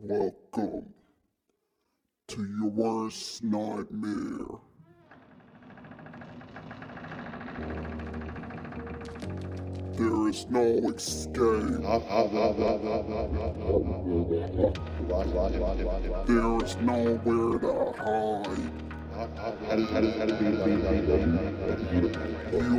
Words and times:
Welcome 0.00 0.94
to 2.28 2.44
your 2.44 2.70
worst 2.70 3.42
nightmare. 3.42 4.60
There 9.94 10.28
is 10.28 10.46
no 10.50 10.62
escape. 10.94 11.34
There 16.26 16.64
is 16.64 16.76
nowhere 16.76 17.58
to 17.58 17.92
hide. 17.98 18.87
You 19.18 19.24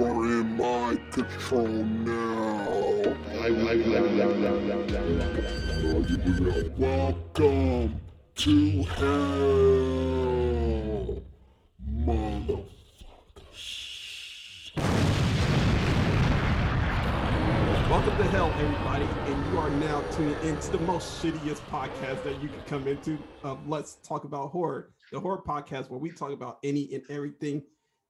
are 0.06 0.24
in 0.24 0.56
my 0.56 0.96
control 1.12 1.68
now. 1.68 3.04
Welcome 6.78 8.00
to 8.36 8.84
hell, 8.84 10.49
Welcome 17.90 18.18
to 18.18 18.24
hell, 18.26 18.54
everybody, 18.60 19.04
and 19.04 19.52
you 19.52 19.58
are 19.58 19.70
now 19.72 20.02
tuning 20.12 20.36
into 20.44 20.70
the 20.70 20.78
most 20.78 21.24
shittiest 21.24 21.60
podcast 21.72 22.24
that 22.24 22.40
you 22.40 22.48
could 22.48 22.64
come 22.68 22.88
into. 22.88 23.18
Of 23.44 23.68
Let's 23.68 23.96
talk 24.08 24.26
about 24.26 24.52
horror, 24.52 24.92
the 25.12 25.20
horror 25.20 25.42
podcast 25.42 25.90
where 25.90 25.98
we 25.98 26.12
talk 26.12 26.32
about 26.32 26.60
any 26.64 26.94
and 26.94 27.02
everything 27.10 27.64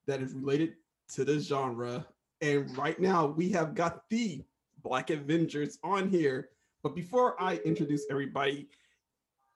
that 0.05 0.22
is 0.22 0.34
related 0.34 0.74
to 1.14 1.24
the 1.24 1.40
genre. 1.40 2.05
And 2.42 2.78
right 2.78 3.00
now, 3.00 3.28
we 3.28 3.52
have 3.52 3.74
got 3.74 4.02
the 4.10 4.44
Black 4.84 5.12
Avengers 5.12 5.80
on 5.82 6.10
here. 6.10 6.50
But 6.84 6.94
before 6.94 7.41
I 7.41 7.55
introduce 7.64 8.05
everybody, 8.12 8.68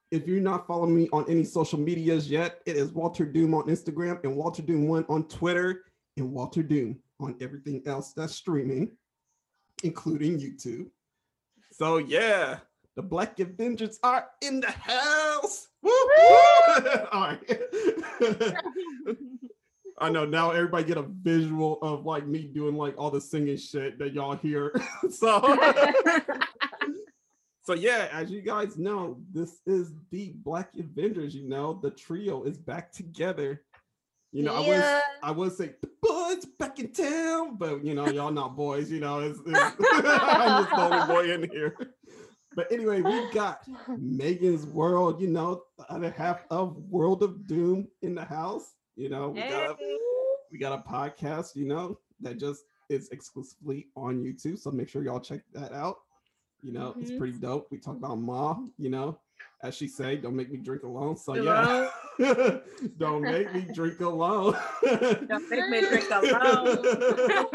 if 0.10 0.26
you're 0.26 0.40
not 0.40 0.66
following 0.66 0.96
me 0.96 1.10
on 1.12 1.26
any 1.27 1.44
social 1.44 1.80
medias 1.80 2.32
yet, 2.32 2.62
it 2.66 2.77
is 2.77 2.94
Walter 2.94 3.26
Doom 3.26 3.54
on 3.54 3.63
Instagram 3.63 4.24
and 4.24 4.37
Walter 4.37 4.62
Doom 4.62 4.87
One 4.87 5.05
on 5.10 5.27
Twitter 5.27 5.84
and 6.15 6.32
Walter 6.32 6.63
Doom 6.63 6.98
on 7.20 7.35
everything 7.41 7.84
else 7.85 8.13
that's 8.13 8.35
streaming 8.35 8.90
including 9.84 10.39
YouTube. 10.39 10.89
So 11.71 11.98
yeah, 11.98 12.57
the 12.95 13.01
Black 13.01 13.39
Avengers 13.39 13.99
are 14.03 14.27
in 14.41 14.59
the 14.59 14.71
house. 14.71 15.67
Woo, 15.81 15.91
woo! 15.91 16.75
All 17.12 17.21
right. 17.21 17.62
I 19.99 20.09
know 20.09 20.25
now 20.25 20.51
everybody 20.51 20.84
get 20.84 20.98
a 20.98 21.03
visual 21.03 21.79
of 21.81 22.05
like 22.05 22.25
me 22.27 22.43
doing 22.43 22.75
like 22.75 22.95
all 22.98 23.12
the 23.12 23.21
singing 23.21 23.57
shit 23.57 23.99
that 23.99 24.13
y'all 24.13 24.35
hear. 24.35 24.73
so 25.09 25.40
so 27.62 27.73
yeah, 27.73 28.09
as 28.12 28.29
you 28.31 28.41
guys 28.41 28.77
know, 28.77 29.21
this 29.31 29.62
is 29.65 29.91
the 30.12 30.34
Black 30.43 30.71
Avengers. 30.77 31.35
You 31.35 31.47
know, 31.47 31.79
the 31.81 31.91
trio 31.91 32.43
is 32.43 32.57
back 32.57 32.91
together. 32.91 33.62
You 34.31 34.43
know, 34.43 34.55
I 34.55 34.68
was 34.68 35.01
I 35.21 35.31
would 35.31 35.53
say 35.53 35.75
boys 36.24 36.46
back 36.60 36.79
in 36.79 36.91
town, 36.91 37.55
but 37.57 37.84
you 37.84 37.93
know, 37.93 38.07
y'all 38.07 38.32
not 38.32 38.55
boys. 38.55 38.91
You 38.91 38.99
know, 38.99 39.20
it's, 39.20 39.40
it's 39.46 39.60
I'm 39.93 40.63
just 40.63 40.76
the 40.76 40.82
only 40.91 41.07
boy 41.07 41.32
in 41.34 41.49
here. 41.52 41.76
But 42.55 42.71
anyway, 42.71 43.02
we 43.02 43.32
got 43.32 43.62
Megan's 43.98 44.65
World. 44.65 45.20
You 45.21 45.27
know, 45.27 45.63
the 45.77 45.91
other 45.91 46.12
half 46.12 46.46
of 46.52 46.77
World 46.90 47.24
of 47.24 47.48
Doom 47.48 47.88
in 48.02 48.15
the 48.15 48.24
house. 48.24 48.74
You 48.96 49.10
know, 49.10 49.30
we 49.30 49.41
got 49.41 49.71
a, 49.71 49.76
we 50.52 50.57
got 50.60 50.80
a 50.85 50.90
podcast. 50.90 51.55
You 51.55 51.65
know, 51.65 51.99
that 52.21 52.37
just 52.40 52.63
is 52.90 53.10
exclusively 53.10 53.87
on 53.96 54.24
YouTube. 54.24 54.60
So 54.60 54.70
make 54.71 54.90
sure 54.90 55.04
y'all 55.04 55.20
check 55.20 55.41
that 55.54 55.74
out. 55.74 55.98
You 56.62 56.74
know, 56.74 56.96
it's 56.99 57.12
Mhm. 57.12 57.18
pretty 57.18 57.37
dope. 57.40 57.68
We 57.71 57.77
talk 57.80 57.98
about 57.98 58.20
Ma. 58.20 58.55
You 58.77 58.90
know, 58.90 59.20
as 59.63 59.76
she 59.76 59.87
say, 59.87 60.15
don't 60.18 60.35
make 60.35 60.52
me 60.52 60.58
drink 60.58 60.84
alone. 60.84 61.18
So 61.18 61.34
yeah. 61.35 61.90
Don't 62.97 63.21
make 63.21 63.53
me 63.53 63.65
drink 63.73 63.99
alone. 63.99 64.56
Don't 64.83 65.50
make 65.50 65.69
me 65.69 65.81
drink 65.81 66.09
alone. 66.11 66.78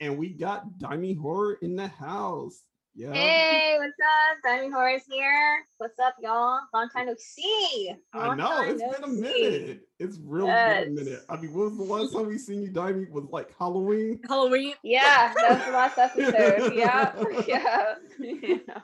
and 0.00 0.16
we 0.16 0.30
got 0.30 0.78
Dimi 0.78 1.18
Horror 1.18 1.58
in 1.60 1.76
the 1.76 1.88
house. 1.88 2.62
Yeah. 2.94 3.12
Hey, 3.12 3.76
what's 3.78 3.92
up? 3.92 4.38
Diamond 4.44 4.74
Horrors 4.74 5.02
here. 5.10 5.64
What's 5.78 5.98
up, 5.98 6.14
y'all? 6.20 6.60
Long 6.74 6.90
time 6.90 7.06
no 7.06 7.14
see. 7.18 7.94
I 8.12 8.34
know 8.34 8.48
time 8.48 8.70
it's 8.70 8.82
no 8.82 8.90
been 8.90 9.04
a 9.04 9.14
see. 9.14 9.20
minute. 9.22 9.80
It's 9.98 10.18
really 10.22 10.46
been 10.46 10.88
a 10.88 10.90
minute. 10.90 11.20
I 11.28 11.36
mean, 11.36 11.54
what 11.54 11.70
was 11.70 11.76
the 11.78 11.84
last 11.84 12.12
time 12.12 12.26
we 12.26 12.36
seen 12.36 12.62
you, 12.62 12.70
Dimi? 12.70 13.10
Was 13.10 13.24
like 13.30 13.54
Halloween. 13.58 14.20
Halloween. 14.28 14.74
Yeah, 14.82 15.32
that 15.34 15.50
was 15.50 15.66
the 15.66 15.72
last 15.72 15.98
episode. 15.98 16.74
yeah, 16.74 17.14
yeah. 17.48 17.94
yeah. 18.18 18.78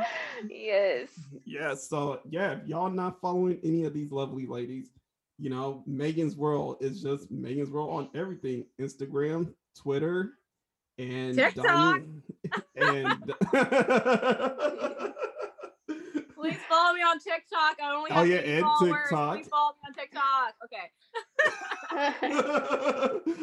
Yes. 0.50 1.08
Yeah. 1.44 1.74
So 1.74 2.20
yeah, 2.28 2.52
if 2.52 2.66
y'all 2.66 2.90
not 2.90 3.20
following 3.20 3.58
any 3.64 3.84
of 3.84 3.94
these 3.94 4.12
lovely 4.12 4.46
ladies, 4.46 4.90
you 5.38 5.50
know, 5.50 5.82
Megan's 5.86 6.36
World 6.36 6.76
is 6.80 7.02
just 7.02 7.30
Megan's 7.30 7.70
World 7.70 7.90
on 7.90 8.08
everything: 8.14 8.64
Instagram, 8.80 9.52
Twitter, 9.78 10.32
and 10.98 11.34
TikTok. 11.36 12.02
And 12.76 13.08
Please 16.34 16.58
follow 16.68 16.94
me 16.94 17.00
on 17.02 17.18
TikTok. 17.18 17.76
I 17.82 17.94
only 17.94 18.10
Oh, 18.12 18.14
have 18.16 18.28
yeah, 18.28 18.36
eight 18.36 18.58
and 18.58 18.64
followers. 18.64 18.96
TikTok. 19.08 19.34
Please 19.36 19.48
follow 19.48 19.72
me 19.72 19.78
on 19.88 19.94
TikTok. 19.94 20.54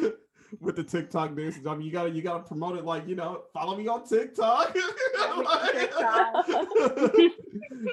Okay. 0.00 0.14
With 0.60 0.76
the 0.76 0.84
TikTok 0.84 1.36
dances. 1.36 1.66
I 1.66 1.74
mean, 1.74 1.86
you 1.86 1.92
gotta 1.92 2.10
you 2.10 2.22
gotta 2.22 2.44
promote 2.44 2.76
it 2.78 2.84
like 2.84 3.06
you 3.08 3.16
know, 3.16 3.44
follow 3.52 3.76
me 3.76 3.88
on 3.88 4.06
TikTok. 4.06 4.76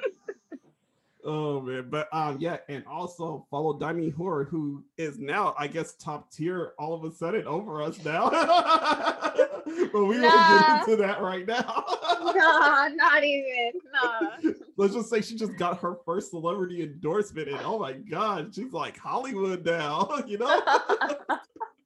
oh 1.24 1.60
man, 1.60 1.86
but 1.88 2.08
um 2.12 2.38
yeah, 2.40 2.58
and 2.68 2.84
also 2.86 3.46
follow 3.50 3.78
Dimi 3.78 4.14
Horror, 4.14 4.44
who 4.44 4.84
is 4.96 5.18
now 5.18 5.54
I 5.58 5.66
guess 5.66 5.94
top 5.94 6.30
tier 6.32 6.72
all 6.78 6.94
of 6.94 7.04
a 7.04 7.14
sudden 7.14 7.46
over 7.46 7.82
us 7.82 8.02
now. 8.04 8.30
but 9.92 10.04
we 10.04 10.20
won't 10.20 10.22
get 10.22 10.80
into 10.80 10.96
that 10.96 11.20
right 11.20 11.46
now. 11.46 11.84
no, 12.24 12.88
not 12.94 13.24
even. 13.24 13.72
No. 13.92 14.54
Let's 14.76 14.94
just 14.94 15.10
say 15.10 15.20
she 15.20 15.36
just 15.36 15.56
got 15.56 15.78
her 15.80 15.96
first 16.04 16.30
celebrity 16.30 16.82
endorsement, 16.82 17.48
and 17.48 17.60
oh 17.64 17.78
my 17.78 17.92
god, 17.92 18.54
she's 18.54 18.72
like 18.72 18.98
Hollywood 18.98 19.64
now, 19.64 20.22
you 20.26 20.38
know. 20.38 20.62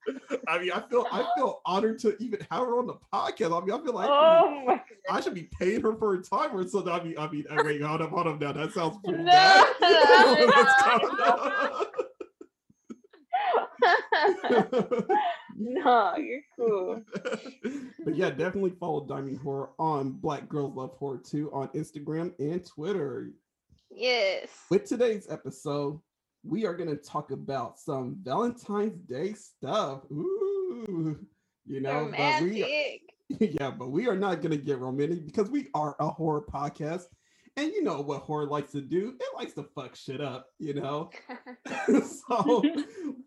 I 0.48 0.58
mean, 0.58 0.72
I 0.72 0.80
feel 0.88 1.06
I 1.10 1.26
feel 1.36 1.60
honored 1.66 1.98
to 2.00 2.16
even 2.22 2.40
have 2.50 2.60
her 2.60 2.78
on 2.78 2.86
the 2.86 2.94
podcast. 3.12 3.60
I 3.60 3.64
mean, 3.64 3.74
I 3.74 3.84
feel 3.84 3.94
like 3.94 4.08
Oh 4.10 4.78
I 5.10 5.20
should 5.20 5.34
be 5.34 5.48
paying 5.58 5.82
her 5.82 5.94
for 5.96 6.16
her 6.16 6.22
time 6.22 6.56
or 6.56 6.66
so. 6.66 6.88
I 6.90 7.02
mean, 7.02 7.14
I 7.18 7.28
mean, 7.30 7.44
wait, 7.50 7.82
hold 7.82 8.02
up, 8.02 8.10
hold 8.10 8.26
up 8.26 8.40
now. 8.40 8.52
That 8.52 8.72
sounds 8.72 8.98
pretty 9.04 9.22
No, 9.22 9.30
bad. 9.30 9.66
no, 9.80 10.46
Let's. 10.56 11.86
No, 15.58 16.14
you're 16.16 16.42
cool. 16.56 17.02
but 18.04 18.14
yeah, 18.14 18.30
definitely 18.30 18.74
follow 18.78 19.06
Diamond 19.06 19.38
Horror 19.38 19.70
on 19.78 20.12
Black 20.12 20.48
Girls 20.48 20.76
Love 20.76 20.94
Horror 20.98 21.18
Too 21.18 21.50
on 21.52 21.68
Instagram 21.68 22.32
and 22.38 22.64
Twitter. 22.64 23.30
Yes. 23.90 24.48
With 24.70 24.84
today's 24.84 25.26
episode, 25.30 26.00
we 26.46 26.64
are 26.64 26.74
going 26.74 26.88
to 26.88 26.96
talk 26.96 27.30
about 27.30 27.78
some 27.78 28.16
Valentine's 28.22 28.98
Day 29.00 29.34
stuff. 29.34 30.02
Ooh, 30.10 31.18
you 31.66 31.80
know, 31.80 32.10
but 32.16 32.42
we, 32.42 32.62
Romantic. 32.62 33.00
yeah, 33.60 33.70
but 33.70 33.90
we 33.90 34.08
are 34.08 34.16
not 34.16 34.40
going 34.40 34.52
to 34.52 34.56
get 34.56 34.78
romantic 34.78 35.26
because 35.26 35.50
we 35.50 35.68
are 35.74 35.96
a 35.98 36.08
horror 36.08 36.42
podcast. 36.42 37.04
And 37.56 37.72
you 37.72 37.82
know 37.82 38.02
what 38.02 38.20
horror 38.20 38.46
likes 38.46 38.72
to 38.72 38.82
do? 38.82 39.14
It 39.18 39.36
likes 39.36 39.54
to 39.54 39.64
fuck 39.74 39.96
shit 39.96 40.20
up, 40.20 40.48
you 40.58 40.74
know? 40.74 41.10
so 42.28 42.62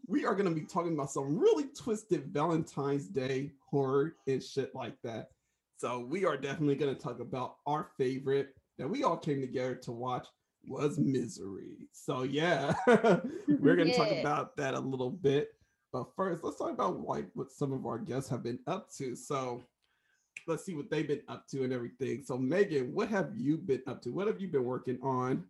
we 0.08 0.25
are 0.25 0.35
going 0.35 0.47
to 0.47 0.56
be 0.56 0.66
talking 0.66 0.94
about 0.94 1.12
some 1.12 1.38
really 1.38 1.66
twisted 1.75 2.28
Valentine's 2.28 3.08
Day 3.08 3.52
horror 3.69 4.16
and 4.28 4.41
shit 4.41 4.74
like 4.75 4.96
that. 5.03 5.29
So 5.78 6.00
we 6.00 6.25
are 6.25 6.38
definitely 6.38 6.75
going 6.75 6.96
to 6.96 7.02
talk 7.02 7.19
about 7.19 7.56
our 7.66 7.90
favorite 7.97 8.53
that 8.78 8.88
we 8.90 9.03
all 9.03 9.18
came 9.18 9.41
together 9.41 9.75
to 9.75 9.91
watch 9.91 10.28
was 10.67 10.97
Misery. 10.97 11.88
So 11.91 12.23
yeah, 12.23 12.73
we're 12.88 13.76
going 13.76 13.90
to 13.90 13.96
talk 13.96 14.11
about 14.11 14.56
that 14.58 14.73
a 14.73 14.79
little 14.79 15.11
bit. 15.11 15.50
But 15.91 16.16
first, 16.16 16.44
let's 16.44 16.58
talk 16.58 16.72
about 16.72 17.02
like 17.02 17.28
what 17.34 17.52
some 17.52 17.73
of 17.73 17.85
our 17.85 17.97
guests 17.97 18.29
have 18.29 18.44
been 18.44 18.59
up 18.67 18.91
to. 18.97 19.16
So 19.16 19.64
let's 20.47 20.66
see 20.66 20.76
what 20.76 20.90
they've 20.90 21.08
been 21.08 21.23
up 21.28 21.47
to 21.50 21.64
and 21.64 21.73
everything. 21.73 22.23
So 22.23 22.38
Megan, 22.38 22.94
what 22.94 23.09
have 23.09 23.32
you 23.35 23.58
been 23.58 23.82
up 23.88 24.02
to? 24.03 24.11
What 24.11 24.28
have 24.28 24.40
you 24.40 24.47
been 24.47 24.66
working 24.66 25.00
on? 25.02 25.44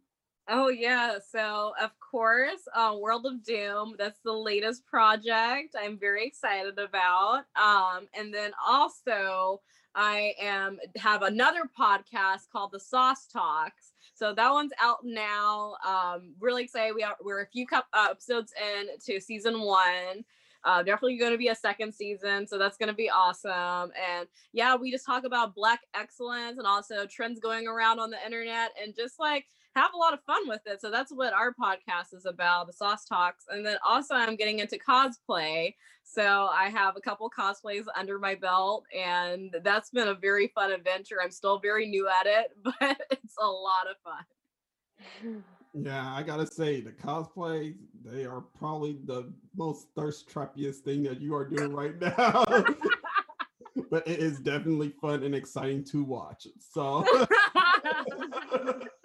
Oh 0.52 0.70
yeah, 0.70 1.18
so 1.32 1.74
of 1.80 1.92
course, 2.00 2.62
uh, 2.74 2.96
World 3.00 3.28
of 3.28 3.44
Doom. 3.44 3.94
That's 4.00 4.20
the 4.26 4.34
latest 4.34 4.84
project. 4.88 5.76
I'm 5.80 6.00
very 6.00 6.26
excited 6.26 6.80
about. 6.80 7.44
Um, 7.56 8.08
and 8.18 8.34
then 8.34 8.52
also, 8.66 9.62
I 9.94 10.34
am 10.42 10.80
have 10.98 11.22
another 11.22 11.70
podcast 11.80 12.50
called 12.52 12.72
the 12.72 12.80
Sauce 12.80 13.28
Talks. 13.28 13.94
So 14.20 14.34
that 14.34 14.52
one's 14.52 14.74
out 14.82 14.98
now. 15.06 15.78
Um, 15.88 16.34
really 16.42 16.64
excited. 16.66 16.94
We 16.94 17.04
are 17.04 17.16
we're 17.24 17.42
a 17.44 17.48
few 17.48 17.66
cup, 17.66 17.88
uh, 17.94 18.08
episodes 18.12 18.54
in 18.62 18.88
to 19.06 19.22
season 19.22 19.62
one. 19.62 20.26
uh, 20.64 20.84
definitely 20.84 21.18
going 21.18 21.32
to 21.32 21.38
be 21.38 21.48
a 21.48 21.56
second 21.56 21.94
season. 21.94 22.46
So 22.46 22.58
that's 22.58 22.78
going 22.78 22.90
to 22.90 22.96
be 22.96 23.10
awesome. 23.10 23.92
And 24.12 24.28
yeah, 24.52 24.76
we 24.76 24.92
just 24.92 25.06
talk 25.06 25.24
about 25.24 25.56
Black 25.56 25.82
excellence 25.96 26.58
and 26.58 26.68
also 26.68 27.06
trends 27.06 27.40
going 27.40 27.68
around 27.68 28.00
on 28.00 28.10
the 28.10 28.24
internet 28.26 28.72
and 28.82 28.94
just 28.96 29.20
like 29.20 29.46
have 29.76 29.94
a 29.94 29.98
lot 29.98 30.14
of 30.14 30.20
fun 30.26 30.48
with 30.48 30.62
it. 30.66 30.82
So 30.82 30.90
that's 30.92 31.12
what 31.12 31.34
our 31.34 31.54
podcast 31.54 32.14
is 32.14 32.26
about, 32.26 32.68
the 32.68 32.74
Sauce 32.74 33.06
Talks. 33.06 33.46
And 33.50 33.66
then 33.66 33.78
also 33.88 34.16
I'm 34.16 34.36
getting 34.36 34.60
into 34.60 34.78
cosplay. 34.78 35.76
So 36.04 36.50
I 36.52 36.70
have 36.70 36.96
a 36.98 37.02
couple 37.02 37.30
cosplays 37.30 37.86
under 37.96 38.18
my 38.18 38.36
belt 38.36 38.86
and 38.96 39.56
that's 39.64 39.92
been 39.92 40.08
a 40.08 40.16
very 40.16 40.52
fun 40.56 40.72
adventure. 40.72 41.18
I'm 41.22 41.32
still 41.32 41.60
very 41.60 41.88
new 41.88 42.08
at 42.08 42.26
it, 42.26 42.52
but 42.64 43.02
it's 43.12 43.36
a 43.40 43.48
lot 43.48 43.88
of 43.90 43.96
fun. 44.04 45.44
Yeah, 45.74 46.14
I 46.14 46.24
gotta 46.24 46.48
say 46.48 46.82
the 46.82 46.92
cosplay, 46.92 47.76
they 48.04 48.26
are 48.26 48.42
probably 48.42 48.98
the 49.06 49.32
most 49.56 49.88
thirst 49.96 50.28
trappiest 50.28 50.78
thing 50.78 51.04
that 51.04 51.22
you 51.22 51.36
are 51.36 51.46
doing 51.46 51.72
right 51.74 52.00
now. 52.02 52.44
but 53.92 54.08
it 54.08 54.20
is 54.20 54.40
definitely 54.40 54.94
fun 55.02 55.24
and 55.24 55.36
exciting 55.36 55.84
to 55.86 56.04
watch. 56.04 56.48
So 56.60 57.06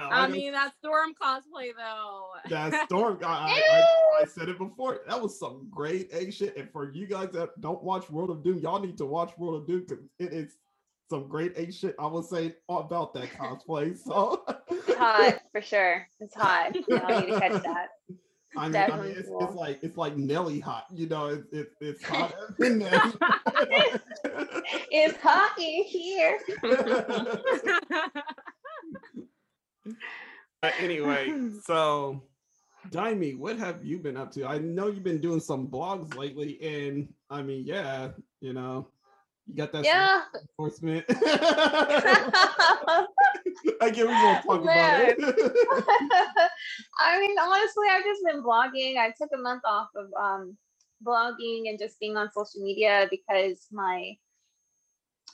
I 0.00 0.28
mean 0.28 0.52
that 0.52 0.72
storm 0.78 1.14
cosplay 1.20 1.70
though. 1.76 2.28
That 2.48 2.84
storm, 2.86 3.18
I, 3.24 3.62
I, 3.72 4.22
I, 4.22 4.24
said 4.26 4.48
it 4.48 4.58
before. 4.58 5.00
That 5.08 5.20
was 5.20 5.38
some 5.38 5.68
great 5.70 6.12
A 6.12 6.30
shit. 6.30 6.56
And 6.56 6.70
for 6.70 6.92
you 6.92 7.06
guys 7.06 7.30
that 7.32 7.60
don't 7.60 7.82
watch 7.82 8.10
World 8.10 8.30
of 8.30 8.42
Doom, 8.42 8.58
y'all 8.58 8.80
need 8.80 8.98
to 8.98 9.06
watch 9.06 9.36
World 9.38 9.62
of 9.62 9.66
Doom 9.66 9.84
because 9.88 10.04
it 10.18 10.32
is 10.32 10.56
some 11.10 11.28
great 11.28 11.56
A 11.56 11.70
shit. 11.72 11.94
I 11.98 12.06
was 12.06 12.30
saying 12.30 12.52
about 12.68 13.14
that 13.14 13.30
cosplay. 13.32 13.96
So 13.96 14.44
it's 14.70 14.94
hot 14.94 15.40
for 15.52 15.60
sure. 15.60 16.06
It's 16.20 16.34
hot. 16.34 16.66
I 16.68 16.70
need 16.70 16.86
to 16.86 17.40
catch 17.40 17.62
that. 17.62 17.88
I 18.56 18.68
mean, 18.68 18.76
I 18.76 18.96
mean 18.96 19.14
it's, 19.16 19.28
cool. 19.28 19.44
it's, 19.44 19.54
like 19.54 19.78
it's 19.82 19.96
like 19.96 20.16
Nelly 20.16 20.58
hot, 20.58 20.86
you 20.92 21.06
know. 21.06 21.26
It's 21.26 21.46
it's, 21.52 21.74
it's 21.80 22.02
hot. 22.04 22.34
it's 24.90 25.18
hot 25.20 25.58
in 25.58 25.84
here. 25.84 26.38
Uh, 30.62 30.70
anyway, 30.78 31.32
so 31.64 32.22
Dimi, 32.90 33.36
what 33.38 33.58
have 33.58 33.84
you 33.84 33.98
been 33.98 34.16
up 34.16 34.30
to? 34.32 34.46
I 34.46 34.58
know 34.58 34.88
you've 34.88 35.04
been 35.04 35.20
doing 35.20 35.40
some 35.40 35.68
blogs 35.68 36.14
lately, 36.16 36.60
and 36.62 37.08
I 37.30 37.42
mean, 37.42 37.64
yeah, 37.66 38.10
you 38.40 38.52
know, 38.52 38.88
you 39.46 39.54
got 39.54 39.72
that 39.72 39.84
yeah. 39.84 40.22
enforcement. 40.58 41.04
I 43.80 43.90
get 43.90 44.06
we 44.06 44.12
gonna 44.12 44.42
talk 44.42 44.64
Man. 44.64 45.10
about 45.10 45.14
it. 45.18 45.18
I 46.98 47.20
mean, 47.20 47.36
honestly, 47.38 47.88
I've 47.90 48.04
just 48.04 48.22
been 48.24 48.42
blogging. 48.42 48.96
I 48.98 49.12
took 49.16 49.30
a 49.34 49.38
month 49.38 49.62
off 49.64 49.88
of 49.96 50.06
um, 50.20 50.56
blogging 51.06 51.68
and 51.68 51.78
just 51.78 51.98
being 52.00 52.16
on 52.16 52.30
social 52.32 52.62
media 52.62 53.08
because 53.10 53.66
my 53.72 54.16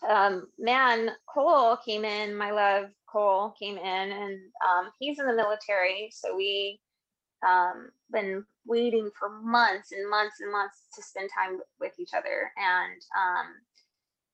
um, 0.09 0.49
man 0.59 1.11
Cole 1.33 1.77
came 1.85 2.05
in. 2.05 2.35
My 2.35 2.51
love 2.51 2.91
Cole 3.15 3.55
came 3.59 3.79
in, 3.79 4.13
and 4.13 4.39
um, 4.69 4.91
he's 4.99 5.21
in 5.21 5.27
the 5.27 5.35
military. 5.35 6.11
So 6.13 6.37
we 6.37 6.81
um, 7.47 7.91
been 8.11 8.45
waiting 8.67 9.11
for 9.19 9.29
months 9.29 9.93
and 9.93 10.11
months 10.11 10.37
and 10.41 10.51
months 10.51 10.87
to 10.97 11.03
spend 11.03 11.31
time 11.37 11.61
with 11.81 11.93
each 11.99 12.11
other. 12.17 12.51
And 12.57 13.01
um, 13.17 13.47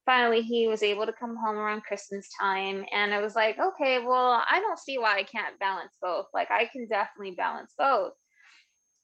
finally, 0.07 0.41
he 0.41 0.67
was 0.69 0.83
able 0.83 1.07
to 1.07 1.13
come 1.13 1.37
home 1.37 1.57
around 1.57 1.83
Christmas 1.83 2.29
time. 2.41 2.85
And 2.93 3.13
I 3.13 3.21
was 3.21 3.35
like, 3.37 3.59
okay, 3.59 3.99
well, 3.99 4.43
I 4.49 4.61
don't 4.61 4.79
see 4.79 4.99
why 4.99 5.19
I 5.19 5.25
can't 5.25 5.59
balance 5.59 5.93
both. 6.01 6.27
Like, 6.33 6.51
I 6.51 6.67
can 6.67 6.87
definitely 6.89 7.33
balance 7.33 7.75
both. 7.77 8.13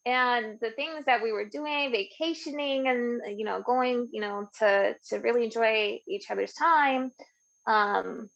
And 0.07 0.59
the 0.61 0.71
things 0.71 1.05
that 1.07 1.21
we 1.21 1.33
were 1.33 1.49
doing, 1.49 1.91
vacationing 1.91 2.87
and 2.87 3.39
you 3.39 3.45
know, 3.45 3.61
going, 3.61 4.09
you 4.13 4.21
know, 4.21 4.49
to 4.61 4.95
to 5.09 5.19
really 5.19 5.43
enjoy 5.43 5.99
each 6.07 6.31
other's 6.31 6.53
time. 6.53 7.11
Um, 7.67 8.31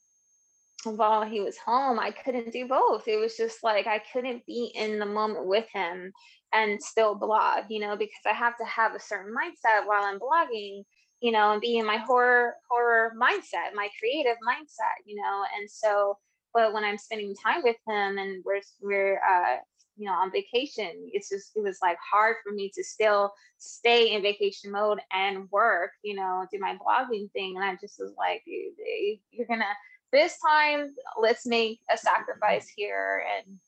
while 0.85 1.25
he 1.25 1.41
was 1.41 1.59
home, 1.59 1.99
I 1.99 2.11
couldn't 2.11 2.53
do 2.53 2.67
both. 2.67 3.07
It 3.07 3.17
was 3.17 3.37
just 3.37 3.63
like 3.63 3.87
I 3.87 4.01
couldn't 4.13 4.47
be 4.47 4.73
in 4.75 4.99
the 4.99 5.07
moment 5.07 5.47
with 5.47 5.69
him 5.73 6.13
and 6.53 6.83
still 6.83 7.15
blog, 7.15 7.65
you 7.69 7.81
know, 7.81 7.97
because 7.97 8.23
I 8.27 8.33
have 8.33 8.57
to 8.59 8.65
have 8.65 8.95
a 8.95 9.01
certain 9.01 9.35
mindset 9.35 9.87
while 9.87 10.03
I'm 10.05 10.19
blogging, 10.19 10.85
you 11.21 11.33
know, 11.33 11.53
and 11.53 11.61
be 11.61 11.79
in 11.79 11.87
my 11.87 11.99
horror 11.99 12.55
horror 12.69 13.15
mindset, 13.21 13.75
my 13.75 13.89
creative 13.99 14.37
mindset, 14.47 15.05
you 15.05 15.17
know. 15.17 15.45
And 15.59 15.71
so, 15.71 16.19
but 16.55 16.73
when 16.73 16.85
I'm 16.85 16.99
spending 16.99 17.35
time 17.35 17.63
with 17.63 17.77
him 17.87 18.19
and 18.19 18.43
we're 18.45 18.61
we're 18.81 19.17
uh, 19.19 19.57
you 19.97 20.07
know 20.07 20.13
on 20.13 20.33
vacation, 20.33 21.11
it's 21.13 21.29
just 21.29 21.53
it 21.57 21.63
was 21.63 21.79
like 21.83 21.99
hard 22.13 22.37
for 22.45 22.53
me 22.53 22.71
to 22.75 22.83
still 22.83 23.33
stay 23.59 24.13
in 24.15 24.23
vacation 24.23 24.71
mode 24.73 25.01
and 25.13 25.51
work, 25.51 25.93
you 26.03 26.15
know, 26.17 26.47
do 26.51 26.59
my 26.59 26.77
blogging 26.77 27.31
thing. 27.33 27.57
And 27.57 27.65
I 27.65 27.77
just 27.81 27.99
was 28.01 28.15
like, 28.17 28.43
dude, 28.47 29.19
you're 29.31 29.47
gonna 29.47 29.65
this 30.13 30.37
time 30.47 30.95
let's 31.21 31.47
make 31.47 31.81
a 31.93 31.97
sacrifice 31.97 32.69
here 32.75 33.25
and 33.37 33.59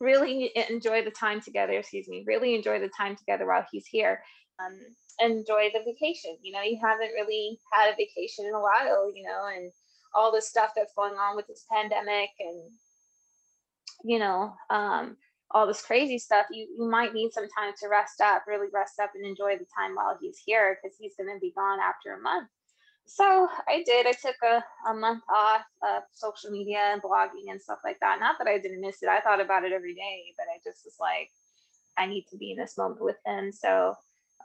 really 0.00 0.52
enjoy 0.68 1.02
the 1.02 1.10
time 1.10 1.40
together 1.40 1.72
excuse 1.72 2.08
me 2.08 2.24
really 2.26 2.54
enjoy 2.54 2.78
the 2.78 2.90
time 2.96 3.16
together 3.16 3.46
while 3.46 3.64
he's 3.70 3.86
here. 3.86 4.22
Um, 4.58 4.78
enjoy 5.20 5.70
the 5.72 5.80
vacation 5.80 6.36
you 6.42 6.52
know 6.52 6.62
you 6.62 6.78
haven't 6.82 7.12
really 7.12 7.58
had 7.72 7.88
a 7.90 7.96
vacation 7.96 8.46
in 8.46 8.54
a 8.54 8.60
while 8.60 9.10
you 9.14 9.22
know 9.22 9.46
and 9.54 9.70
all 10.14 10.32
the 10.32 10.42
stuff 10.42 10.70
that's 10.76 10.92
going 10.94 11.14
on 11.14 11.36
with 11.36 11.46
this 11.46 11.64
pandemic 11.70 12.30
and 12.40 12.70
you 14.04 14.18
know 14.18 14.52
um, 14.70 15.16
all 15.50 15.66
this 15.66 15.82
crazy 15.82 16.18
stuff 16.18 16.46
you, 16.50 16.66
you 16.76 16.88
might 16.88 17.14
need 17.14 17.32
some 17.32 17.48
time 17.48 17.72
to 17.80 17.88
rest 17.88 18.20
up 18.20 18.44
really 18.46 18.68
rest 18.72 18.98
up 19.00 19.10
and 19.14 19.26
enjoy 19.26 19.56
the 19.56 19.66
time 19.76 19.94
while 19.94 20.16
he's 20.20 20.40
here 20.44 20.78
because 20.82 20.96
he's 20.98 21.14
going 21.16 21.32
to 21.32 21.40
be 21.40 21.52
gone 21.56 21.78
after 21.80 22.14
a 22.14 22.20
month 22.20 22.48
so 23.06 23.48
I 23.68 23.82
did. 23.84 24.06
I 24.06 24.12
took 24.12 24.36
a, 24.42 24.62
a 24.90 24.94
month 24.94 25.22
off 25.34 25.62
of 25.82 26.02
social 26.12 26.50
media 26.50 26.78
and 26.92 27.02
blogging 27.02 27.50
and 27.50 27.60
stuff 27.60 27.78
like 27.84 27.98
that. 28.00 28.20
Not 28.20 28.36
that 28.38 28.48
I 28.48 28.58
didn't 28.58 28.80
miss 28.80 29.02
it. 29.02 29.08
I 29.08 29.20
thought 29.20 29.40
about 29.40 29.64
it 29.64 29.72
every 29.72 29.94
day, 29.94 30.34
but 30.36 30.46
I 30.52 30.58
just 30.64 30.84
was 30.84 30.96
like, 31.00 31.30
I 31.96 32.06
need 32.06 32.26
to 32.30 32.36
be 32.36 32.52
in 32.52 32.58
this 32.58 32.76
moment 32.76 33.02
with 33.02 33.16
him. 33.24 33.52
So 33.52 33.94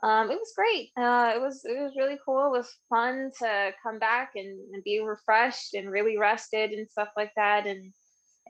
um, 0.02 0.30
it 0.30 0.38
was 0.38 0.52
great. 0.56 0.90
Uh, 0.96 1.32
it 1.34 1.40
was 1.40 1.64
it 1.64 1.80
was 1.80 1.92
really 1.96 2.18
cool. 2.24 2.46
It 2.46 2.58
was 2.58 2.74
fun 2.88 3.30
to 3.38 3.72
come 3.82 3.98
back 3.98 4.32
and, 4.34 4.58
and 4.72 4.82
be 4.84 5.00
refreshed 5.00 5.74
and 5.74 5.90
really 5.90 6.18
rested 6.18 6.70
and 6.70 6.88
stuff 6.88 7.08
like 7.16 7.32
that. 7.36 7.66
And 7.66 7.92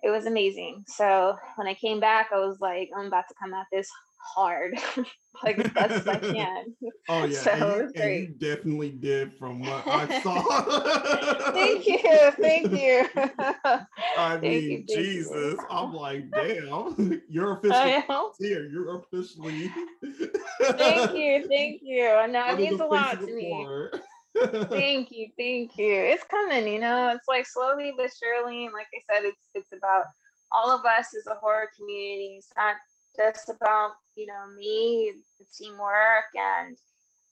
it 0.02 0.10
was 0.10 0.26
amazing. 0.26 0.84
So 0.88 1.36
when 1.56 1.68
I 1.68 1.74
came 1.74 2.00
back, 2.00 2.30
I 2.32 2.38
was 2.38 2.58
like, 2.60 2.90
I'm 2.96 3.06
about 3.06 3.24
to 3.28 3.34
come 3.40 3.54
at 3.54 3.66
this 3.72 3.88
hard, 4.22 4.78
like 5.44 5.58
as 5.58 5.70
best 5.72 5.92
as 5.92 6.08
I 6.08 6.18
can. 6.32 6.74
Oh 7.08 7.24
yeah, 7.24 7.38
so 7.38 7.50
and 7.50 7.94
you, 7.94 8.02
and 8.02 8.14
you, 8.14 8.28
definitely 8.28 8.90
did 8.90 9.32
from 9.34 9.60
what 9.60 9.86
I 9.86 10.20
saw. 10.20 11.52
thank 11.52 11.86
you, 11.86 11.98
thank 12.40 12.72
you. 12.72 13.08
I 13.14 14.38
thank 14.38 14.42
mean, 14.42 14.70
you, 14.70 14.84
Jesus, 14.86 15.54
you. 15.54 15.66
I'm 15.70 15.92
like, 15.92 16.30
damn, 16.30 17.22
you're 17.28 17.52
officially 17.52 18.04
here. 18.38 18.68
You're 18.70 18.96
officially. 18.96 19.70
thank 20.60 21.14
you, 21.14 21.46
thank 21.48 21.80
you. 21.82 22.08
I 22.08 22.26
know 22.26 22.48
it 22.50 22.58
means 22.58 22.80
a 22.80 22.84
lot 22.84 23.20
to 23.20 23.26
me. 23.26 23.66
thank 24.70 25.10
you, 25.10 25.28
thank 25.36 25.76
you. 25.76 25.94
It's 25.94 26.24
coming, 26.24 26.66
you 26.66 26.80
know. 26.80 27.10
It's 27.14 27.28
like 27.28 27.46
slowly 27.46 27.92
but 27.96 28.10
surely, 28.18 28.64
and 28.64 28.72
like 28.72 28.86
I 28.94 29.14
said, 29.14 29.24
it's 29.24 29.42
it's 29.54 29.72
about 29.72 30.04
all 30.52 30.70
of 30.70 30.84
us 30.84 31.14
as 31.16 31.26
a 31.26 31.34
horror 31.34 31.68
community. 31.76 32.36
It's 32.38 32.52
not 32.56 32.76
just 33.16 33.48
about 33.48 33.92
you 34.16 34.26
know 34.26 34.46
me 34.56 35.12
the 35.38 35.44
teamwork 35.56 36.24
and 36.34 36.76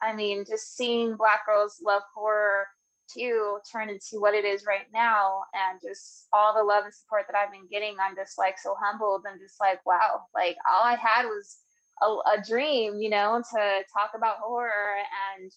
i 0.02 0.14
mean 0.14 0.44
just 0.49 0.76
seeing 0.76 1.16
black 1.16 1.46
girls 1.46 1.80
love 1.84 2.02
horror 2.14 2.66
too 3.12 3.58
turn 3.70 3.88
into 3.88 4.20
what 4.20 4.34
it 4.34 4.44
is 4.44 4.64
right 4.66 4.87
now 4.92 5.40
and 5.54 5.80
just 5.82 6.28
all 6.32 6.54
the 6.54 6.62
love 6.62 6.84
and 6.84 6.94
support 6.94 7.25
that 7.26 7.37
i've 7.37 7.52
been 7.52 7.66
getting 7.70 7.96
i'm 8.00 8.14
just 8.14 8.38
like 8.38 8.58
so 8.58 8.75
humbled 8.80 9.22
and 9.28 9.40
just 9.40 9.60
like 9.60 9.84
wow 9.84 10.20
like 10.34 10.56
all 10.70 10.84
i 10.84 10.94
had 10.94 11.25
was 11.25 11.58
a, 12.02 12.06
a 12.06 12.42
dream 12.46 13.00
you 13.00 13.10
know 13.10 13.42
to 13.52 13.82
talk 13.92 14.10
about 14.14 14.37
horror 14.38 14.94
and 15.37 15.50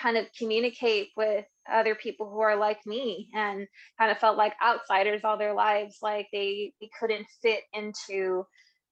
kind 0.00 0.16
of 0.16 0.26
communicate 0.38 1.08
with 1.16 1.44
other 1.72 1.94
people 1.94 2.28
who 2.28 2.40
are 2.40 2.56
like 2.56 2.84
me 2.86 3.28
and 3.34 3.66
kind 3.98 4.10
of 4.10 4.18
felt 4.18 4.36
like 4.36 4.54
outsiders 4.64 5.22
all 5.24 5.38
their 5.38 5.54
lives 5.54 5.98
like 6.02 6.28
they, 6.32 6.72
they 6.80 6.90
couldn't 6.98 7.26
fit 7.42 7.60
into 7.72 8.44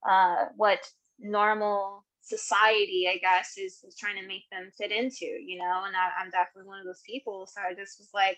uh, 0.07 0.45
what 0.55 0.79
normal 1.19 2.05
society, 2.21 3.07
I 3.11 3.17
guess, 3.17 3.57
is, 3.57 3.83
is 3.87 3.95
trying 3.97 4.19
to 4.21 4.27
make 4.27 4.43
them 4.51 4.71
fit 4.77 4.91
into, 4.91 5.25
you 5.25 5.57
know, 5.59 5.83
and 5.85 5.95
I, 5.95 6.09
I'm 6.21 6.31
definitely 6.31 6.67
one 6.67 6.79
of 6.79 6.85
those 6.85 7.01
people. 7.05 7.47
So 7.47 7.61
I 7.61 7.73
just 7.73 7.99
was 7.99 8.09
like, 8.13 8.37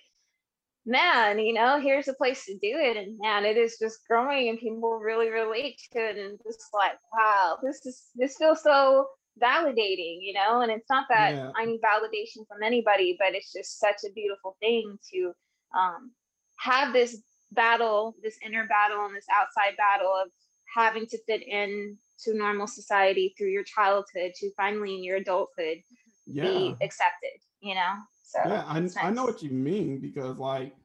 man, 0.85 1.39
you 1.39 1.53
know, 1.53 1.79
here's 1.79 2.07
a 2.07 2.13
place 2.13 2.45
to 2.45 2.53
do 2.53 2.59
it. 2.77 2.97
And 2.97 3.17
man, 3.19 3.45
it 3.45 3.57
is 3.57 3.77
just 3.79 3.99
growing 4.09 4.49
and 4.49 4.59
people 4.59 4.99
really 4.99 5.29
relate 5.29 5.79
to 5.93 5.99
it. 5.99 6.17
And 6.17 6.39
just 6.45 6.67
like, 6.73 6.97
wow, 7.13 7.57
this 7.63 7.85
is, 7.85 8.03
this 8.15 8.37
feels 8.37 8.63
so 8.63 9.07
validating, 9.41 10.19
you 10.21 10.33
know, 10.33 10.61
and 10.61 10.71
it's 10.71 10.89
not 10.89 11.07
that 11.09 11.35
yeah. 11.35 11.51
I 11.55 11.65
need 11.65 11.81
validation 11.81 12.47
from 12.47 12.63
anybody, 12.63 13.15
but 13.19 13.35
it's 13.35 13.53
just 13.53 13.79
such 13.79 13.97
a 14.05 14.13
beautiful 14.13 14.57
thing 14.59 14.97
to 15.11 15.31
um, 15.77 16.11
have 16.59 16.93
this 16.93 17.21
battle, 17.51 18.15
this 18.23 18.37
inner 18.45 18.67
battle 18.67 19.05
and 19.05 19.15
this 19.15 19.25
outside 19.31 19.77
battle 19.77 20.11
of 20.23 20.29
having 20.77 21.07
to 21.07 21.17
fit 21.25 21.41
in 21.47 21.97
to 22.23 22.33
normal 22.35 22.67
society 22.67 23.33
through 23.37 23.49
your 23.49 23.63
childhood 23.63 24.31
to 24.35 24.51
finally 24.55 24.95
in 24.95 25.03
your 25.03 25.17
adulthood 25.17 25.79
Yeah. 26.25 26.43
be 26.43 26.75
accepted, 26.81 27.37
you 27.61 27.75
know? 27.75 27.93
So 28.23 28.39
yeah 28.45 28.63
I, 28.67 28.79
it's 28.79 28.95
I 28.97 29.09
know 29.09 29.23
what 29.23 29.41
you 29.41 29.49
mean 29.51 29.99
because 29.99 30.37
like 30.37 30.75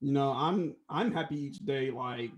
you 0.00 0.12
know 0.12 0.30
i'm 0.32 0.74
i'm 0.88 1.12
happy 1.12 1.36
each 1.36 1.58
day 1.58 1.90
like 1.90 2.30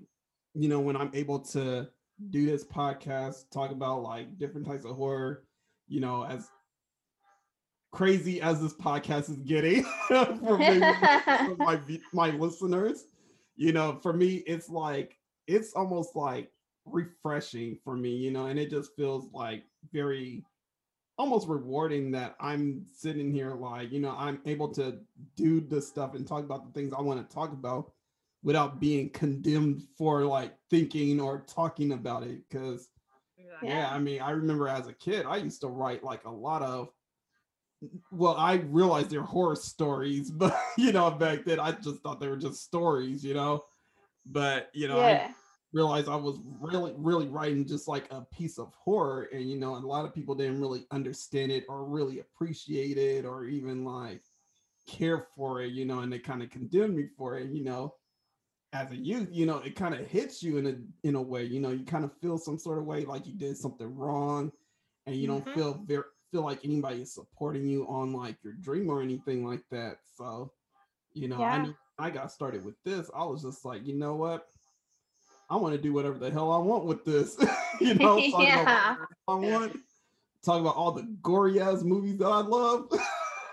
you 0.55 0.69
know 0.69 0.81
when 0.81 0.97
i'm 0.97 1.11
able 1.15 1.39
to 1.41 1.89
do 2.31 2.47
this 2.47 2.65
podcast 2.65 3.51
talk 3.51 3.71
about 3.71 4.03
like 4.03 4.39
different 4.39 4.67
types 4.67 4.85
of 4.85 4.97
horror 4.97 5.45
you 5.89 6.01
know 6.01 6.25
as 6.25 6.49
crazy 7.93 8.41
as 8.41 8.61
this 8.61 8.75
podcast 8.75 9.31
is 9.31 9.39
getting 9.39 9.83
for 10.09 10.59
maybe 10.59 10.93
some 11.45 11.57
my 11.59 11.81
my 12.13 12.31
listeners 12.31 13.07
you 13.57 13.73
know 13.73 13.99
for 14.03 14.13
me 14.13 14.37
it's 14.47 14.69
like 14.69 15.17
it's 15.47 15.73
almost 15.73 16.15
like 16.15 16.53
refreshing 16.93 17.77
for 17.85 17.97
me 17.97 18.11
you 18.11 18.31
know 18.31 18.47
and 18.47 18.59
it 18.59 18.71
just 18.71 18.95
feels 18.97 19.29
like 19.33 19.65
very 19.93 20.45
almost 21.19 21.49
rewarding 21.49 22.13
that 22.13 22.37
I'm 22.41 22.87
sitting 22.93 23.33
here 23.33 23.53
like, 23.53 23.91
you 23.91 23.99
know, 23.99 24.15
I'm 24.17 24.41
able 24.47 24.69
to 24.75 24.99
do 25.37 25.61
the 25.61 25.83
stuff 25.83 26.15
and 26.15 26.27
talk 26.27 26.45
about 26.45 26.65
the 26.65 26.73
things 26.73 26.95
I 26.97 27.03
want 27.03 27.29
to 27.29 27.35
talk 27.35 27.53
about 27.53 27.93
without 28.45 28.79
being 28.79 29.11
condemned 29.11 29.83
for 29.99 30.25
like 30.25 30.55
thinking 30.71 31.21
or 31.21 31.45
talking 31.49 31.93
about 31.93 32.23
it. 32.23 32.43
Cause 32.53 32.89
yeah, 33.63 33.91
I 33.91 33.99
mean, 33.99 34.23
I 34.23 34.31
remember 34.31 34.69
as 34.69 34.87
a 34.87 34.93
kid, 34.93 35.27
I 35.27 35.39
used 35.39 35.61
to 35.63 35.67
write 35.67 36.05
like 36.05 36.25
a 36.25 36.31
lot 36.31 36.63
of 36.63 36.91
well, 38.11 38.37
I 38.37 38.55
realized 38.55 39.11
they're 39.11 39.23
horror 39.23 39.57
stories, 39.57 40.31
but 40.31 40.57
you 40.77 40.93
know, 40.93 41.11
back 41.11 41.45
then 41.45 41.59
I 41.59 41.73
just 41.73 42.01
thought 42.03 42.21
they 42.21 42.29
were 42.29 42.37
just 42.37 42.63
stories, 42.63 43.25
you 43.25 43.35
know. 43.35 43.65
But 44.25 44.71
you 44.73 44.87
know, 44.87 45.01
I 45.01 45.31
yeah. 45.77 45.85
realized 45.85 46.09
I 46.09 46.17
was 46.17 46.41
really, 46.45 46.95
really 46.97 47.29
writing 47.29 47.67
just 47.67 47.89
like 47.89 48.11
a 48.13 48.23
piece 48.25 48.59
of 48.59 48.75
horror, 48.75 49.25
and 49.33 49.49
you 49.51 49.59
know, 49.59 49.77
a 49.77 49.79
lot 49.79 50.05
of 50.07 50.15
people 50.15 50.35
didn't 50.35 50.61
really 50.61 50.87
understand 50.91 51.53
it 51.53 51.65
or 51.69 51.85
really 51.87 52.21
appreciate 52.21 52.99
it 52.99 53.25
or 53.27 53.47
even 53.47 53.85
like 53.85 54.25
care 54.87 55.29
for 55.35 55.63
it, 55.63 55.73
you 55.73 55.85
know, 55.87 56.01
and 56.01 56.13
they 56.13 56.19
kind 56.21 56.43
of 56.43 56.51
condemned 56.51 56.97
me 56.97 57.09
for 57.17 57.39
it, 57.39 57.51
you 57.53 57.65
know. 57.65 57.97
As 58.75 58.91
a 58.93 58.97
youth, 58.97 59.29
you 59.33 59.47
know, 59.47 59.59
it 59.61 59.77
kind 59.77 59.95
of 59.95 60.07
hits 60.07 60.43
you 60.43 60.59
in 60.59 60.67
a 60.67 61.09
in 61.09 61.15
a 61.15 61.23
way, 61.23 61.45
you 61.45 61.59
know, 61.59 61.71
you 61.71 61.87
kind 61.87 62.05
of 62.05 62.19
feel 62.21 62.37
some 62.37 62.59
sort 62.59 62.79
of 62.79 62.85
way 62.85 63.05
like 63.07 63.27
you 63.27 63.33
did 63.35 63.57
something 63.57 63.95
wrong, 63.95 64.53
and 65.07 65.17
you 65.17 65.27
don't 65.27 65.47
Mhm. 65.47 65.55
feel 65.55 65.75
very 65.87 66.05
feel 66.31 66.43
like 66.43 66.65
anybody 66.67 67.01
is 67.03 67.15
supporting 67.15 67.67
you 67.67 67.89
on 67.89 68.13
like 68.13 68.45
your 68.45 68.53
dream 68.55 68.91
or 68.91 69.01
anything 69.03 69.47
like 69.47 69.65
that. 69.71 70.01
So, 70.05 70.53
you 71.15 71.29
know, 71.29 71.45
I 71.45 71.59
knew 71.59 71.77
I 71.99 72.11
got 72.11 72.33
started 72.33 72.65
with 72.65 72.77
this, 72.85 73.11
I 73.15 73.25
was 73.25 73.43
just 73.43 73.65
like, 73.65 73.87
you 73.87 73.95
know 73.97 74.17
what? 74.17 74.49
I 75.51 75.57
want 75.57 75.75
to 75.75 75.81
do 75.81 75.93
whatever 75.93 76.19
the 76.19 76.31
hell 76.31 76.53
I 76.53 76.59
want 76.59 76.85
with 76.85 77.05
this. 77.05 77.37
you 77.81 77.95
know, 77.95 78.17
talk 78.31 78.43
Yeah. 78.43 78.63
about 78.63 78.99
I 79.29 79.35
want. 79.35 79.77
Talk 80.45 80.61
about 80.61 80.77
all 80.77 80.93
the 80.93 81.03
gory 81.21 81.61
ass 81.61 81.83
movies 81.83 82.19
that 82.19 82.29
I 82.29 82.41
love. 82.41 82.87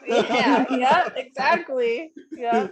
Yeah, 0.07 0.65
yeah, 0.77 1.09
exactly. 1.15 2.11
Yeah. 2.37 2.67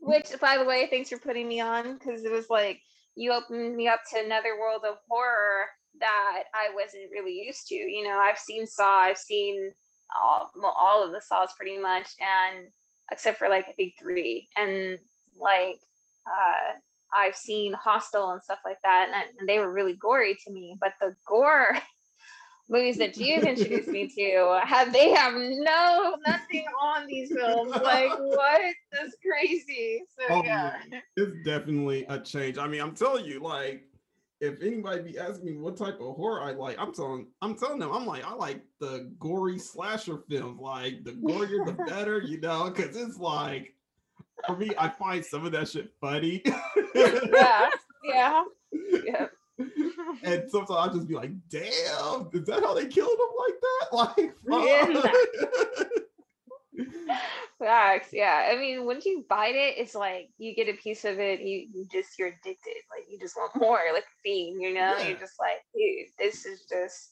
Which, 0.00 0.30
by 0.40 0.56
the 0.56 0.64
way, 0.64 0.88
thanks 0.90 1.10
for 1.10 1.18
putting 1.18 1.46
me 1.46 1.60
on 1.60 1.94
because 1.98 2.24
it 2.24 2.32
was 2.32 2.48
like 2.48 2.80
you 3.14 3.32
opened 3.32 3.76
me 3.76 3.86
up 3.88 4.00
to 4.10 4.24
another 4.24 4.58
world 4.58 4.82
of 4.88 4.96
horror 5.08 5.66
that 6.00 6.44
I 6.54 6.68
wasn't 6.74 7.10
really 7.12 7.32
used 7.32 7.66
to. 7.68 7.74
You 7.74 8.04
know, 8.04 8.18
I've 8.18 8.38
seen 8.38 8.66
Saw, 8.66 9.00
I've 9.00 9.18
seen 9.18 9.70
all, 10.18 10.50
well, 10.56 10.74
all 10.78 11.04
of 11.04 11.10
the 11.12 11.20
Saws 11.20 11.50
pretty 11.58 11.78
much, 11.78 12.08
and 12.20 12.68
except 13.12 13.38
for 13.38 13.48
like 13.48 13.66
I 13.68 13.72
think 13.72 13.94
three, 14.00 14.48
and 14.56 14.98
like 15.38 15.78
uh, 16.26 16.78
I've 17.14 17.36
seen 17.36 17.72
Hostel 17.72 18.30
and 18.30 18.42
stuff 18.42 18.58
like 18.64 18.78
that, 18.82 19.06
and, 19.08 19.14
I- 19.16 19.26
and 19.38 19.48
they 19.48 19.58
were 19.58 19.72
really 19.72 19.94
gory 19.94 20.36
to 20.44 20.52
me. 20.52 20.76
But 20.80 20.92
the 21.00 21.14
gore 21.26 21.76
movies 22.68 22.98
that 22.98 23.16
you've 23.16 23.44
introduced 23.44 23.88
me 23.88 24.08
to 24.08 24.60
have 24.64 24.92
they 24.92 25.10
have 25.10 25.32
no 25.34 26.16
nothing 26.26 26.66
on 26.82 27.06
these 27.06 27.32
films. 27.32 27.70
Like 27.72 28.10
what? 28.18 28.60
That's 28.92 29.16
crazy. 29.26 30.02
So 30.18 30.24
Oh, 30.34 30.42
yeah. 30.44 30.76
yeah. 30.90 31.00
it's 31.16 31.32
definitely 31.44 32.04
a 32.08 32.18
change. 32.20 32.58
I 32.58 32.66
mean, 32.68 32.82
I'm 32.82 32.94
telling 32.94 33.24
you, 33.24 33.40
like, 33.40 33.84
if 34.40 34.62
anybody 34.62 35.02
be 35.02 35.18
asking 35.18 35.46
me 35.46 35.56
what 35.56 35.76
type 35.76 35.98
of 36.00 36.14
horror 36.14 36.42
I 36.42 36.52
like, 36.52 36.78
I'm 36.78 36.92
telling, 36.94 37.26
I'm 37.42 37.56
telling 37.56 37.78
them, 37.80 37.90
I'm 37.90 38.06
like, 38.06 38.24
I 38.24 38.34
like 38.34 38.62
the 38.80 39.10
gory 39.18 39.58
slasher 39.58 40.18
films. 40.28 40.60
Like, 40.60 41.02
the 41.04 41.12
gorier, 41.12 41.64
the 41.64 41.72
better, 41.86 42.20
you 42.20 42.38
know, 42.40 42.70
because 42.70 42.94
it's 42.96 43.18
like, 43.18 43.74
for 44.46 44.56
me, 44.56 44.70
I 44.78 44.88
find 44.88 45.24
some 45.24 45.44
of 45.46 45.52
that 45.52 45.68
shit 45.68 45.90
funny. 46.00 46.42
Yeah. 46.94 47.70
Yeah. 48.04 48.42
Yeah. 49.04 49.26
and 50.22 50.50
sometimes 50.50 50.70
I'll 50.70 50.94
just 50.94 51.08
be 51.08 51.14
like, 51.14 51.30
damn, 51.48 52.28
is 52.32 52.46
that 52.46 52.60
how 52.62 52.74
they 52.74 52.86
killed 52.86 53.18
him 53.18 53.34
like 53.38 53.60
that? 53.60 53.88
Like, 53.92 54.34
Yeah. 54.66 55.00
fuck. 55.02 55.88
Facts. 57.58 58.10
Yeah. 58.12 58.48
I 58.52 58.56
mean, 58.56 58.84
once 58.84 59.04
you 59.04 59.24
bite 59.28 59.56
it, 59.56 59.74
it's 59.78 59.94
like 59.94 60.30
you 60.38 60.54
get 60.54 60.68
a 60.68 60.74
piece 60.74 61.04
of 61.04 61.18
it, 61.18 61.40
you, 61.40 61.66
you 61.74 61.86
just 61.90 62.18
you're 62.18 62.28
addicted. 62.28 62.76
Like 62.90 63.06
you 63.10 63.18
just 63.18 63.36
want 63.36 63.56
more, 63.56 63.80
like 63.92 64.04
a 64.04 64.16
fiend, 64.22 64.62
you 64.62 64.72
know? 64.74 64.94
Yeah. 64.98 65.08
You're 65.08 65.18
just 65.18 65.38
like, 65.40 65.58
dude, 65.74 66.06
this 66.18 66.46
is 66.46 66.66
just 66.70 67.10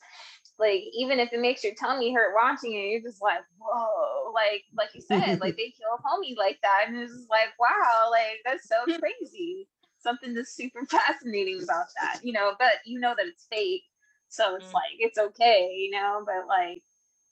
like 0.58 0.82
even 0.94 1.20
if 1.20 1.32
it 1.32 1.40
makes 1.40 1.62
your 1.64 1.74
tummy 1.74 2.12
hurt 2.14 2.34
watching 2.34 2.72
it, 2.74 2.88
you're 2.88 3.00
just 3.02 3.22
like, 3.22 3.40
whoa, 3.58 4.32
like 4.32 4.64
like 4.76 4.90
you 4.94 5.00
said, 5.00 5.38
like 5.40 5.56
they 5.56 5.72
kill 5.76 5.98
homie 6.04 6.36
like 6.36 6.58
that. 6.62 6.84
And 6.88 6.96
it's 6.98 7.12
just 7.12 7.30
like, 7.30 7.48
wow, 7.58 8.08
like 8.10 8.40
that's 8.44 8.68
so 8.68 8.76
crazy. 8.98 9.68
Something 9.98 10.34
that's 10.34 10.54
super 10.54 10.84
fascinating 10.90 11.62
about 11.62 11.86
that, 12.00 12.20
you 12.22 12.32
know, 12.32 12.54
but 12.58 12.72
you 12.84 13.00
know 13.00 13.14
that 13.16 13.26
it's 13.26 13.46
fake. 13.50 13.84
So 14.28 14.56
it's 14.56 14.72
Mm. 14.72 14.74
like 14.74 14.96
it's 14.98 15.18
okay, 15.18 15.70
you 15.76 15.90
know, 15.90 16.22
but 16.26 16.46
like 16.48 16.82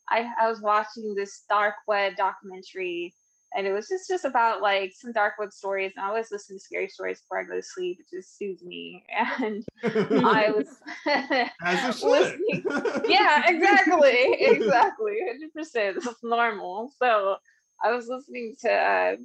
I, 0.09 0.31
I 0.41 0.49
was 0.49 0.61
watching 0.61 1.15
this 1.15 1.45
dark 1.49 1.75
web 1.87 2.17
documentary 2.17 3.15
and 3.55 3.67
it 3.67 3.73
was 3.73 3.89
just 3.89 4.09
just 4.09 4.25
about 4.25 4.61
like 4.61 4.93
some 4.97 5.13
dark 5.13 5.35
web 5.39 5.53
stories 5.53 5.93
and 5.97 6.05
I 6.05 6.09
always 6.09 6.31
listen 6.31 6.57
to 6.57 6.61
scary 6.61 6.89
stories 6.89 7.21
before 7.21 7.41
I 7.41 7.45
go 7.45 7.55
to 7.55 7.63
sleep. 7.63 8.01
It 8.01 8.17
just 8.17 8.37
soothes 8.37 8.63
me. 8.63 9.05
And 9.41 9.65
I 9.85 10.51
was 10.55 10.67
listening. 12.03 12.65
yeah, 13.09 13.43
exactly, 13.47 14.37
exactly, 14.41 15.19
hundred 15.27 15.53
percent. 15.55 15.97
This 15.97 16.07
is 16.07 16.17
normal. 16.23 16.93
So 16.99 17.37
I 17.83 17.93
was 17.93 18.09
listening 18.09 18.57
to 18.63 18.73
uh, 18.73 19.17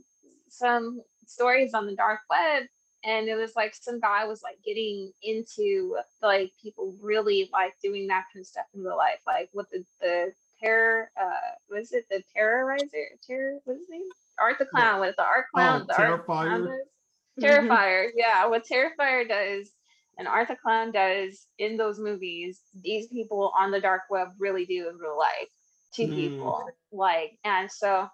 some 0.50 1.02
stories 1.26 1.74
on 1.74 1.88
the 1.88 1.96
dark 1.96 2.20
web, 2.30 2.64
and 3.04 3.28
it 3.28 3.36
was 3.36 3.56
like 3.56 3.74
some 3.76 4.00
guy 4.00 4.26
was 4.26 4.42
like 4.44 4.58
getting 4.66 5.12
into 5.24 5.98
like 6.22 6.52
people 6.62 6.96
really 7.02 7.50
like 7.52 7.74
doing 7.82 8.08
that 8.08 8.26
kind 8.34 8.44
of 8.44 8.48
stuff 8.48 8.66
in 8.76 8.84
real 8.84 8.98
life, 8.98 9.22
like 9.26 9.50
with 9.54 9.70
the 9.72 9.84
the 10.02 10.32
terror. 10.62 11.12
Uh, 11.20 11.30
what 11.68 11.82
is 11.82 11.92
it? 11.92 12.06
The 12.10 12.24
terrorizer? 12.38 13.06
Terror? 13.26 13.60
What's 13.66 13.80
his 13.80 13.90
name? 13.90 14.02
Art 14.40 14.58
the 14.60 14.66
clown. 14.66 15.00
What 15.00 15.10
is 15.10 15.16
the 15.16 15.24
art 15.24 15.46
clown? 15.54 15.82
Oh, 15.84 15.86
the 15.88 16.02
art 16.02 16.26
clown 16.26 16.48
Terrifier. 16.62 16.68
does? 16.68 16.88
Terrifier, 17.44 18.08
yeah. 18.16 18.46
What 18.48 18.66
Terrifier 18.66 19.28
does 19.28 19.72
and 20.18 20.28
Art 20.28 20.50
the 20.50 20.58
Clown 20.58 20.92
does 20.92 21.48
in 21.60 21.78
those 21.78 21.98
movies, 22.00 22.60
these 22.84 23.08
people 23.08 23.54
on 23.58 23.72
the 23.72 23.80
dark 23.80 24.02
web 24.10 24.30
really 24.38 24.66
do 24.66 24.90
in 24.90 24.98
real 24.98 25.18
life 25.18 25.48
to 25.96 26.04
Mm. 26.08 26.16
people. 26.16 26.70
Like, 26.92 27.40
and 27.46 27.72
so 27.72 28.10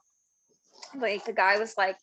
like 0.96 1.26
the 1.26 1.34
guy 1.34 1.58
was 1.58 1.74
like, 1.78 1.98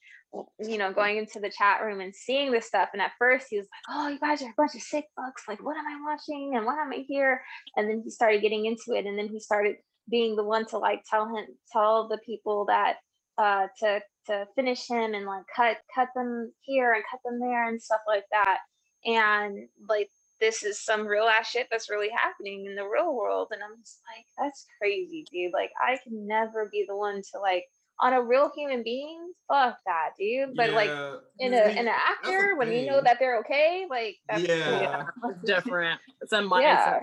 you 0.59 0.79
know, 0.79 0.93
going 0.93 1.19
into 1.19 1.39
the 1.41 1.51
chat 1.51 1.83
room 1.83 2.01
and 2.01 2.15
seeing 2.15 2.51
this 2.51 2.67
stuff. 2.67 2.89
And 2.93 3.03
at 3.03 3.13
first 3.19 3.47
he 3.51 3.59
was 3.59 3.67
like, 3.67 3.97
Oh, 3.97 4.09
you 4.09 4.19
guys 4.19 4.43
are 4.43 4.49
a 4.49 4.55
bunch 4.57 4.75
of 4.75 4.81
sick 4.81 5.05
fucks. 5.17 5.47
Like, 5.47 5.63
what 5.63 5.77
am 5.77 5.87
I 5.87 6.01
watching? 6.11 6.57
And 6.57 6.65
why 6.67 6.81
am 6.83 6.93
I 6.93 7.05
here? 7.07 7.43
And 7.77 7.89
then 7.89 8.01
he 8.03 8.11
started 8.11 8.41
getting 8.43 8.65
into 8.67 8.95
it. 8.99 9.07
And 9.07 9.19
then 9.19 9.29
he 9.29 9.39
started 9.39 9.77
being 10.11 10.37
the 10.37 10.44
one 10.44 10.66
to 10.66 10.78
like 10.78 11.04
tell 11.09 11.26
him, 11.26 11.47
tell 11.73 12.09
the 12.09 12.18
people 12.18 12.64
that 12.66 12.97
uh 13.38 13.66
to 13.78 14.00
to 14.26 14.47
finish 14.54 14.87
him 14.87 15.14
and 15.14 15.26
like 15.26 15.44
cut 15.54 15.78
cut 15.94 16.09
them 16.14 16.52
here 16.61 16.92
and 16.92 17.02
cut 17.11 17.21
them 17.25 17.40
there 17.40 17.68
and 17.68 17.80
stuff 17.80 18.00
like 18.06 18.25
that 18.30 18.59
and 19.06 19.66
like 19.88 20.11
this 20.40 20.62
is 20.62 20.78
some 20.78 21.06
real 21.06 21.25
ass 21.25 21.49
shit 21.49 21.66
that's 21.71 21.88
really 21.88 22.11
happening 22.11 22.66
in 22.66 22.75
the 22.75 22.87
real 22.87 23.14
world 23.14 23.49
and 23.52 23.62
i'm 23.62 23.78
just 23.80 24.00
like 24.14 24.26
that's 24.38 24.66
crazy 24.78 25.25
dude 25.32 25.52
like 25.52 25.71
i 25.80 25.97
can 26.04 26.26
never 26.26 26.68
be 26.71 26.85
the 26.87 26.97
one 26.97 27.23
to 27.32 27.38
like 27.40 27.64
on 28.00 28.12
a 28.12 28.23
real 28.23 28.50
human 28.54 28.82
being 28.82 29.32
fuck 29.49 29.78
that 29.87 30.11
dude 30.18 30.54
but 30.56 30.71
like 30.71 30.90
in 31.38 31.54
a 31.54 31.68
in 31.68 31.78
an 31.78 31.88
actor 31.88 32.50
the 32.52 32.56
when 32.59 32.73
you 32.73 32.87
know 32.87 33.00
that 33.00 33.18
they're 33.18 33.38
okay 33.38 33.87
like 33.88 34.16
that's 34.28 34.42
Yeah. 34.42 35.04
It's 35.25 35.42
different. 35.44 36.00
It's 36.21 36.32
a 36.32 36.40
mindset. 36.40 36.61
Yeah. 36.61 37.00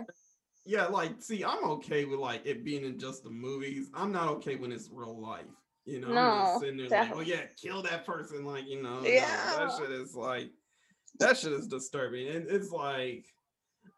Yeah, 0.69 0.85
like, 0.85 1.19
see, 1.19 1.43
I'm 1.43 1.63
okay 1.63 2.05
with 2.05 2.19
like 2.19 2.45
it 2.45 2.63
being 2.63 2.85
in 2.85 2.99
just 2.99 3.23
the 3.23 3.31
movies. 3.31 3.89
I'm 3.95 4.11
not 4.11 4.27
okay 4.35 4.55
when 4.55 4.71
it's 4.71 4.87
real 4.91 5.19
life. 5.19 5.45
You 5.85 5.99
know, 5.99 6.09
I'm 6.09 6.15
No, 6.15 6.41
just 6.41 6.59
sitting 6.59 6.77
there 6.77 6.89
like, 6.89 7.09
oh 7.11 7.21
yeah, 7.21 7.41
kill 7.59 7.81
that 7.81 8.05
person. 8.05 8.45
Like, 8.45 8.67
you 8.67 8.79
know, 8.81 8.99
no, 8.99 9.09
Yeah. 9.09 9.55
that 9.57 9.71
shit 9.79 9.89
is 9.89 10.13
like, 10.13 10.51
that 11.19 11.37
shit 11.37 11.53
is 11.53 11.67
disturbing. 11.67 12.27
And 12.27 12.45
it's 12.47 12.69
like, 12.69 13.25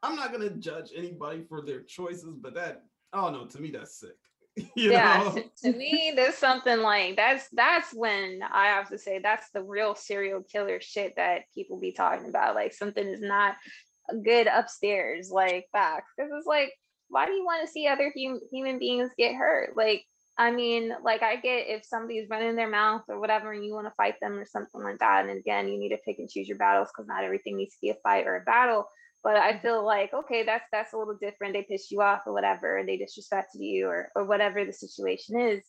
I'm 0.01 0.15
not 0.15 0.31
gonna 0.31 0.51
judge 0.51 0.91
anybody 0.95 1.43
for 1.43 1.61
their 1.61 1.81
choices, 1.81 2.37
but 2.39 2.53
that, 2.55 2.83
oh 3.11 3.29
no, 3.29 3.45
to 3.47 3.61
me 3.61 3.71
that's 3.71 3.99
sick. 3.99 4.15
you 4.75 4.91
yeah 4.91 5.23
know, 5.23 5.31
to, 5.33 5.71
to 5.71 5.77
me 5.77 6.13
there's 6.15 6.35
something 6.35 6.79
like 6.79 7.15
that's 7.15 7.47
that's 7.53 7.93
when 7.93 8.41
i 8.51 8.65
have 8.65 8.89
to 8.89 8.97
say 8.97 9.17
that's 9.17 9.49
the 9.51 9.63
real 9.63 9.95
serial 9.95 10.43
killer 10.43 10.81
shit 10.81 11.15
that 11.15 11.43
people 11.55 11.79
be 11.79 11.93
talking 11.93 12.27
about 12.27 12.53
like 12.53 12.73
something 12.73 13.07
is 13.07 13.21
not 13.21 13.55
good 14.23 14.47
upstairs 14.47 15.29
like 15.31 15.67
back 15.73 16.03
because 16.17 16.31
it's 16.35 16.47
like 16.47 16.71
why 17.09 17.25
do 17.25 17.33
you 17.33 17.43
want 17.43 17.65
to 17.65 17.71
see 17.71 17.87
other 17.87 18.13
hum- 18.17 18.41
human 18.51 18.79
beings 18.79 19.09
get 19.17 19.35
hurt 19.35 19.75
like 19.75 20.05
I 20.37 20.49
mean, 20.49 20.93
like 21.03 21.21
I 21.21 21.35
get 21.35 21.67
if 21.67 21.85
somebody's 21.85 22.29
running 22.29 22.55
their 22.55 22.69
mouth 22.69 23.03
or 23.07 23.19
whatever, 23.19 23.51
and 23.51 23.63
you 23.63 23.73
want 23.73 23.87
to 23.87 23.93
fight 23.95 24.15
them 24.21 24.39
or 24.39 24.45
something 24.45 24.81
like 24.81 24.99
that. 24.99 25.25
And 25.25 25.37
again, 25.37 25.67
you 25.67 25.77
need 25.77 25.89
to 25.89 25.99
pick 26.03 26.19
and 26.19 26.29
choose 26.29 26.47
your 26.47 26.57
battles 26.57 26.87
because 26.87 27.07
not 27.07 27.23
everything 27.23 27.57
needs 27.57 27.75
to 27.75 27.81
be 27.81 27.89
a 27.89 27.95
fight 28.01 28.25
or 28.25 28.37
a 28.37 28.43
battle. 28.43 28.85
But 29.23 29.37
I 29.37 29.53
mm-hmm. 29.53 29.61
feel 29.61 29.85
like 29.85 30.13
okay, 30.13 30.43
that's 30.43 30.65
that's 30.71 30.93
a 30.93 30.97
little 30.97 31.17
different. 31.21 31.53
They 31.53 31.63
pissed 31.63 31.91
you 31.91 32.01
off 32.01 32.21
or 32.25 32.33
whatever, 32.33 32.77
and 32.77 32.87
they 32.87 32.97
disrespected 32.97 33.59
you 33.59 33.87
or 33.87 34.09
or 34.15 34.25
whatever 34.25 34.65
the 34.65 34.73
situation 34.73 35.39
is. 35.39 35.61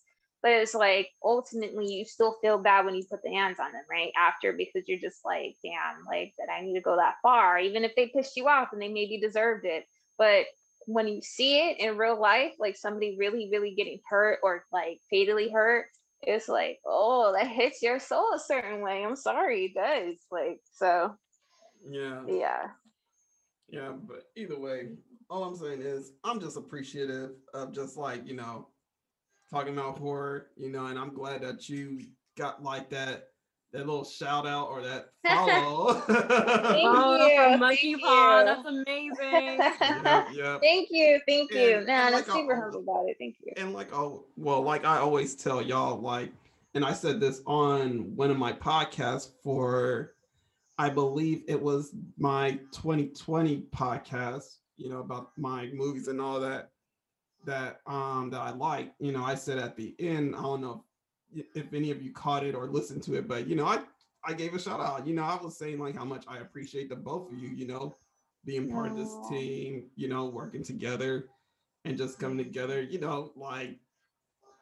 But 0.43 0.53
it's 0.53 0.75
like 0.75 1.11
ultimately 1.23 1.87
you 1.87 2.05
still 2.05 2.37
feel 2.43 2.59
bad 2.59 2.85
when 2.85 2.97
you 2.97 3.05
put 3.09 3.23
the 3.23 3.33
hands 3.33 3.61
on 3.61 3.73
them 3.73 3.85
right 3.89 4.13
after 4.19 4.53
because 4.53 4.89
you're 4.89 4.99
just 4.99 5.25
like, 5.25 5.57
damn, 5.63 6.05
like 6.05 6.35
that 6.39 6.53
I 6.53 6.63
need 6.63 6.75
to 6.75 6.81
go 6.81 6.97
that 6.97 7.17
far, 7.23 7.59
even 7.59 7.85
if 7.85 7.95
they 7.95 8.09
pissed 8.09 8.37
you 8.37 8.49
off 8.49 8.73
and 8.73 8.83
they 8.83 8.89
maybe 8.89 9.21
deserved 9.21 9.65
it. 9.65 9.87
But 10.19 10.47
when 10.87 11.07
you 11.07 11.23
see 11.23 11.59
it 11.59 11.79
in 11.79 11.97
real 11.97 12.21
life, 12.21 12.55
like 12.59 12.77
somebody 12.77 13.17
really, 13.17 13.49
really 13.53 13.75
getting 13.75 14.01
hurt 14.09 14.41
or 14.43 14.65
like 14.73 15.01
fatally 15.11 15.49
hurt, 15.49 15.87
it's 16.23 16.49
like, 16.49 16.81
oh, 16.85 17.33
that 17.33 17.47
hits 17.47 17.83
your 17.83 17.99
soul 17.99 18.33
a 18.35 18.39
certain 18.39 18.81
way. 18.81 19.05
I'm 19.05 19.17
sorry, 19.17 19.67
it 19.67 19.75
does. 19.75 20.17
Like, 20.31 20.61
so 20.73 21.17
Yeah. 21.89 22.23
yeah. 22.27 22.69
Yeah, 23.69 23.93
but 23.93 24.25
either 24.37 24.59
way, 24.59 24.91
all 25.31 25.45
I'm 25.45 25.57
saying 25.57 25.81
is 25.81 26.13
I'm 26.25 26.41
just 26.41 26.57
appreciative 26.57 27.31
of 27.55 27.73
just 27.73 27.97
like, 27.97 28.27
you 28.27 28.35
know, 28.35 28.69
talking 29.53 29.75
about 29.77 29.99
horror, 29.99 30.47
you 30.57 30.71
know, 30.71 30.87
and 30.87 30.99
I'm 30.99 31.13
glad 31.15 31.43
that 31.43 31.69
you 31.69 32.01
got 32.37 32.63
like 32.63 32.89
that 32.91 33.29
that 33.73 33.87
little 33.87 34.05
shout 34.05 34.47
out 34.47 34.69
or 34.69 34.83
that 34.83 35.09
follow. 35.27 35.95
Thank 35.95 36.85
oh, 36.85 37.17
you, 37.27 37.37
from 37.37 37.49
thank 37.49 37.61
Monkey 37.61 37.97
Paw. 37.97 38.39
you. 38.41 38.45
That's 38.45 38.69
amazing. 38.69 39.59
yeah, 40.05 40.25
yeah. 40.33 40.59
Thank 40.61 40.89
you, 40.91 41.21
thank 41.27 41.53
you. 41.55 41.79
And- 41.79 41.87
Man, 41.87 42.07
and 42.07 42.07
I'm 42.07 42.13
like 42.13 42.27
super 42.27 42.55
I- 42.55 42.61
humble 42.61 42.81
about 42.81 43.09
it. 43.09 43.17
Thank 43.19 43.37
you. 43.45 43.53
and 43.57 43.73
like 43.73 43.95
oh 43.95 44.25
well 44.37 44.63
like 44.63 44.85
i 44.85 44.99
always 44.99 45.35
tell 45.35 45.63
y'all 45.63 45.99
like 46.01 46.33
and 46.75 46.85
i 46.85 46.93
said 46.93 47.21
this 47.21 47.43
on 47.47 48.15
one 48.17 48.31
of 48.31 48.37
my 48.39 48.53
podcasts 48.53 49.31
for 49.43 50.15
i 50.79 50.89
believe 50.89 51.43
it 51.47 51.61
was 51.61 51.95
my 52.19 52.53
2020 52.73 53.65
podcast 53.75 54.57
you 54.77 54.89
know 54.89 55.01
about 55.01 55.31
my 55.37 55.69
movies 55.73 56.09
and 56.09 56.21
all 56.21 56.41
that 56.41 56.71
that 57.45 57.81
um 57.87 58.31
that 58.31 58.41
i 58.41 58.51
like 58.51 58.93
you 58.99 59.13
know 59.13 59.25
i 59.25 59.35
said 59.35 59.59
at 59.59 59.77
the 59.77 59.95
end 59.99 60.35
i 60.37 60.43
don't 60.43 60.61
know 60.61 60.85
if, 61.35 61.47
if 61.55 61.73
any 61.73 61.91
of 61.91 62.03
you 62.03 62.13
caught 62.13 62.45
it 62.45 62.55
or 62.55 62.67
listened 62.69 63.03
to 63.03 63.15
it 63.15 63.27
but 63.27 63.47
you 63.47 63.57
know 63.57 63.67
i 63.67 63.81
i 64.25 64.33
gave 64.33 64.55
a 64.55 64.59
shout 64.59 64.81
out. 64.81 65.07
You 65.07 65.15
know 65.15 65.25
i 65.25 65.39
was 65.43 65.57
saying 65.57 65.79
like 65.79 65.97
how 65.97 66.05
much 66.05 66.25
i 66.29 66.39
appreciate 66.39 66.89
the 66.89 66.97
both 66.97 67.31
of 67.33 67.39
you 67.39 67.49
you 67.49 67.67
know 67.67 67.97
being 68.45 68.71
part 68.71 68.91
of 68.91 68.97
this 68.97 69.15
team 69.29 69.85
you 69.97 70.09
know 70.09 70.27
working 70.27 70.63
together 70.63 71.29
and 71.85 71.97
just 71.97 72.19
coming 72.19 72.39
together 72.39 72.81
you 72.81 73.01
know 73.01 73.33
like 73.37 73.79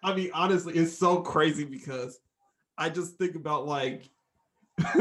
i 0.02 0.14
mean 0.14 0.30
honestly 0.34 0.74
it's 0.74 0.96
so 0.96 1.20
crazy 1.20 1.64
because 1.64 2.20
i 2.78 2.88
just 2.88 3.16
think 3.16 3.34
about 3.34 3.66
like 3.66 4.10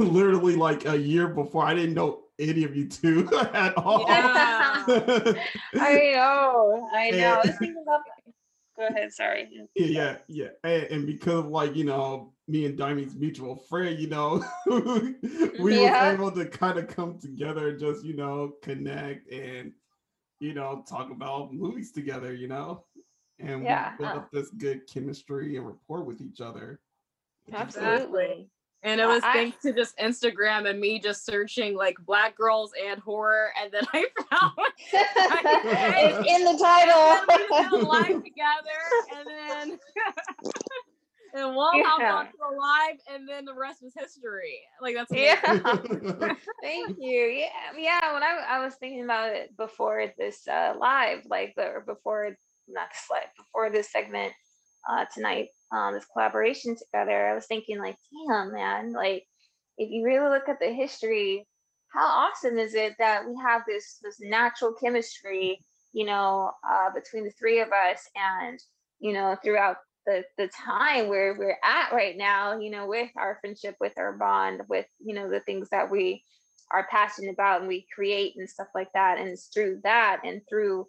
literally 0.00 0.56
like 0.56 0.86
a 0.86 0.96
year 0.96 1.28
before 1.28 1.64
i 1.64 1.74
didn't 1.74 1.94
know 1.94 2.24
any 2.42 2.64
of 2.64 2.76
you 2.76 2.88
two 2.88 3.28
at 3.54 3.76
all 3.76 4.04
Yeah. 4.08 4.84
I 5.74 6.12
know, 6.14 6.88
I 6.92 7.10
know. 7.10 7.34
I 7.34 7.36
was 7.38 7.46
And- 7.48 7.58
thinking 7.58 7.82
about 7.82 8.00
Go 8.78 8.86
ahead, 8.86 9.12
sorry. 9.12 9.50
yeah 9.76 10.16
yeah 10.28 10.48
and, 10.64 10.82
and 10.84 11.06
because 11.06 11.40
of 11.40 11.48
like 11.48 11.76
you 11.76 11.84
know 11.84 12.32
me 12.48 12.64
and 12.64 12.76
Dimi's 12.76 13.14
mutual 13.14 13.54
friend 13.54 13.98
you 14.00 14.08
know 14.08 14.42
we 15.60 15.82
Yeah. 15.82 16.08
were 16.08 16.14
able 16.14 16.30
to 16.32 16.46
kind 16.46 16.78
of 16.78 16.88
come 16.88 17.18
together 17.18 17.68
and 17.68 17.78
just 17.78 18.02
you 18.02 18.16
know 18.16 18.54
connect 18.62 19.30
and 19.30 19.72
you 20.40 20.54
know 20.54 20.82
talk 20.88 21.10
about 21.10 21.52
movies 21.52 21.92
together 21.92 22.32
you 22.34 22.48
know 22.48 22.84
and 23.38 23.62
Yeah. 23.62 23.92
we 23.98 24.04
built 24.06 24.16
up 24.16 24.30
this 24.32 24.48
good 24.50 24.86
chemistry 24.92 25.56
and 25.58 25.66
rapport 25.66 26.02
with 26.02 26.22
each 26.22 26.40
other 26.40 26.80
which 27.44 27.54
Absolutely. 27.54 28.48
And 28.84 29.00
it 29.00 29.06
was 29.06 29.22
I- 29.22 29.32
thanks 29.32 29.62
to 29.62 29.72
just 29.72 29.96
Instagram 29.98 30.68
and 30.68 30.80
me 30.80 30.98
just 30.98 31.24
searching 31.24 31.76
like 31.76 31.96
black 32.04 32.36
girls 32.36 32.72
and 32.84 32.98
horror, 33.00 33.50
and 33.62 33.70
then 33.72 33.84
I 33.92 34.06
found 34.30 34.52
it's 34.92 36.28
in 36.28 36.44
the 36.44 36.50
and 36.50 37.26
we 37.28 37.36
did 37.36 37.46
a 37.46 37.68
title. 37.70 37.88
live 37.88 38.24
together, 38.24 38.80
and 39.16 39.26
then 39.28 39.78
and 41.34 41.54
hopped 41.56 42.00
Yeah. 42.02 42.14
onto 42.14 42.32
the 42.38 42.56
live, 42.56 42.96
and 43.12 43.28
then 43.28 43.44
the 43.44 43.54
rest 43.54 43.82
was 43.82 43.92
history. 43.96 44.60
Like 44.80 44.94
that's 44.96 45.10
amazing. 45.10 45.38
yeah. 46.20 46.34
Thank 46.62 46.96
you. 46.98 47.20
Yeah, 47.20 47.48
yeah. 47.78 48.12
When 48.12 48.22
I, 48.22 48.44
I 48.48 48.64
was 48.64 48.74
thinking 48.74 49.04
about 49.04 49.30
it 49.34 49.56
before 49.56 50.12
this 50.18 50.46
uh, 50.48 50.74
live, 50.78 51.20
like 51.30 51.54
or 51.56 51.82
before 51.86 52.36
not 52.68 52.88
this 52.90 53.06
live, 53.10 53.28
before 53.36 53.70
this 53.70 53.90
segment 53.90 54.32
uh, 54.88 55.04
tonight, 55.12 55.48
um, 55.72 55.94
this 55.94 56.06
collaboration 56.12 56.76
together, 56.76 57.28
I 57.28 57.34
was 57.34 57.46
thinking 57.46 57.78
like, 57.78 57.96
damn, 58.28 58.52
man, 58.52 58.92
like 58.92 59.24
if 59.78 59.90
you 59.90 60.04
really 60.04 60.28
look 60.28 60.48
at 60.48 60.60
the 60.60 60.72
history, 60.72 61.46
how 61.92 62.04
awesome 62.06 62.58
is 62.58 62.74
it 62.74 62.94
that 62.98 63.26
we 63.26 63.34
have 63.42 63.62
this 63.66 63.98
this 64.02 64.18
natural 64.20 64.72
chemistry, 64.72 65.58
you 65.92 66.06
know, 66.06 66.52
uh, 66.68 66.90
between 66.94 67.24
the 67.24 67.30
three 67.32 67.60
of 67.60 67.68
us, 67.68 68.08
and 68.16 68.58
you 68.98 69.12
know, 69.12 69.36
throughout 69.42 69.76
the 70.06 70.24
the 70.38 70.48
time 70.48 71.08
where 71.08 71.36
we're 71.38 71.58
at 71.62 71.92
right 71.92 72.16
now, 72.16 72.58
you 72.58 72.70
know, 72.70 72.86
with 72.86 73.10
our 73.16 73.38
friendship, 73.40 73.76
with 73.80 73.92
our 73.98 74.12
bond, 74.12 74.62
with 74.68 74.86
you 75.04 75.14
know 75.14 75.30
the 75.30 75.40
things 75.40 75.68
that 75.70 75.90
we 75.90 76.22
are 76.72 76.86
passionate 76.90 77.32
about 77.32 77.60
and 77.60 77.68
we 77.68 77.86
create 77.94 78.34
and 78.36 78.48
stuff 78.48 78.68
like 78.74 78.92
that, 78.94 79.18
and 79.18 79.28
it's 79.28 79.46
through 79.46 79.80
that 79.84 80.20
and 80.24 80.40
through 80.48 80.86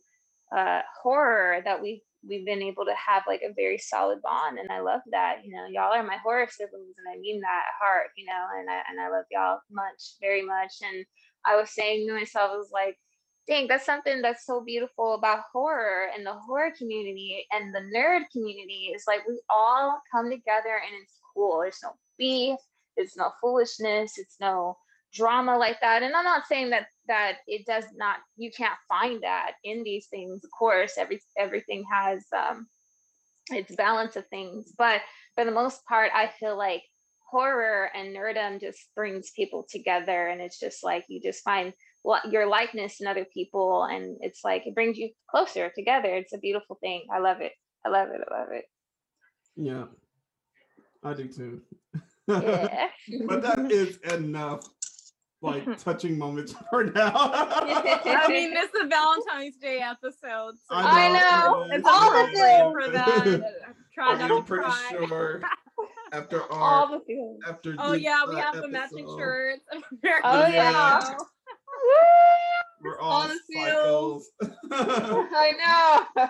uh, 0.56 0.82
horror 1.02 1.62
that 1.66 1.82
we 1.82 2.02
we've 2.28 2.46
been 2.46 2.62
able 2.62 2.86
to 2.86 2.96
have 2.96 3.24
like 3.28 3.42
a 3.42 3.54
very 3.54 3.78
solid 3.78 4.22
bond, 4.22 4.60
and 4.60 4.72
I 4.72 4.80
love 4.80 5.02
that. 5.12 5.38
You 5.44 5.54
know, 5.54 5.66
y'all 5.70 5.94
are 5.94 6.04
my 6.04 6.18
horror 6.18 6.48
siblings, 6.50 6.96
and 6.98 7.08
I 7.14 7.20
mean 7.20 7.42
that 7.42 7.64
at 7.68 7.86
heart. 7.86 8.08
You 8.18 8.26
know, 8.26 8.48
and 8.60 8.70
I 8.70 8.82
and 8.90 9.00
I 9.00 9.10
love 9.10 9.26
y'all 9.32 9.60
much, 9.72 10.16
very 10.22 10.42
much. 10.42 10.74
And 10.82 11.06
I 11.46 11.56
was 11.56 11.72
saying 11.72 12.08
to 12.08 12.14
myself, 12.14 12.52
I 12.54 12.58
was 12.58 12.72
like 12.74 12.98
dang, 13.48 13.68
that's 13.68 13.86
something 13.86 14.22
that's 14.22 14.46
so 14.46 14.64
beautiful 14.64 15.16
about 15.16 15.44
horror 15.52 16.08
and 16.16 16.26
the 16.26 16.34
horror 16.34 16.72
community 16.78 17.46
and 17.52 17.74
the 17.74 17.82
nerd 17.96 18.22
community 18.32 18.92
is 18.96 19.04
like 19.08 19.28
we 19.28 19.40
all 19.50 20.00
come 20.12 20.30
together 20.30 20.82
and 20.86 21.02
it's 21.02 21.20
cool. 21.34 21.60
There's 21.62 21.80
no 21.84 21.92
beef, 22.18 22.60
it's 22.96 23.18
no 23.18 23.32
foolishness, 23.42 24.14
it's 24.18 24.38
no 24.40 24.78
drama 25.14 25.58
like 25.58 25.80
that. 25.82 26.04
And 26.04 26.16
I'm 26.16 26.24
not 26.26 26.48
saying 26.48 26.72
that 26.72 26.88
that 27.08 27.38
it 27.48 27.66
does 27.66 27.86
not 27.96 28.18
you 28.38 28.52
can't 28.56 28.80
find 28.88 29.22
that 29.24 29.54
in 29.64 29.84
these 29.84 30.08
things. 30.08 30.44
Of 30.44 30.50
course, 30.58 30.94
every 30.98 31.22
everything 31.38 31.84
has 31.92 32.26
um 32.36 32.68
its 33.50 33.76
balance 33.76 34.16
of 34.16 34.26
things, 34.28 34.74
but 34.78 35.02
for 35.36 35.46
the 35.46 35.52
most 35.52 35.86
part, 35.86 36.12
I 36.14 36.28
feel 36.40 36.58
like 36.58 36.84
horror 37.30 37.90
and 37.96 38.16
nerdom 38.16 38.62
just 38.62 38.80
brings 38.96 39.32
people 39.32 39.66
together. 39.70 40.28
And 40.28 40.40
it's 40.40 40.60
just 40.60 40.84
like 40.84 41.06
you 41.10 41.20
just 41.20 41.44
find 41.44 41.74
your 42.30 42.46
likeness 42.46 43.02
in 43.02 43.08
other 43.08 43.26
people. 43.34 43.86
And 43.86 44.18
it's 44.22 44.42
like 44.44 44.68
it 44.68 44.76
brings 44.76 44.98
you 44.98 45.10
closer 45.30 45.72
together. 45.76 46.10
It's 46.10 46.34
a 46.34 46.38
beautiful 46.38 46.78
thing. 46.80 47.06
I 47.12 47.20
love 47.20 47.42
it. 47.42 47.54
I 47.86 47.90
love 47.90 48.10
it. 48.10 48.22
I 48.30 48.40
love 48.40 48.50
it. 48.52 48.66
Yeah. 49.56 49.86
I 51.04 51.14
do 51.14 51.28
too. 51.28 51.62
Yeah. 52.26 52.88
But 53.28 53.42
that 53.42 53.70
is 53.70 53.98
enough 53.98 54.62
like 55.44 55.78
touching 55.84 56.18
moments 56.18 56.56
for 56.70 56.86
now 56.86 57.12
I 57.16 58.26
mean, 58.30 58.54
it's 58.56 58.74
a 58.82 58.88
Valentine's 58.88 59.58
Day 59.58 59.80
episode. 59.80 60.56
So 60.70 60.76
I 60.76 61.10
know, 61.10 61.68
It's 61.72 61.88
all 61.88 62.12
the 62.12 62.24
appropriate 62.24 62.34
things. 62.34 62.74
for 62.74 62.92
that. 62.92 63.66
Try 63.94 64.08
I 64.08 64.12
mean, 64.18 64.20
not 64.20 64.32
I'm 64.32 64.38
to 64.38 64.44
pretty 64.44 64.64
cry. 64.64 64.88
sure 64.92 65.42
after 66.14 66.52
all 66.52 66.64
our 66.64 67.00
the 67.00 67.06
feelings 67.06 67.40
after 67.48 67.76
Oh 67.80 67.92
this, 67.94 68.02
yeah, 68.02 68.24
we 68.28 68.36
uh, 68.36 68.40
have 68.40 68.56
the 68.56 68.68
matching 68.68 69.08
shirts. 69.18 69.62
Oh, 70.24 70.48
yeah. 70.48 71.02
We're 72.82 73.00
all 73.00 73.12
All 73.24 73.28
the 73.28 73.40
psychos. 73.56 74.24
i 74.72 75.54
know 75.58 76.28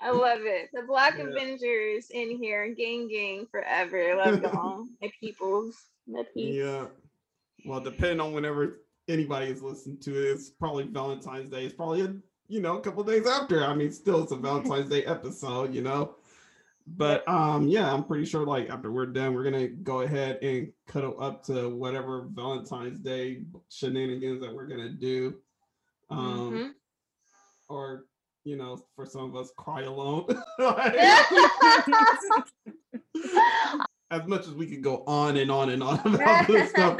i 0.00 0.10
love 0.10 0.40
it 0.42 0.70
the 0.72 0.82
black 0.82 1.16
Yeah. 1.18 1.24
avengers 1.24 2.06
in 2.10 2.38
here 2.42 2.68
gang 2.74 3.08
gang 3.08 3.46
forever 3.50 4.16
love 4.16 4.40
y'all 4.42 4.86
my 5.02 5.10
peoples 5.20 5.76
my 6.06 6.22
peeps 6.34 6.56
yeah. 6.56 6.86
Well, 7.64 7.80
depending 7.80 8.20
on 8.20 8.32
whenever 8.32 8.80
anybody 9.08 9.46
is 9.50 9.62
listening 9.62 9.98
to 10.00 10.10
it, 10.16 10.30
it's 10.32 10.50
probably 10.50 10.84
Valentine's 10.84 11.50
Day. 11.50 11.64
It's 11.64 11.74
probably 11.74 12.02
a, 12.02 12.14
you 12.48 12.60
know 12.60 12.78
a 12.78 12.80
couple 12.80 13.04
days 13.04 13.26
after. 13.26 13.64
I 13.64 13.74
mean, 13.74 13.92
still 13.92 14.22
it's 14.22 14.32
a 14.32 14.36
Valentine's 14.36 14.88
Day 14.88 15.04
episode, 15.04 15.74
you 15.74 15.82
know. 15.82 16.16
But 16.86 17.26
um, 17.28 17.68
yeah, 17.68 17.92
I'm 17.92 18.04
pretty 18.04 18.24
sure 18.24 18.44
like 18.44 18.70
after 18.70 18.90
we're 18.90 19.06
done, 19.06 19.34
we're 19.34 19.44
gonna 19.44 19.68
go 19.68 20.00
ahead 20.00 20.38
and 20.42 20.72
cuddle 20.88 21.22
up 21.22 21.44
to 21.44 21.68
whatever 21.68 22.26
Valentine's 22.32 22.98
Day 23.00 23.42
shenanigans 23.68 24.40
that 24.40 24.52
we're 24.52 24.66
gonna 24.66 24.90
do. 24.90 25.34
Um, 26.10 26.52
Mhm. 26.52 26.70
or 27.68 28.06
you 28.44 28.56
know, 28.56 28.78
for 28.96 29.04
some 29.06 29.24
of 29.24 29.36
us, 29.36 29.52
cry 29.56 29.82
alone. 29.82 30.26
as 34.10 34.26
much 34.26 34.40
as 34.40 34.54
we 34.54 34.66
could 34.66 34.82
go 34.82 35.04
on 35.06 35.36
and 35.36 35.50
on 35.50 35.70
and 35.70 35.82
on 35.82 35.98
about 36.14 36.46
this 36.46 36.70
stuff, 36.70 36.98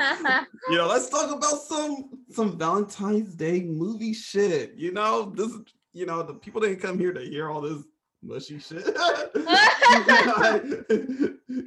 you 0.70 0.76
know, 0.76 0.86
let's 0.86 1.08
talk 1.08 1.30
about 1.30 1.60
some 1.62 2.10
some 2.30 2.58
Valentine's 2.58 3.34
Day 3.34 3.62
movie 3.62 4.14
shit. 4.14 4.74
You 4.74 4.92
know, 4.92 5.32
this 5.36 5.52
you 5.92 6.06
know, 6.06 6.22
the 6.22 6.34
people 6.34 6.60
didn't 6.60 6.80
come 6.80 6.98
here 6.98 7.12
to 7.12 7.20
hear 7.20 7.50
all 7.50 7.60
this 7.60 7.82
mushy 8.22 8.58
shit. 8.58 8.86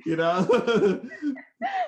you 0.06 0.16
know, 0.16 1.02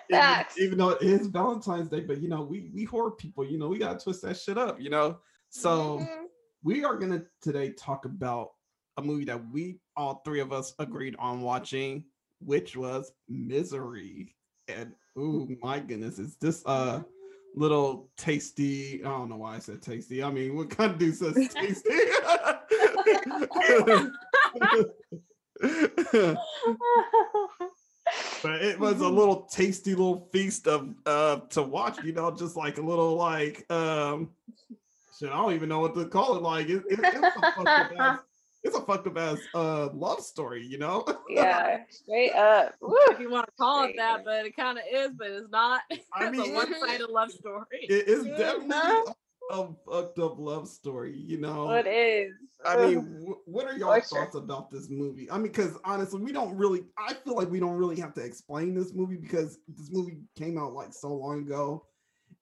even, 0.09 0.45
even, 0.57 0.77
though 0.77 0.89
it 0.89 1.01
is 1.01 1.27
Valentine's 1.27 1.89
Day, 1.89 2.01
but 2.01 2.21
you 2.21 2.27
know, 2.27 2.41
we 2.41 2.69
we 2.73 2.83
horror 2.83 3.11
people, 3.11 3.45
you 3.45 3.57
know, 3.57 3.67
we 3.67 3.77
gotta 3.77 3.99
twist 3.99 4.21
that 4.23 4.37
shit 4.37 4.57
up, 4.57 4.81
you 4.81 4.89
know. 4.89 5.19
So 5.49 5.99
mm-hmm. 5.99 6.23
we 6.63 6.83
are 6.83 6.95
gonna 6.95 7.23
today 7.41 7.71
talk 7.71 8.05
about 8.05 8.49
a 8.97 9.01
movie 9.01 9.25
that 9.25 9.41
we 9.51 9.79
all 9.95 10.21
three 10.25 10.39
of 10.39 10.51
us 10.51 10.73
agreed 10.79 11.15
on 11.19 11.41
watching, 11.41 12.03
which 12.39 12.75
was 12.75 13.11
Misery. 13.27 14.35
And 14.67 14.93
oh 15.17 15.47
my 15.61 15.79
goodness, 15.79 16.19
is 16.19 16.35
this 16.37 16.63
uh 16.65 17.01
little 17.55 18.09
tasty. 18.17 19.03
I 19.03 19.09
don't 19.09 19.29
know 19.29 19.37
why 19.37 19.55
I 19.55 19.59
said 19.59 19.81
tasty. 19.81 20.23
I 20.23 20.31
mean, 20.31 20.55
what 20.55 20.69
kind 20.69 20.91
of 20.91 20.97
dude 20.97 21.15
says 21.15 21.33
tasty? 21.53 21.89
but 28.43 28.61
it 28.61 28.79
was 28.79 29.01
a 29.01 29.07
little 29.07 29.43
tasty 29.51 29.91
little 29.91 30.29
feast 30.31 30.67
of 30.67 30.93
uh 31.05 31.37
to 31.49 31.63
watch, 31.63 32.03
you 32.03 32.13
know, 32.13 32.31
just 32.31 32.55
like 32.55 32.77
a 32.77 32.81
little 32.81 33.15
like 33.15 33.69
um 33.71 34.29
shit, 35.17 35.29
I 35.29 35.37
don't 35.37 35.53
even 35.53 35.69
know 35.69 35.79
what 35.79 35.95
to 35.95 36.05
call 36.05 36.35
it. 36.35 36.43
Like 36.43 36.67
it, 36.67 36.83
it, 36.89 36.99
it's, 37.01 37.15
a 37.15 37.41
fucked 37.41 37.67
up 37.67 37.91
ass, 37.97 38.19
it's 38.65 38.75
a 38.75 38.81
fucked 38.81 39.07
up 39.07 39.17
ass 39.17 39.39
uh 39.53 39.89
love 39.93 40.19
story, 40.21 40.65
you 40.65 40.77
know? 40.77 41.05
yeah, 41.29 41.83
straight 41.89 42.33
up. 42.33 42.73
Woo. 42.81 42.95
If 43.09 43.19
you 43.19 43.29
want 43.29 43.45
to 43.45 43.51
call 43.59 43.85
it 43.85 43.95
that, 43.97 44.25
but 44.25 44.45
it 44.45 44.55
kind 44.55 44.77
of 44.77 44.83
is, 44.91 45.11
but 45.17 45.27
it's 45.27 45.49
not. 45.51 45.81
I 46.13 46.29
mean, 46.31 46.41
it's 46.41 46.49
a 46.49 46.53
one-sided 46.53 47.09
love 47.09 47.31
story. 47.31 47.65
It 47.83 48.07
is 48.07 48.25
definitely 48.25 49.13
a 49.51 49.67
fucked 49.85 50.17
up 50.19 50.39
love 50.39 50.67
story, 50.67 51.15
you 51.15 51.37
know. 51.37 51.71
It 51.71 51.87
is. 51.87 52.33
I 52.65 52.77
mean, 52.77 52.95
w- 53.19 53.39
what 53.45 53.67
are 53.67 53.77
your 53.77 54.01
thoughts 54.01 54.09
sure. 54.09 54.41
about 54.41 54.71
this 54.71 54.89
movie? 54.89 55.29
I 55.29 55.35
mean, 55.35 55.51
because 55.51 55.77
honestly, 55.85 56.19
we 56.19 56.31
don't 56.31 56.57
really. 56.57 56.85
I 56.97 57.13
feel 57.13 57.35
like 57.35 57.51
we 57.51 57.59
don't 57.59 57.75
really 57.77 57.99
have 57.99 58.15
to 58.15 58.21
explain 58.21 58.73
this 58.73 58.93
movie 58.93 59.17
because 59.17 59.59
this 59.67 59.91
movie 59.91 60.17
came 60.35 60.57
out 60.57 60.73
like 60.73 60.91
so 60.91 61.13
long 61.13 61.43
ago, 61.43 61.85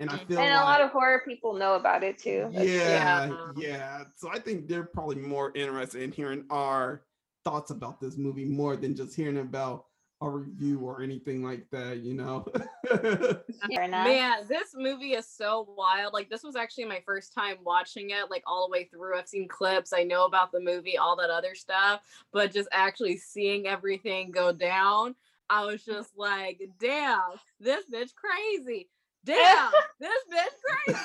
and 0.03 0.11
I 0.11 0.17
mm. 0.17 0.27
feel 0.27 0.39
and 0.39 0.53
like, 0.53 0.61
a 0.61 0.65
lot 0.65 0.81
of 0.81 0.91
horror 0.91 1.21
people 1.25 1.53
know 1.53 1.75
about 1.75 2.03
it 2.03 2.17
too. 2.17 2.49
Yeah, 2.51 2.61
yeah, 2.63 3.31
yeah. 3.55 4.03
So 4.17 4.29
I 4.29 4.37
think 4.37 4.67
they're 4.67 4.83
probably 4.83 5.15
more 5.15 5.51
interested 5.55 6.01
in 6.01 6.11
hearing 6.11 6.43
our 6.49 7.03
thoughts 7.45 7.71
about 7.71 8.01
this 8.01 8.17
movie 8.17 8.45
more 8.45 8.75
than 8.75 8.95
just 8.95 9.15
hearing 9.15 9.37
about 9.37 9.85
a 10.21 10.29
review 10.29 10.79
or 10.79 11.01
anything 11.01 11.43
like 11.43 11.69
that, 11.71 11.99
you 11.99 12.13
know. 12.13 12.45
Man, 13.69 14.45
this 14.47 14.73
movie 14.75 15.13
is 15.13 15.27
so 15.27 15.73
wild. 15.77 16.13
Like 16.13 16.29
this 16.29 16.43
was 16.43 16.55
actually 16.55 16.85
my 16.85 17.01
first 17.05 17.33
time 17.33 17.57
watching 17.63 18.09
it, 18.09 18.29
like 18.29 18.43
all 18.45 18.67
the 18.67 18.71
way 18.71 18.85
through. 18.85 19.17
I've 19.17 19.27
seen 19.27 19.47
clips, 19.47 19.93
I 19.93 20.03
know 20.03 20.25
about 20.25 20.51
the 20.51 20.59
movie, 20.59 20.97
all 20.97 21.15
that 21.17 21.29
other 21.29 21.55
stuff, 21.55 22.01
but 22.33 22.53
just 22.53 22.69
actually 22.73 23.17
seeing 23.17 23.67
everything 23.67 24.31
go 24.31 24.51
down, 24.51 25.15
I 25.49 25.65
was 25.65 25.83
just 25.83 26.17
like, 26.17 26.61
damn, 26.79 27.19
this 27.59 27.85
bitch 27.93 28.11
crazy. 28.15 28.89
Damn, 29.25 29.71
this 29.99 30.11
bitch 30.31 30.55
crazy. 30.85 30.99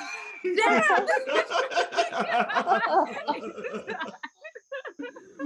Damn, 0.55 1.05
this 1.05 1.19
bitch 1.27 1.47
crazy 3.25 3.93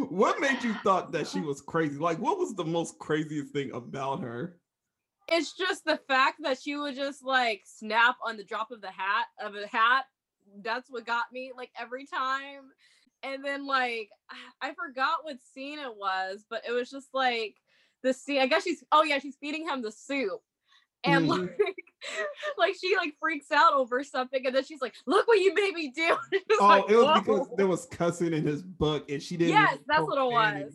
what 0.10 0.40
made 0.40 0.64
you 0.64 0.74
thought 0.84 1.12
that 1.12 1.28
she 1.28 1.40
was 1.40 1.62
crazy? 1.62 1.98
Like, 1.98 2.20
what 2.20 2.38
was 2.38 2.56
the 2.56 2.64
most 2.64 2.98
craziest 3.00 3.54
thing 3.54 3.72
about 3.74 4.22
her? 4.22 4.58
It's 5.28 5.54
just 5.54 5.86
the 5.86 6.00
fact 6.08 6.38
that 6.44 6.62
she 6.62 6.76
would 6.76 6.96
just 6.96 7.24
like 7.24 7.62
snap 7.66 8.18
on 8.26 8.38
the 8.38 8.44
drop 8.44 8.72
of 8.72 8.82
the 8.82 8.92
hat 8.92 9.26
of 9.42 9.56
a 9.56 9.68
hat. 9.68 10.06
That's 10.62 10.90
what 10.92 11.06
got 11.06 11.32
me 11.32 11.52
like 11.56 11.72
every 11.80 12.06
time. 12.06 12.72
And 13.24 13.44
then 13.44 13.66
like 13.66 14.10
I 14.62 14.74
forgot 14.74 15.24
what 15.24 15.38
scene 15.54 15.80
it 15.80 15.96
was, 15.96 16.46
but 16.50 16.64
it 16.68 16.72
was 16.72 16.90
just 16.90 17.08
like 17.14 17.56
the 18.04 18.14
scene. 18.14 18.42
I 18.42 18.48
guess 18.48 18.64
she's 18.64 18.84
oh 18.92 19.04
yeah, 19.04 19.20
she's 19.20 19.38
feeding 19.38 19.68
him 19.68 19.82
the 19.82 19.92
soup 19.92 20.42
and 21.04 21.30
mm-hmm. 21.30 21.42
like 21.46 21.83
like 22.58 22.76
she 22.80 22.96
like 22.96 23.16
freaks 23.20 23.52
out 23.52 23.74
over 23.74 24.04
something 24.04 24.46
and 24.46 24.56
then 24.56 24.64
she's 24.64 24.82
like 24.82 24.94
look 25.06 25.28
what 25.28 25.40
you 25.40 25.54
made 25.54 25.74
me 25.74 25.90
do. 25.90 26.16
Oh 26.60 26.68
like, 26.68 26.90
it 26.90 26.96
was 26.98 27.06
Whoa. 27.06 27.14
because 27.20 27.48
there 27.58 27.68
was 27.68 27.86
cussing 27.86 28.34
in 28.34 28.46
his 28.46 28.62
book 28.62 29.10
and 29.10 29.22
she 29.22 29.38
didn't 29.38 29.54
yes 29.54 29.78
that's 29.88 30.04
what 30.04 30.18
it 30.18 30.32
was. 30.32 30.74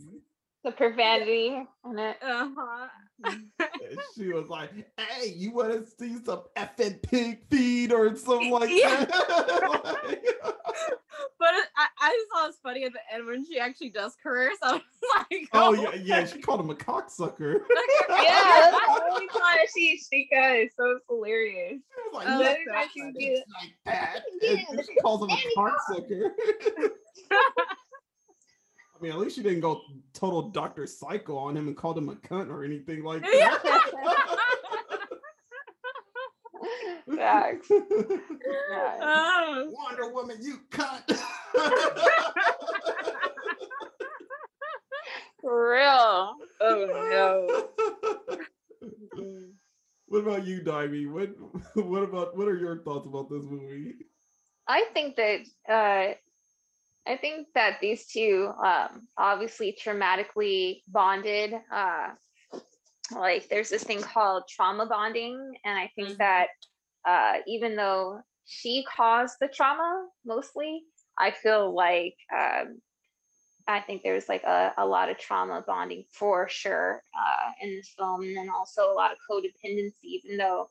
The 0.64 0.72
profanity 0.72 1.62
on 1.84 1.98
it. 1.98 2.16
Uh-huh 2.22 2.88
Mm-hmm. 3.24 3.94
she 4.16 4.28
was 4.28 4.48
like 4.48 4.70
hey 4.96 5.34
you 5.36 5.52
want 5.52 5.72
to 5.72 5.84
see 5.98 6.16
some 6.24 6.42
effing 6.56 7.02
pig 7.02 7.40
feed 7.50 7.92
or 7.92 8.14
something 8.16 8.50
like 8.50 8.70
yeah. 8.70 9.04
that 9.04 9.92
like, 10.06 10.24
but 11.38 11.54
it, 11.54 11.68
I, 11.76 11.86
I 12.00 12.10
just 12.10 12.28
thought 12.32 12.44
it 12.44 12.46
was 12.46 12.58
funny 12.62 12.84
at 12.84 12.92
the 12.92 13.00
end 13.12 13.26
when 13.26 13.44
she 13.44 13.58
actually 13.58 13.90
does 13.90 14.16
curse. 14.22 14.56
I 14.62 14.74
was 14.74 14.82
like, 15.16 15.48
oh, 15.52 15.68
oh 15.68 15.72
yeah, 15.72 15.94
yeah, 15.94 16.26
she 16.26 16.40
called 16.40 16.60
him 16.60 16.70
a 16.70 16.74
cocksucker. 16.74 17.60
yeah, 18.08 18.70
that's 18.70 19.00
really 19.04 19.28
funny. 19.32 19.62
She 19.74 19.98
she 19.98 20.28
does, 20.30 20.68
so 20.76 20.96
it's 20.96 21.04
hilarious. 21.08 21.80
She 21.80 22.10
was 22.10 22.14
like, 22.14 22.28
oh, 22.28 22.38
that's 22.38 22.60
like 22.66 22.88
that. 23.84 24.22
Yeah, 24.40 24.82
she 24.86 24.94
calls 25.00 25.22
him 25.22 25.30
a 25.30 25.40
cocksucker. 25.56 26.30
I 28.98 29.02
mean, 29.02 29.12
at 29.12 29.18
least 29.18 29.36
she 29.36 29.42
didn't 29.42 29.60
go 29.60 29.82
total 30.12 30.50
Dr. 30.50 30.86
Psycho 30.86 31.36
on 31.36 31.56
him 31.56 31.68
and 31.68 31.76
called 31.76 31.96
him 31.98 32.08
a 32.08 32.16
cunt 32.16 32.50
or 32.50 32.64
anything 32.64 33.04
like 33.04 33.22
that. 33.22 34.38
Facts. 37.14 37.70
Uh, 37.70 37.78
Wonder 39.70 40.12
Woman, 40.12 40.38
you 40.40 40.58
cut. 40.70 41.08
For 45.40 45.70
real. 45.72 46.34
Oh 46.60 46.86
no. 46.90 47.46
what 50.06 50.18
about 50.18 50.44
you, 50.44 50.60
Divey? 50.60 51.10
What 51.10 51.30
what 51.86 52.02
about 52.02 52.36
what 52.36 52.48
are 52.48 52.58
your 52.58 52.82
thoughts 52.82 53.06
about 53.06 53.30
this 53.30 53.44
movie? 53.44 53.94
I 54.66 54.86
think 54.92 55.16
that 55.16 55.46
uh 55.68 56.14
I 57.06 57.16
think 57.16 57.48
that 57.54 57.78
these 57.80 58.06
two 58.06 58.52
um 58.64 59.08
obviously 59.16 59.76
traumatically 59.82 60.82
bonded. 60.88 61.54
Uh 61.72 62.10
like 63.16 63.48
there's 63.48 63.70
this 63.70 63.84
thing 63.84 64.02
called 64.02 64.42
trauma 64.50 64.84
bonding 64.84 65.54
and 65.64 65.78
i 65.78 65.90
think 65.96 66.08
mm-hmm. 66.08 66.18
that 66.18 66.48
uh, 67.08 67.38
even 67.46 67.74
though 67.74 68.20
she 68.44 68.84
caused 68.84 69.36
the 69.40 69.48
trauma 69.48 70.08
mostly, 70.24 70.82
I 71.18 71.30
feel 71.30 71.74
like 71.74 72.16
um, 72.32 72.80
I 73.66 73.80
think 73.80 74.02
there's 74.02 74.28
like 74.28 74.44
a, 74.44 74.72
a 74.76 74.86
lot 74.86 75.10
of 75.10 75.18
trauma 75.18 75.64
bonding 75.66 76.04
for 76.10 76.48
sure 76.48 77.02
uh, 77.18 77.50
in 77.62 77.70
this 77.70 77.94
film, 77.96 78.22
and 78.22 78.36
then 78.36 78.48
also 78.50 78.92
a 78.92 78.94
lot 78.94 79.12
of 79.12 79.18
codependency, 79.30 80.04
even 80.04 80.36
though 80.36 80.68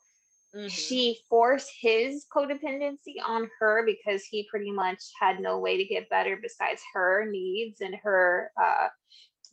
mm-hmm. 0.55 0.67
she 0.67 1.19
forced 1.29 1.69
his 1.79 2.25
codependency 2.33 3.15
on 3.25 3.49
her 3.59 3.85
because 3.85 4.23
he 4.23 4.47
pretty 4.49 4.71
much 4.71 4.99
had 5.19 5.39
no 5.39 5.59
way 5.59 5.77
to 5.77 5.85
get 5.85 6.09
better 6.09 6.37
besides 6.41 6.81
her 6.93 7.29
needs 7.29 7.81
and 7.81 7.95
her 8.03 8.51
uh, 8.61 8.87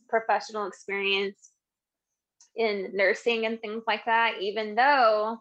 professional 0.09 0.67
experience 0.67 1.51
in 2.55 2.91
nursing 2.93 3.45
and 3.45 3.59
things 3.59 3.83
like 3.87 4.05
that, 4.05 4.41
even 4.41 4.75
though 4.75 5.39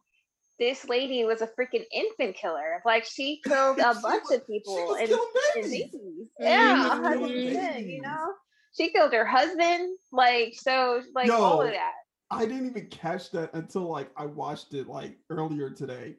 this 0.59 0.89
lady 0.89 1.25
was 1.25 1.43
a 1.43 1.49
freaking 1.49 1.85
infant 1.93 2.37
killer. 2.37 2.83
Like 2.85 3.05
she 3.05 3.41
killed 3.45 3.79
a 3.79 3.95
bunch 4.03 4.25
of 4.33 4.47
people 4.47 4.95
and, 4.95 5.11
and 5.11 5.65
babies. 5.65 6.29
Yeah, 6.39 7.01
mm-hmm. 7.03 7.89
you 7.89 8.03
know. 8.03 8.33
She 8.77 8.91
killed 8.91 9.13
her 9.13 9.25
husband. 9.25 9.97
Like 10.13 10.55
so, 10.57 11.03
like 11.15 11.29
Yo, 11.29 11.41
all 11.41 11.63
of 11.63 11.71
that. 11.71 11.93
I 12.35 12.47
didn't 12.47 12.67
even 12.67 12.87
catch 12.87 13.31
that 13.33 13.53
until 13.55 13.83
like 13.83 14.11
I 14.17 14.27
watched 14.27 14.75
it 14.75 14.89
like 14.89 15.17
earlier 15.31 15.71
today. 15.71 16.17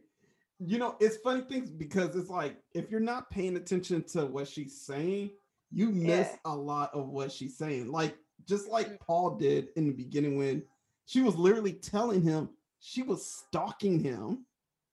You 0.60 0.78
know, 0.78 0.96
it's 1.00 1.18
funny 1.18 1.42
things 1.42 1.70
because 1.70 2.16
it's 2.16 2.30
like 2.30 2.58
if 2.74 2.90
you're 2.90 3.00
not 3.00 3.30
paying 3.30 3.58
attention 3.58 4.04
to 4.14 4.26
what 4.26 4.48
she's 4.48 4.80
saying, 4.82 5.32
you 5.72 5.90
miss 5.90 6.30
yeah. 6.32 6.38
a 6.46 6.56
lot 6.56 6.94
of 6.94 7.10
what 7.10 7.32
she's 7.32 7.58
saying. 7.58 7.92
Like 7.92 8.16
just 8.48 8.70
like 8.70 8.88
mm. 8.88 9.00
Paul 9.00 9.38
did 9.38 9.70
in 9.76 9.88
the 9.88 9.94
beginning 9.94 10.38
when 10.38 10.64
she 11.06 11.22
was 11.22 11.36
literally 11.36 11.74
telling 11.74 12.22
him 12.22 12.50
she 12.80 13.02
was 13.04 13.26
stalking 13.26 14.00
him. 14.00 14.46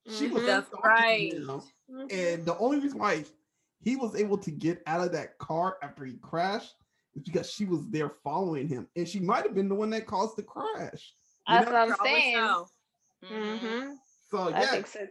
She 0.09 0.29
was 0.29 0.45
That's 0.45 0.69
mm-hmm. 0.71 0.89
right. 0.89 1.33
Him. 1.33 1.47
Mm-hmm. 1.47 2.07
And 2.11 2.45
the 2.45 2.57
only 2.59 2.81
reason 2.81 2.99
why 2.99 3.25
he 3.81 3.97
was 3.97 4.17
able 4.17 4.39
to 4.39 4.51
get 4.51 4.83
out 4.87 5.05
of 5.05 5.13
that 5.13 5.39
car 5.39 5.77
after 5.83 6.05
he 6.05 6.15
crashed 6.15 6.75
is 7.15 7.23
because 7.23 7.51
she 7.51 7.65
was 7.65 7.89
there 7.91 8.13
following 8.25 8.69
him. 8.69 8.89
And 8.97 9.09
she 9.09 9.21
might 9.21 9.45
have 9.45 9.55
been 9.55 9.69
the 9.69 9.75
one 9.75 9.91
that 9.91 10.07
caused 10.07 10.37
the 10.37 10.43
crash. 10.43 11.15
That's 11.49 11.67
know? 11.67 11.73
what 11.73 11.91
I'm 11.91 11.97
saying. 12.05 12.37
So. 12.37 12.67
Mm-hmm. 13.33 13.93
so 14.31 14.49
yeah. 14.49 14.83
So, 14.85 15.07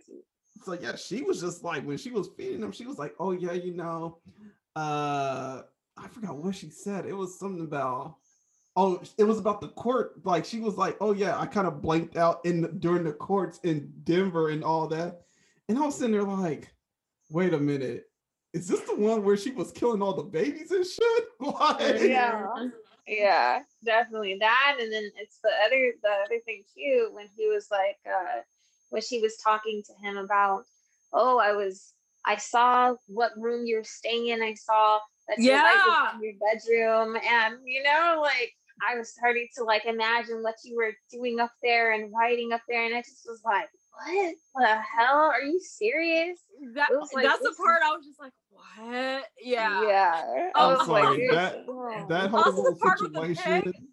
so 0.63 0.73
yeah, 0.73 0.95
she 0.95 1.21
was 1.21 1.41
just 1.41 1.63
like 1.63 1.85
when 1.85 1.97
she 1.97 2.11
was 2.11 2.29
feeding 2.37 2.61
him, 2.61 2.71
she 2.71 2.85
was 2.85 2.97
like, 2.97 3.13
Oh 3.19 3.31
yeah, 3.31 3.53
you 3.53 3.73
know, 3.73 4.19
uh 4.75 5.61
I 5.97 6.07
forgot 6.09 6.37
what 6.37 6.55
she 6.55 6.69
said. 6.69 7.05
It 7.05 7.15
was 7.15 7.39
something 7.39 7.65
about 7.65 8.15
oh, 8.75 9.01
it 9.17 9.23
was 9.23 9.39
about 9.39 9.61
the 9.61 9.69
court. 9.69 10.13
Like 10.25 10.45
she 10.45 10.59
was 10.59 10.75
like, 10.75 10.97
oh 11.01 11.13
yeah, 11.13 11.39
I 11.39 11.45
kind 11.45 11.67
of 11.67 11.81
blanked 11.81 12.15
out 12.15 12.45
in 12.45 12.61
the, 12.61 12.67
during 12.69 13.03
the 13.03 13.13
courts 13.13 13.59
in 13.63 13.91
Denver 14.03 14.49
and 14.49 14.63
all 14.63 14.87
that. 14.87 15.21
And 15.67 15.77
I 15.77 15.81
was 15.81 15.95
sitting 15.95 16.13
there 16.13 16.23
like, 16.23 16.73
wait 17.29 17.53
a 17.53 17.59
minute, 17.59 18.05
is 18.53 18.67
this 18.67 18.81
the 18.81 18.95
one 18.95 19.23
where 19.23 19.37
she 19.37 19.51
was 19.51 19.71
killing 19.71 20.01
all 20.01 20.13
the 20.13 20.23
babies 20.23 20.71
and 20.71 20.85
shit? 20.85 21.23
Like, 21.39 22.01
Yeah. 22.01 22.47
Yeah, 23.07 23.61
definitely 23.83 24.37
that. 24.39 24.77
And 24.79 24.91
then 24.93 25.09
it's 25.17 25.39
the 25.43 25.49
other 25.65 25.93
the 26.03 26.09
other 26.25 26.39
thing 26.45 26.63
too, 26.75 27.09
when 27.13 27.27
he 27.35 27.47
was 27.47 27.67
like 27.71 27.97
uh 28.05 28.41
when 28.89 29.01
she 29.01 29.19
was 29.19 29.37
talking 29.37 29.81
to 29.87 30.07
him 30.07 30.17
about, 30.17 30.63
oh, 31.11 31.39
I 31.39 31.53
was 31.53 31.93
I 32.25 32.35
saw 32.37 32.95
what 33.07 33.31
room 33.37 33.65
you're 33.65 33.83
staying 33.83 34.27
in. 34.27 34.41
I 34.43 34.53
saw 34.53 34.99
that 35.27 35.39
your 35.39 35.55
was 35.55 35.63
Yeah. 35.87 36.15
in 36.15 36.23
your 36.23 36.33
bedroom. 36.39 37.15
And 37.15 37.55
you 37.65 37.81
know, 37.83 38.19
like 38.21 38.53
I 38.87 38.97
was 38.97 39.11
starting 39.13 39.47
to 39.57 39.63
like 39.63 39.85
imagine 39.85 40.43
what 40.43 40.55
you 40.63 40.75
were 40.75 40.93
doing 41.11 41.39
up 41.39 41.51
there 41.63 41.93
and 41.93 42.13
writing 42.13 42.53
up 42.53 42.61
there. 42.67 42.85
And 42.85 42.95
I 42.95 43.01
just 43.01 43.25
was 43.27 43.41
like, 43.43 43.69
what 43.93 44.35
the 44.55 44.67
hell? 44.67 45.31
Are 45.33 45.41
you 45.41 45.59
serious? 45.59 46.39
That, 46.75 46.89
was 46.91 47.09
like, 47.13 47.25
that's 47.25 47.41
the 47.41 47.49
this 47.49 47.57
part 47.57 47.81
I 47.83 47.95
was 47.95 48.05
just 48.05 48.19
like, 48.19 48.31
what? 48.77 49.25
Yeah. 49.41 49.81
Yeah. 49.87 50.49
I 50.55 50.63
I'm 50.65 50.77
was 50.77 50.87
like, 50.87 51.03
sorry, 51.03 51.23
"You're 51.23 51.35
that- 51.35 51.65
so- 51.65 52.05
That 52.09 52.33
Also 52.33 52.51
whole 52.51 52.63
the 52.63 52.75
part 52.75 52.99
the 52.99 53.05
situation. 53.07 53.61
pig. 53.63 53.73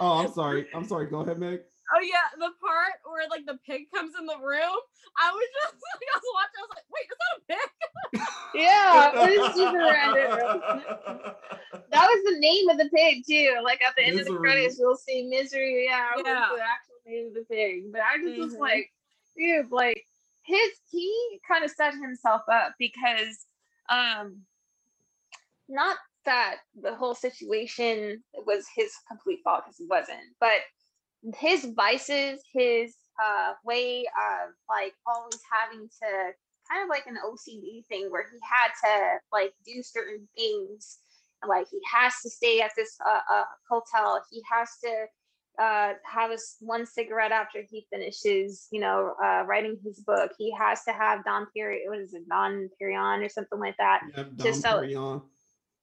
Oh, 0.00 0.12
I'm 0.24 0.32
sorry. 0.32 0.66
I'm 0.74 0.84
sorry. 0.84 1.06
Go 1.06 1.20
ahead, 1.20 1.38
Meg. 1.38 1.60
Oh 1.94 2.00
yeah, 2.00 2.26
the 2.36 2.50
part 2.60 2.94
where 3.04 3.28
like 3.30 3.46
the 3.46 3.58
pig 3.64 3.82
comes 3.94 4.12
in 4.18 4.26
the 4.26 4.36
room. 4.38 4.74
I 5.16 5.30
was 5.30 5.48
just 5.62 5.74
like, 5.74 6.08
I 6.10 6.18
was 6.18 6.30
watching. 6.34 6.58
I 6.58 6.64
was 6.64 6.72
like, 6.74 6.88
wait, 6.90 7.06
is 7.12 7.18
that 7.20 7.36
a 7.36 7.42
pig? 7.54 7.70
Yeah, 8.54 9.12
it 9.14 9.54
super 9.54 9.78
random. 9.78 10.60
That 11.90 12.06
was 12.08 12.32
the 12.32 12.38
name 12.40 12.68
of 12.70 12.78
the 12.78 12.88
pig 12.94 13.22
too. 13.28 13.60
Like 13.62 13.82
at 13.82 13.94
the 13.96 14.02
end 14.04 14.18
of 14.18 14.26
the 14.26 14.34
credits, 14.36 14.78
you'll 14.78 14.96
see 14.96 15.28
misery. 15.28 15.84
Yeah, 15.88 16.10
it 16.12 16.16
was 16.16 16.26
Yeah. 16.26 16.48
the 16.56 16.62
actual 16.62 16.96
name 17.06 17.26
of 17.28 17.34
the 17.34 17.44
pig. 17.48 17.92
But 17.92 18.00
I 18.00 18.18
just 18.20 18.38
was 18.38 18.54
Mhm. 18.56 18.60
like, 18.60 18.90
dude, 19.36 19.70
like 19.70 20.04
his 20.42 20.70
he 20.90 21.40
kind 21.46 21.64
of 21.64 21.70
set 21.70 21.94
himself 21.94 22.42
up 22.50 22.72
because 22.80 23.46
um 23.90 24.42
not 25.68 25.96
that 26.24 26.56
the 26.80 26.94
whole 26.94 27.14
situation 27.14 28.22
was 28.46 28.66
his 28.74 28.92
complete 29.08 29.40
fault 29.44 29.64
because 29.64 29.80
it 29.80 29.88
wasn't, 29.88 30.34
but 30.40 30.60
his 31.38 31.66
vices, 31.76 32.42
his 32.52 32.94
uh 33.22 33.52
way 33.64 34.00
of 34.00 34.50
like 34.68 34.94
always 35.06 35.40
having 35.52 35.88
to 35.88 36.32
kind 36.70 36.82
of 36.82 36.88
like 36.88 37.06
an 37.06 37.18
OCD 37.24 37.84
thing 37.86 38.10
where 38.10 38.26
he 38.30 38.38
had 38.42 38.68
to 38.84 39.18
like 39.32 39.52
do 39.64 39.82
certain 39.82 40.26
things. 40.36 40.98
Like 41.46 41.66
he 41.70 41.78
has 41.92 42.14
to 42.22 42.30
stay 42.30 42.60
at 42.62 42.70
this 42.74 42.96
uh, 43.06 43.20
uh, 43.30 43.44
hotel. 43.68 44.24
He 44.30 44.42
has 44.50 44.70
to 44.82 45.06
uh, 45.60 45.92
have 46.04 46.30
his 46.30 46.56
one 46.60 46.86
cigarette 46.86 47.32
after 47.32 47.62
he 47.70 47.86
finishes, 47.90 48.66
you 48.72 48.80
know, 48.80 49.14
uh, 49.22 49.44
writing 49.46 49.78
his 49.84 50.00
book. 50.00 50.32
He 50.38 50.52
has 50.58 50.82
to 50.84 50.92
have 50.92 51.24
Don 51.24 51.46
Perry, 51.56 51.82
what 51.86 51.98
is 51.98 52.14
it, 52.14 52.28
Dom 52.28 52.68
Perignon 52.80 53.24
or 53.24 53.28
something 53.28 53.58
like 53.60 53.76
that. 53.78 54.00
Yep, 54.16 54.28
Just 54.36 54.62
Dom 54.62 54.72
so- 54.72 54.80
Perignon. 54.80 55.22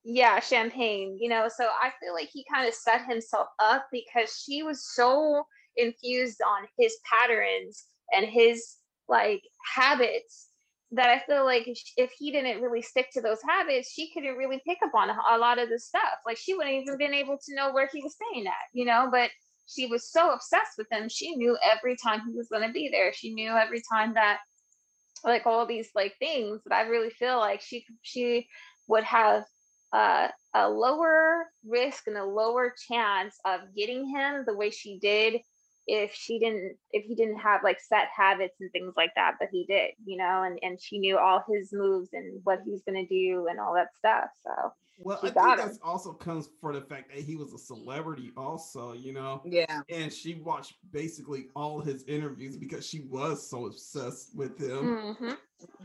Yeah, 0.04 0.40
champagne, 0.40 1.18
you 1.22 1.30
know. 1.30 1.48
So 1.48 1.66
I 1.66 1.92
feel 2.02 2.16
like 2.16 2.30
he 2.34 2.44
kind 2.52 2.68
of 2.68 2.74
set 2.74 3.06
himself 3.06 3.48
up 3.60 3.88
because 3.92 4.44
she 4.44 4.64
was 4.64 4.84
so 4.96 5.46
infused 5.78 6.42
on 6.42 6.68
his 6.78 6.98
patterns 7.08 7.84
and 8.12 8.26
his 8.26 8.78
like 9.08 9.44
habits 9.76 10.48
that 10.92 11.10
I 11.10 11.20
feel 11.26 11.46
like 11.46 11.68
if, 11.98 12.12
he 12.18 12.32
didn't 12.32 12.62
really 12.62 12.82
stick 12.82 13.12
to 13.14 13.22
those 13.22 13.42
habits, 13.48 13.92
she 13.92 14.12
couldn't 14.12 14.36
really 14.36 14.62
pick 14.68 14.80
up 14.84 14.94
on 14.94 15.10
a, 15.10 15.18
a 15.32 15.38
lot 15.38 15.60
of 15.60 15.70
the 15.70 15.80
stuff. 15.80 16.20
Like 16.26 16.38
she 16.38 16.54
wouldn't 16.54 16.76
even 16.76 16.98
been 16.98 17.14
able 17.14 17.38
to 17.38 17.56
know 17.56 17.72
where 17.72 17.90
he 17.94 18.02
was 18.04 18.16
staying 18.16 18.48
at, 18.48 18.54
you 18.74 18.86
know. 18.86 19.08
But 19.12 19.30
she 19.68 19.88
was 19.88 20.10
so 20.10 20.32
obsessed 20.32 20.78
with 20.78 20.88
him, 20.92 21.10
she 21.10 21.36
knew 21.36 21.58
every 21.64 21.96
time 21.96 22.22
he 22.28 22.36
was 22.36 22.48
going 22.50 22.68
to 22.68 22.74
be 22.74 22.90
there. 22.92 23.14
She 23.14 23.34
knew 23.34 23.52
every 23.52 23.82
time 23.92 24.14
that, 24.16 24.40
like 25.24 25.46
all 25.46 25.66
these 25.66 25.90
like 25.94 26.16
things 26.18 26.62
that 26.66 26.76
I 26.76 26.82
really 26.84 27.12
feel 27.12 27.38
like 27.38 27.62
she 27.62 27.86
she 28.02 28.48
would 28.88 29.04
have 29.04 29.46
uh, 29.94 30.30
a 30.54 30.70
lower 30.70 31.46
risk 31.68 32.08
and 32.08 32.18
a 32.18 32.26
lower 32.26 32.74
chance 32.88 33.36
of 33.46 33.62
getting 33.76 34.08
him 34.08 34.44
the 34.46 34.56
way 34.56 34.70
she 34.70 34.98
did 35.00 35.42
if 35.88 36.14
she 36.14 36.40
didn't 36.40 36.78
if 36.92 37.04
he 37.06 37.16
didn't 37.16 37.40
have 37.40 37.64
like 37.64 37.80
set 37.80 38.08
habits 38.16 38.56
and 38.62 38.72
things 38.72 38.94
like 38.96 39.12
that 39.16 39.34
but 39.40 39.50
he 39.52 39.66
did 39.66 39.92
you 40.06 40.16
know 40.16 40.44
and 40.44 40.60
and 40.62 40.80
she 40.80 41.00
knew 41.00 41.18
all 41.18 41.44
his 41.50 41.74
moves 41.74 42.10
and 42.14 42.40
what 42.44 42.60
he 42.64 42.72
was 42.72 42.84
going 42.88 42.96
to 42.96 43.14
do 43.14 43.48
and 43.50 43.60
all 43.60 43.74
that 43.74 43.88
stuff 43.98 44.30
so 44.44 44.52
Well, 45.04 45.20
She 45.22 45.28
I 45.28 45.32
think 45.32 45.60
him. 45.60 45.68
that 45.70 45.78
also 45.84 46.14
comes 46.14 46.50
for 46.60 46.74
the 46.74 46.82
fact 46.82 47.10
that 47.14 47.24
he 47.24 47.36
was 47.36 47.54
a 47.54 47.58
celebrity, 47.58 48.32
also, 48.38 48.94
you 48.94 49.14
know. 49.14 49.42
Yeah. 49.46 49.82
And 49.90 50.12
she 50.12 50.36
watched 50.36 50.76
basically 50.92 51.48
all 51.56 51.82
his 51.82 52.04
interviews 52.06 52.58
because 52.58 52.86
she 52.88 53.02
was 53.02 53.48
so 53.48 53.66
obsessed 53.68 54.36
with 54.36 54.58
him. 54.60 54.86
mm-hmm. 54.86 55.30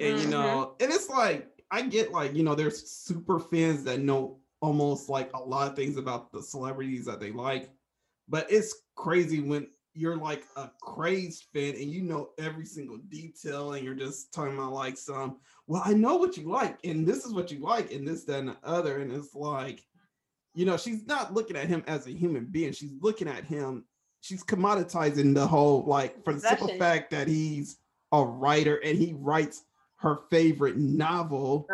and 0.00 0.18
you 0.20 0.26
Mhm. 0.26 0.30
know 0.30 0.74
and 0.80 0.90
it's 0.90 1.10
like 1.10 1.62
i 1.70 1.82
get 1.82 2.10
like 2.10 2.32
you 2.34 2.42
know 2.42 2.54
there's 2.54 2.88
super 2.90 3.38
fans 3.38 3.84
that 3.84 4.00
know 4.00 4.38
almost 4.62 5.10
like 5.10 5.30
a 5.34 5.38
lot 5.38 5.68
of 5.70 5.76
things 5.76 5.98
about 5.98 6.32
the 6.32 6.42
celebrities 6.42 7.04
that 7.04 7.20
they 7.20 7.30
like 7.30 7.70
but 8.26 8.50
it's 8.50 8.74
crazy 8.94 9.40
when 9.40 9.66
you're 9.96 10.16
like 10.16 10.44
a 10.56 10.70
crazed 10.82 11.46
fan 11.52 11.74
and 11.74 11.90
you 11.90 12.02
know 12.02 12.30
every 12.38 12.66
single 12.66 12.98
detail 13.08 13.72
and 13.72 13.84
you're 13.84 13.94
just 13.94 14.32
talking 14.32 14.54
about 14.54 14.72
like 14.72 14.96
some 14.96 15.38
well 15.66 15.82
i 15.84 15.92
know 15.92 16.16
what 16.16 16.36
you 16.36 16.48
like 16.48 16.78
and 16.84 17.06
this 17.06 17.24
is 17.24 17.32
what 17.32 17.50
you 17.50 17.58
like 17.60 17.92
and 17.92 18.06
this 18.06 18.24
that 18.24 18.40
and 18.40 18.48
the 18.50 18.56
other 18.62 18.98
and 19.00 19.10
it's 19.12 19.34
like 19.34 19.84
you 20.54 20.64
know 20.66 20.76
she's 20.76 21.06
not 21.06 21.32
looking 21.32 21.56
at 21.56 21.66
him 21.68 21.82
as 21.86 22.06
a 22.06 22.12
human 22.12 22.44
being 22.44 22.72
she's 22.72 22.92
looking 23.00 23.28
at 23.28 23.44
him 23.44 23.84
she's 24.20 24.44
commoditizing 24.44 25.34
the 25.34 25.46
whole 25.46 25.82
like 25.86 26.22
for 26.24 26.34
the 26.34 26.40
simple 26.40 26.68
fact 26.78 27.10
that 27.10 27.26
he's 27.26 27.78
a 28.12 28.22
writer 28.22 28.76
and 28.84 28.98
he 28.98 29.14
writes 29.18 29.64
her 29.96 30.20
favorite 30.30 30.76
novel 30.76 31.66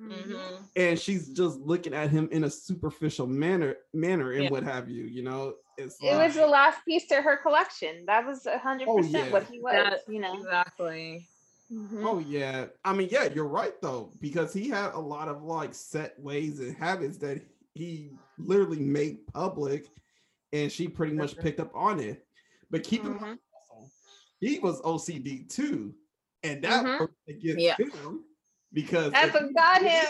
Mhm. 0.00 0.12
Mhm. 0.12 0.68
and 0.76 0.98
she's 0.98 1.28
just 1.32 1.58
looking 1.60 1.94
at 1.94 2.10
him 2.10 2.28
in 2.32 2.44
a 2.44 2.50
superficial 2.50 3.26
manner 3.26 3.76
manner 3.94 4.32
and 4.32 4.44
Yeah. 4.44 4.50
what 4.50 4.62
have 4.64 4.88
you 4.88 5.04
you 5.04 5.22
know 5.22 5.54
it's 5.78 5.96
it 6.02 6.16
was 6.16 6.34
the 6.34 6.46
last 6.46 6.84
piece 6.84 7.06
to 7.06 7.22
her 7.22 7.36
collection 7.36 8.04
that 8.06 8.26
was 8.26 8.44
a 8.46 8.58
hundred 8.58 8.88
Oh, 8.88 8.96
percent 8.98 9.32
what 9.32 9.44
yeah. 9.44 9.48
he 9.50 9.60
was 9.60 9.72
That- 9.72 10.12
you 10.12 10.20
know 10.20 10.34
Exactly. 10.36 11.26
Mhm. 11.72 12.02
oh 12.04 12.18
yeah 12.18 12.66
i 12.84 12.94
mean 12.94 13.08
yeah 13.10 13.28
you're 13.34 13.46
right 13.46 13.78
though 13.82 14.10
because 14.20 14.54
he 14.54 14.68
had 14.70 14.92
a 14.94 14.98
lot 14.98 15.28
of 15.28 15.42
like 15.42 15.74
set 15.74 16.18
ways 16.18 16.60
and 16.60 16.74
habits 16.76 17.18
that 17.18 17.42
he 17.74 18.10
literally 18.38 18.78
made 18.80 19.26
public 19.34 19.86
and 20.54 20.72
she 20.72 20.88
pretty 20.88 21.12
much 21.12 21.36
picked 21.38 21.60
up 21.60 21.70
on 21.74 22.00
it 22.00 22.26
but 22.70 22.82
keep 22.82 23.04
in 23.04 23.14
Mhm. 23.14 23.20
mind 23.20 23.38
also, 23.70 23.90
he 24.40 24.58
was 24.60 24.80
ocd 24.80 25.48
too 25.54 25.94
and 26.42 26.62
that 26.64 26.84
Mhm. 26.86 27.00
worked 27.00 27.14
against 27.28 27.60
Yeah. 27.60 27.76
him 27.76 28.24
because 28.72 29.12
that's 29.12 29.28
if 29.28 29.34
what 29.34 29.44
he 29.48 29.52
got 29.52 29.78
did- 29.80 29.90
him 29.90 30.06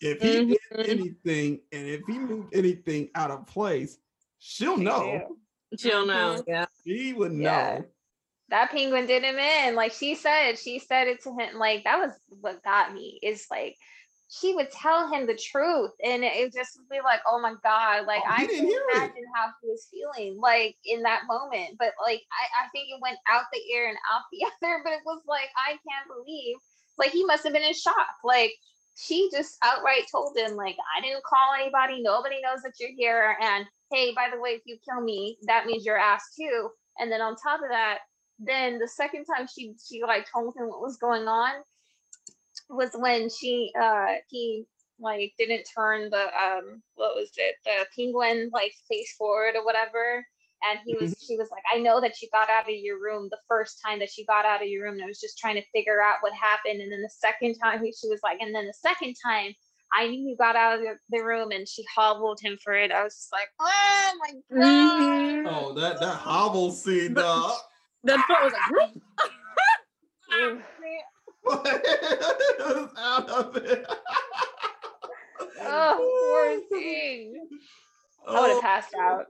if 0.00 0.20
he 0.22 0.28
did 0.46 0.58
Mhm. 0.72 0.88
anything 0.88 1.60
and 1.70 1.86
if 1.86 2.00
he 2.06 2.18
moved 2.18 2.52
anything 2.54 3.10
out 3.14 3.30
of 3.30 3.46
place, 3.46 3.98
she'll 4.44 4.76
know. 4.76 5.36
She'll 5.78 6.06
know. 6.14 6.42
Yeah. 6.46 6.66
She 6.86 7.12
would 7.14 7.32
Yeah. 7.32 7.78
know. 7.78 7.84
that 8.50 8.70
penguin 8.70 9.06
did 9.06 9.24
him 9.24 9.38
in. 9.38 9.74
Like 9.74 9.92
she 9.92 10.14
said, 10.14 10.58
she 10.58 10.78
said 10.78 11.08
it 11.08 11.22
to 11.24 11.30
him. 11.36 11.58
Like 11.58 11.84
that 11.84 11.98
was 11.98 12.12
what 12.28 12.62
got 12.62 12.92
me. 12.92 13.18
Is 13.22 13.46
like 13.50 13.74
she 14.28 14.54
would 14.54 14.70
tell 14.70 15.12
him 15.12 15.26
the 15.26 15.34
truth, 15.36 15.92
and 16.04 16.24
it 16.24 16.32
would 16.42 16.52
just 16.52 16.78
be 16.90 16.98
like, 17.04 17.20
oh 17.26 17.40
my 17.40 17.54
god, 17.62 18.06
like 18.06 18.22
Oh, 18.26 18.30
I 18.30 18.40
didn't 18.46 18.56
can 18.56 18.66
hear 18.66 18.80
it. 18.88 18.92
imagine 18.96 19.24
how 19.34 19.46
he 19.62 19.68
was 19.68 19.88
feeling, 19.90 20.38
like 20.40 20.76
in 20.84 21.02
that 21.02 21.22
moment. 21.28 21.76
But 21.78 21.92
like 22.04 22.20
I, 22.32 22.64
I 22.64 22.68
think 22.72 22.88
it 22.90 23.00
went 23.00 23.18
out 23.30 23.44
the 23.52 23.60
ear 23.72 23.88
and 23.88 23.98
out 24.12 24.22
the 24.32 24.44
other. 24.66 24.80
But 24.84 24.92
it 24.92 25.00
was 25.06 25.22
like 25.26 25.48
I 25.56 25.70
can't 25.72 26.08
believe, 26.14 26.56
like 26.98 27.10
he 27.10 27.24
must 27.24 27.44
have 27.44 27.52
been 27.54 27.62
in 27.62 27.74
shock. 27.74 28.16
Like 28.24 28.52
she 28.96 29.28
just 29.32 29.56
outright 29.64 30.04
told 30.12 30.36
him, 30.36 30.54
like 30.56 30.76
I 30.96 31.00
didn't 31.00 31.24
call 31.24 31.54
anybody. 31.58 32.02
Nobody 32.02 32.40
knows 32.42 32.62
that 32.62 32.74
you're 32.78 32.94
here. 32.96 33.36
And 33.40 33.66
hey, 33.94 34.12
by 34.14 34.28
the 34.32 34.40
way, 34.40 34.50
if 34.50 34.62
you 34.66 34.76
kill 34.88 35.00
me, 35.00 35.38
that 35.46 35.66
means 35.66 35.86
you're 35.86 35.98
ass 35.98 36.24
too. 36.36 36.68
And 36.98 37.10
then 37.10 37.20
on 37.20 37.36
top 37.36 37.60
of 37.62 37.68
that, 37.70 37.98
then 38.38 38.78
the 38.78 38.88
second 38.88 39.24
time 39.24 39.46
she 39.46 39.74
she 39.88 40.02
like 40.02 40.26
told 40.32 40.54
him 40.56 40.68
what 40.68 40.80
was 40.80 40.96
going 40.96 41.28
on 41.28 41.52
was 42.68 42.90
when 42.94 43.28
she 43.30 43.70
uh 43.80 44.14
he 44.28 44.64
like 44.98 45.32
didn't 45.38 45.64
turn 45.76 46.10
the 46.10 46.24
um 46.36 46.82
what 46.94 47.14
was 47.14 47.30
it 47.36 47.56
the 47.64 47.86
penguin 47.96 48.50
like 48.52 48.72
face 48.88 49.14
forward 49.16 49.54
or 49.56 49.64
whatever. 49.64 50.24
And 50.68 50.80
he 50.86 50.96
was 50.96 51.14
she 51.26 51.36
was 51.36 51.48
like 51.50 51.62
i 51.72 51.78
know 51.78 52.00
that 52.00 52.20
you 52.22 52.28
got 52.32 52.48
out 52.50 52.64
of 52.64 52.74
your 52.74 52.98
room 53.00 53.28
the 53.30 53.38
first 53.48 53.80
time 53.84 53.98
that 53.98 54.16
you 54.16 54.24
got 54.26 54.46
out 54.46 54.62
of 54.62 54.68
your 54.68 54.84
room 54.84 54.94
and 54.94 55.04
i 55.04 55.06
was 55.06 55.20
just 55.20 55.38
trying 55.38 55.56
to 55.56 55.66
figure 55.74 56.00
out 56.02 56.16
what 56.22 56.32
happened. 56.32 56.80
And 56.80 56.90
then 56.90 57.02
the 57.02 57.10
second 57.10 57.56
time 57.62 57.84
he- 57.84 57.92
she 57.92 58.08
was 58.08 58.20
like 58.22 58.40
and 58.40 58.54
then 58.54 58.66
the 58.66 58.74
second 58.74 59.14
time 59.24 59.52
i 59.94 60.06
knew 60.08 60.28
you 60.30 60.36
got 60.36 60.56
out 60.56 60.74
of 60.74 60.80
the, 60.80 60.96
the 61.10 61.22
room 61.22 61.50
and 61.52 61.68
she 61.68 61.84
hobbled 61.94 62.38
him 62.40 62.56
for 62.62 62.72
it 62.74 62.90
i 62.92 63.02
was 63.04 63.14
just 63.14 63.32
like 63.32 63.48
oh 63.60 64.12
my 64.20 64.32
god 64.58 65.34
Oh, 65.46 65.74
that 65.74 66.00
that 66.00 66.14
hobble 66.14 66.70
scene, 66.72 67.14
dog. 67.14 67.52
That 68.04 68.20
foot 68.26 68.42
was 68.42 68.52
like, 68.52 68.70
Ooh. 70.32 70.62
out 72.98 73.28
of 73.30 73.56
it. 73.56 73.86
oh 75.60 76.60
poor 76.70 76.78
thing 76.78 77.48
I 78.26 78.40
would 78.40 78.50
have 78.50 78.62
passed 78.62 78.94
out. 78.98 79.26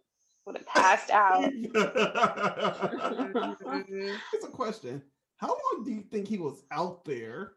Would 0.46 0.56
have 0.58 0.66
passed 0.66 1.10
out. 1.10 1.42
Mhm. 3.64 4.18
Here's 4.32 4.44
a 4.44 4.48
question. 4.48 5.02
How 5.36 5.48
long 5.48 5.84
do 5.84 5.90
you 5.92 6.02
think 6.02 6.28
he 6.28 6.38
was 6.38 6.62
out 6.70 7.04
there? 7.04 7.52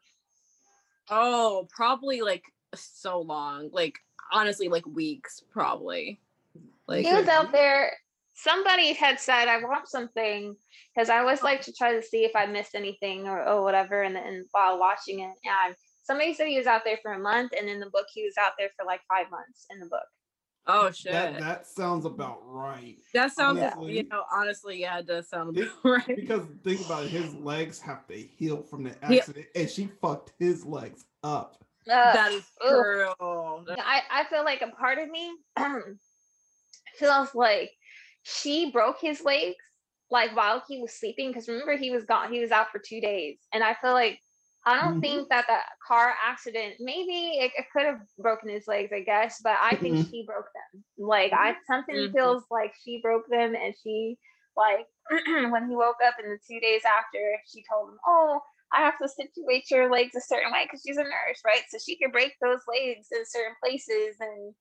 Oh, 1.10 1.68
probably 1.76 2.22
like 2.22 2.44
so 2.76 3.22
long. 3.22 3.70
Like 3.72 4.00
honestly, 4.32 4.68
like 4.68 4.86
weeks, 4.86 5.42
probably. 5.52 6.20
Like 6.88 7.06
he 7.06 7.14
was 7.14 7.28
out 7.28 7.46
mm-hmm. 7.46 7.54
there. 7.54 7.94
Somebody 8.34 8.94
had 8.94 9.20
said, 9.20 9.48
I 9.48 9.58
want 9.64 9.88
something 9.88 10.56
because 10.96 11.10
I 11.10 11.20
always 11.20 11.42
like 11.42 11.62
to 11.62 11.74
try 11.74 11.94
to 11.94 12.04
see 12.04 12.24
if 12.24 12.36
I 12.36 12.46
missed 12.46 12.76
anything 12.76 13.28
or, 13.28 13.44
or 13.44 13.64
whatever. 13.64 14.04
And 14.04 14.16
then 14.16 14.46
while 14.52 14.80
watching 14.80 15.22
it, 15.22 15.34
and 15.44 15.76
somebody 16.04 16.34
said 16.34 16.48
he 16.48 16.58
was 16.58 16.68
out 16.68 16.82
there 16.86 17.00
for 17.02 17.14
a 17.14 17.20
month. 17.20 17.54
And 17.58 17.68
in 17.68 17.80
the 17.80 17.90
book, 17.90 18.06
he 18.14 18.24
was 18.24 18.36
out 18.40 18.54
there 18.58 18.70
for 18.78 18.86
like 18.86 19.02
five 19.10 19.30
months 19.32 19.66
in 19.72 19.80
the 19.80 19.88
book. 19.88 20.06
oh 20.68 20.92
shit. 20.92 21.14
That 21.14 21.34
That, 21.34 21.42
that 21.42 21.68
sounds 21.68 22.06
about 22.06 22.40
right. 22.46 22.98
That 23.14 23.32
sounds 23.34 23.60
honestly- 23.60 23.98
you 23.98 24.08
know, 24.08 24.24
honestly, 24.32 24.82
yeah, 24.82 25.00
it 25.00 25.08
does 25.08 25.30
sound 25.30 25.58
It- 25.58 25.70
right. 25.84 26.16
Because 26.16 26.46
think 26.64 26.86
about 26.86 27.06
it, 27.06 27.10
his 27.10 27.34
legs 27.36 27.80
have 27.80 28.06
to 28.08 28.16
heal 28.16 28.62
from 28.62 28.84
the 28.84 28.96
Yeah. 29.10 29.18
accident, 29.18 29.48
and 29.56 29.70
she 29.70 29.88
fucked 30.00 30.34
his 30.38 30.64
legs 30.64 31.06
up. 31.24 31.64
That 31.88 32.32
is 32.32 32.46
true. 32.62 32.84
I, 33.80 34.02
I 34.12 34.24
feel 34.26 34.44
like 34.44 34.62
a 34.62 34.68
part 34.68 34.98
of 34.98 35.10
me 35.10 35.36
feels 36.96 37.34
like 37.36 37.72
she 38.24 38.72
broke 38.72 39.00
his 39.00 39.22
legs 39.24 39.56
like 40.10 40.36
while 40.36 40.64
he 40.68 40.82
was 40.82 40.94
sleeping 40.94 41.30
because 41.30 41.48
remember 41.48 41.78
he 41.78 41.92
was 41.92 42.06
gone 42.06 42.32
he 42.32 42.40
was 42.40 42.52
out 42.52 42.72
for 42.72 42.80
two 42.80 43.02
days 43.02 43.38
and 43.54 43.64
i 43.64 43.76
feel 43.82 43.94
like 43.94 44.20
i 44.66 44.76
don't 44.76 44.98
Mhm. 44.98 45.02
think 45.02 45.30
that 45.30 45.46
that 45.48 45.66
car 45.86 46.14
accident 46.26 46.76
maybe 46.80 47.38
it, 47.40 47.52
it 47.58 47.66
could 47.72 47.86
have 47.86 48.02
broken 48.18 48.50
his 48.50 48.68
legs 48.68 48.92
i 48.94 49.02
guess 49.02 49.42
but 49.42 49.58
i 49.62 49.76
think 49.78 49.96
Mhm. 49.96 50.10
she 50.10 50.24
broke 50.26 50.48
them 50.54 50.84
like 50.98 51.34
i 51.34 51.56
something 51.68 51.96
Mhm. 51.96 52.12
feels 52.14 52.44
like 52.50 52.74
she 52.84 53.02
broke 53.02 53.28
them 53.30 53.56
and 53.56 53.76
she 53.84 54.18
like 54.56 54.88
when 55.52 55.70
he 55.70 55.76
woke 55.76 56.02
up 56.06 56.16
in 56.24 56.30
the 56.30 56.40
two 56.48 56.60
days 56.60 56.84
after 56.86 57.42
she 57.46 57.64
told 57.70 57.90
him 57.90 58.00
oh 58.06 58.42
I 58.74 58.82
have 58.82 58.98
to 59.02 59.08
situate 59.08 59.70
your 59.72 59.92
legs 59.92 60.16
a 60.16 60.22
certain 60.22 60.52
way 60.52 60.66
because 60.66 60.84
she's 60.86 60.98
a 60.98 61.04
nurse, 61.04 61.42
right? 61.46 61.62
So 61.70 61.78
she 61.84 61.96
can 61.98 62.12
break 62.12 62.34
those 62.42 62.60
legs 62.68 63.08
in 63.12 63.26
certain 63.26 63.56
places 63.64 64.18
and, 64.20 64.54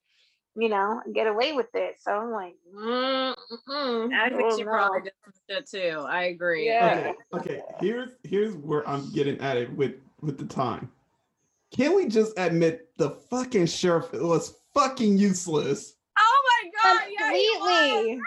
you 0.55 0.69
know, 0.69 1.01
get 1.13 1.27
away 1.27 1.53
with 1.53 1.67
it. 1.73 1.95
So 1.99 2.11
I'm 2.11 2.31
like, 2.31 2.55
mm, 2.73 3.35
mm, 3.69 4.13
I 4.13 4.29
think 4.29 4.41
oh, 4.43 4.57
she 4.57 4.63
no. 4.63 4.71
probably 4.71 5.01
did 5.01 5.13
some 5.23 5.33
shit 5.49 5.69
too. 5.69 6.05
I 6.07 6.23
agree. 6.23 6.67
Yeah. 6.67 7.13
Okay, 7.33 7.51
okay. 7.51 7.61
Here's 7.79 8.11
here's 8.23 8.55
where 8.55 8.87
I'm 8.87 9.11
getting 9.11 9.39
at 9.41 9.57
it 9.57 9.71
with 9.75 9.95
with 10.21 10.37
the 10.37 10.45
time. 10.45 10.89
Can 11.75 11.95
we 11.95 12.07
just 12.07 12.33
admit 12.37 12.89
the 12.97 13.11
fucking 13.11 13.65
sheriff 13.65 14.13
was 14.13 14.55
fucking 14.73 15.17
useless? 15.17 15.95
Oh 16.17 16.61
my 16.63 16.69
god, 16.81 17.01
yeah, 17.19 17.33
he 17.33 17.49
was. 17.59 17.97
Completely. 17.97 18.21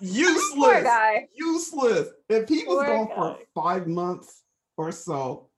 Useless. 0.00 0.54
Poor 0.54 0.82
guy. 0.82 1.28
Useless. 1.34 2.08
If 2.28 2.48
he 2.48 2.64
was 2.64 2.84
Poor 2.84 2.86
gone 2.86 3.06
guy. 3.08 3.14
for 3.14 3.38
five 3.54 3.86
months 3.86 4.42
or 4.76 4.92
so, 4.92 5.48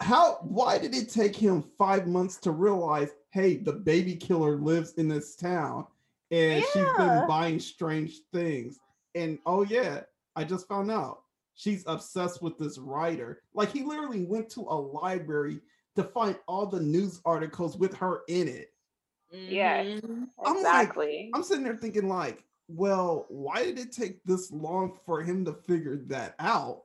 how 0.00 0.38
why 0.42 0.78
did 0.78 0.94
it 0.94 1.10
take 1.10 1.36
him 1.36 1.62
five 1.78 2.06
months 2.06 2.36
to 2.38 2.50
realize, 2.52 3.10
hey, 3.32 3.56
the 3.56 3.72
baby 3.72 4.16
killer 4.16 4.56
lives 4.56 4.94
in 4.94 5.08
this 5.08 5.36
town 5.36 5.86
and 6.30 6.64
she's 6.72 6.84
been 6.96 7.26
buying 7.28 7.60
strange 7.60 8.20
things? 8.32 8.78
And 9.14 9.38
oh 9.46 9.62
yeah, 9.64 10.02
I 10.36 10.44
just 10.44 10.68
found 10.68 10.90
out 10.90 11.22
she's 11.54 11.84
obsessed 11.86 12.40
with 12.42 12.56
this 12.58 12.78
writer. 12.78 13.42
Like 13.54 13.70
he 13.72 13.82
literally 13.82 14.24
went 14.24 14.48
to 14.50 14.62
a 14.62 14.74
library 14.74 15.60
to 15.96 16.04
find 16.04 16.36
all 16.48 16.66
the 16.66 16.80
news 16.80 17.20
articles 17.24 17.76
with 17.76 17.92
her 17.94 18.20
in 18.28 18.48
it. 18.48 18.72
Yeah. 19.32 19.84
Mhm. 19.84 20.28
I'm 20.44 20.62
like- 20.62 20.86
Exactly. 20.86 21.30
I'm 21.34 21.42
sitting 21.42 21.64
there 21.64 21.76
thinking, 21.76 22.08
like, 22.08 22.44
well, 22.68 23.26
why 23.28 23.64
did 23.64 23.78
it 23.78 23.92
take 23.92 24.22
this 24.24 24.50
long 24.52 24.98
for 25.04 25.20
him 25.22 25.44
to 25.44 25.52
figure 25.52 25.96
that 26.06 26.36
out? 26.38 26.82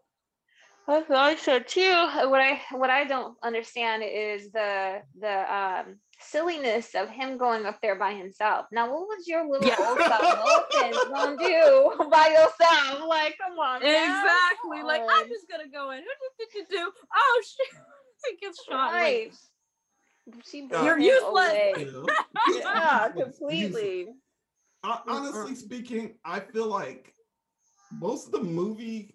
I 0.87 1.01
thought 1.01 1.39
so 1.39 1.59
too. 1.59 2.07
What 2.29 2.41
I 2.41 2.61
what 2.71 2.89
I 2.89 3.05
don't 3.05 3.35
understand 3.43 4.03
is 4.05 4.51
the 4.51 5.01
the 5.19 5.53
um 5.55 5.97
silliness 6.19 6.93
of 6.95 7.09
him 7.09 7.37
going 7.37 7.65
up 7.65 7.79
there 7.81 7.95
by 7.97 8.13
himself. 8.13 8.67
Now, 8.71 8.91
what 8.91 9.07
was 9.07 9.27
your 9.27 9.49
little 9.49 9.67
Yeah. 9.67 9.77
old 9.79 9.99
self 9.99 11.07
gonna 11.09 11.37
do 11.37 12.07
by 12.11 12.27
yourself? 12.27 13.07
Like, 13.07 13.35
come 13.41 13.57
on, 13.59 13.81
man. 13.81 14.09
Exactly. 14.09 14.83
Like 14.83 15.01
I'm 15.01 15.27
just 15.27 15.49
gonna 15.49 15.69
go 15.69 15.91
in. 15.91 15.99
Who 15.99 16.05
did 16.39 16.53
you 16.53 16.65
do 16.69 16.91
oh 17.15 17.43
shit. 17.57 17.67
He 18.29 18.37
gets 18.37 18.63
shot. 18.63 18.93
Like, 18.93 18.93
Right. 18.93 19.31
She 20.45 20.67
You're 20.83 20.97
useless. 20.97 21.51
away. 21.51 21.73
You 21.77 21.91
know? 21.91 22.05
Yeah, 22.59 23.09
completely. 23.09 24.07
Honestly 24.83 25.55
speaking, 25.55 26.15
I 26.23 26.39
feel 26.39 26.67
like 26.67 27.13
most 27.99 28.27
of 28.27 28.31
the 28.31 28.43
movie, 28.43 29.14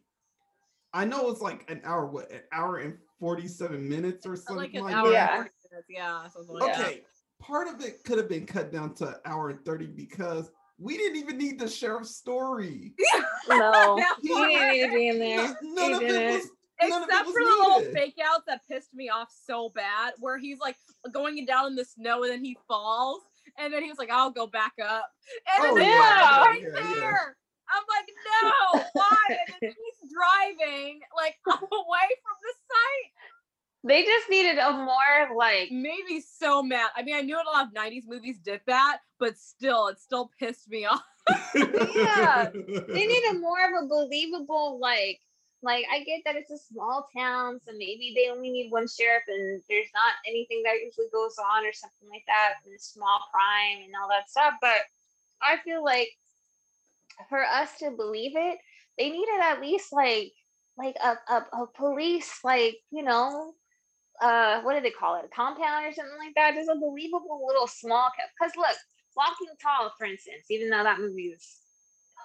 I 0.93 1.05
know 1.05 1.31
it's 1.31 1.41
like 1.41 1.71
an 1.71 1.81
hour, 1.85 2.07
what, 2.07 2.31
an 2.33 2.41
hour 2.53 2.79
and 2.79 2.97
47 3.19 3.89
minutes 3.89 4.27
or 4.27 4.35
something 4.37 4.57
like 4.57 4.75
an 4.75 4.83
like 4.83 4.95
hour 4.95 5.11
that. 5.11 5.13
Yeah. 5.13 5.37
and 5.41 5.49
40 5.49 5.51
minutes. 5.71 5.89
Yeah. 5.89 6.29
Something 6.29 6.55
like 6.57 6.75
that. 6.77 6.81
Okay, 6.87 7.03
part 7.41 7.69
of 7.69 7.81
it 7.81 8.03
could 8.05 8.19
have 8.19 8.29
been 8.29 8.47
cut 8.47 8.73
down 8.73 8.95
to 8.97 9.09
an 9.09 9.15
hour 9.25 9.51
and 9.51 9.65
30 9.65 9.87
because 9.89 10.51
we 10.79 10.97
didn't 10.97 11.17
even 11.19 11.39
need 11.39 11.59
the 11.59 11.69
sheriff's 11.69 12.17
story. 12.17 12.95
No, 13.49 14.03
he 14.21 14.29
didn't 14.29 14.71
need 14.73 14.87
to 14.87 14.95
be 14.95 15.09
in 15.09 15.19
there. 15.19 15.57
None, 15.63 15.75
none 15.75 15.89
He 15.89 15.93
of 15.95 16.03
it 16.03 16.09
didn't. 16.09 16.35
was. 16.35 16.51
None 16.83 17.03
of 17.03 17.09
it 17.09 17.13
Except 17.13 17.27
for 17.27 17.33
the 17.35 17.45
little 17.45 17.93
fake 17.93 18.19
out 18.25 18.47
that 18.47 18.61
pissed 18.71 18.95
me 18.95 19.09
off 19.11 19.29
so 19.47 19.69
bad, 19.71 20.15
where 20.19 20.39
he's 20.39 20.59
like 20.61 20.77
going 21.13 21.45
down 21.45 21.67
in 21.67 21.75
the 21.77 21.85
snow 21.85 22.23
and 22.23 22.33
then 22.33 22.43
he 22.45 22.57
falls, 22.69 23.21
and 23.59 23.71
then 23.73 23.83
he 23.83 23.91
was 23.91 23.99
like, 23.99 24.11
"I'll 24.11 24.31
go 24.31 24.47
back 24.47 24.73
up," 24.83 25.05
and 25.59 25.73
Oh, 25.73 25.75
then 25.75 25.85
yeah. 25.91 26.41
right 26.45 26.63
Yeah, 26.63 26.69
yeah. 26.79 26.95
there. 26.95 27.37
I'm 27.73 27.85
like, 27.89 28.09
"No, 28.43 28.85
why?" 28.93 29.17
And 29.31 29.55
then 29.61 29.75
he's 30.01 30.13
driving 30.13 31.01
like 31.17 31.37
away 31.47 32.09
from 32.23 32.37
the 32.43 32.55
site. 32.69 33.13
They 33.83 34.05
just 34.05 34.29
needed 34.29 34.59
a 34.59 34.73
more 34.73 35.37
like 35.37 35.71
maybe 35.71 36.21
so 36.21 36.63
mad. 36.63 36.91
I 36.97 37.03
mean, 37.03 37.17
I 37.17 37.23
knew 37.23 37.37
a 37.37 37.47
lot 37.51 37.67
of 37.67 37.73
'90s 37.73 38.05
movies 38.07 38.39
did 38.39 38.61
that, 38.67 38.99
but 39.19 39.39
still, 39.39 39.89
it 39.89 39.99
still 39.99 40.31
pissed 40.39 40.69
me 40.69 40.85
off. 40.87 41.03
Yeah, 41.55 42.51
they 42.53 43.07
needed 43.07 43.41
more 43.41 43.59
of 43.65 43.85
a 43.85 43.89
believable 43.89 44.79
like 44.81 45.21
like 45.63 45.85
I 45.93 46.05
get 46.05 46.23
that 46.25 46.37
it's 46.37 46.51
a 46.51 46.59
small 46.59 47.09
town, 47.17 47.61
so 47.65 47.73
maybe 47.73 48.13
they 48.17 48.31
only 48.31 48.51
need 48.51 48.71
one 48.71 48.87
sheriff 48.89 49.25
and 49.29 49.63
there's 49.69 49.93
not 49.95 50.15
anything 50.27 50.63
that 50.65 50.81
usually 50.83 51.09
goes 51.13 51.37
on 51.39 51.67
or 51.67 51.73
something 51.73 52.09
like 52.09 52.25
that, 52.27 52.55
and 52.67 52.81
small 52.81 53.21
crime 53.31 53.85
and 53.85 53.93
all 54.01 54.09
that 54.09 54.31
stuff. 54.31 54.55
But 54.61 54.89
I 55.43 55.57
feel 55.65 55.85
like 55.85 56.09
for 57.29 57.45
us 57.45 57.71
to 57.79 57.91
believe 57.91 58.33
it, 58.35 58.59
they 58.99 59.11
needed 59.11 59.41
at 59.41 59.61
least 59.61 59.93
like 59.93 60.33
like 60.77 60.97
a, 61.03 61.33
a, 61.33 61.63
a 61.63 61.67
police 61.77 62.39
like 62.45 62.77
you 62.91 63.03
know 63.03 63.53
uh 64.23 64.61
what 64.63 64.75
do 64.75 64.81
they 64.81 64.91
call 64.91 65.17
it 65.17 65.25
a 65.25 65.29
compound 65.29 65.87
or 65.87 65.93
something 65.93 66.19
like 66.19 66.35
that 66.35 66.55
just 66.55 66.71
a 66.71 66.79
believable 66.79 67.45
little 67.47 67.67
small 67.67 68.11
because 68.39 68.55
look 68.57 68.77
walking 69.17 69.49
tall 69.61 69.93
for 69.99 70.07
instance 70.07 70.45
even 70.51 70.71
though 70.71 70.83
that 70.83 70.99
movie 70.99 71.29
is 71.29 71.59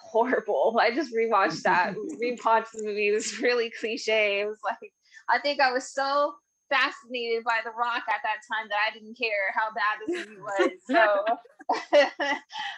horrible 0.04 0.78
i 0.82 0.94
just 0.94 1.14
rewatched 1.14 1.64
that 1.64 1.94
rewatched 2.22 2.72
the 2.74 2.84
movie 2.84 3.10
it 3.10 3.14
was 3.14 3.40
really 3.40 3.72
cliche 3.80 4.42
it 4.42 4.46
was 4.46 4.60
like 4.64 4.92
i 5.30 5.40
think 5.40 5.60
i 5.60 5.72
was 5.72 5.92
so 5.92 6.34
fascinated 6.70 7.44
by 7.44 7.60
the 7.64 7.72
rock 7.72 8.04
at 8.10 8.22
that 8.24 8.42
time 8.52 8.68
that 8.70 8.80
i 8.88 8.94
didn't 8.94 9.18
care 9.18 9.54
how 9.54 9.70
bad 9.74 10.00
this 10.06 10.28
movie 10.28 10.42
was 10.42 10.72
so 10.90 12.04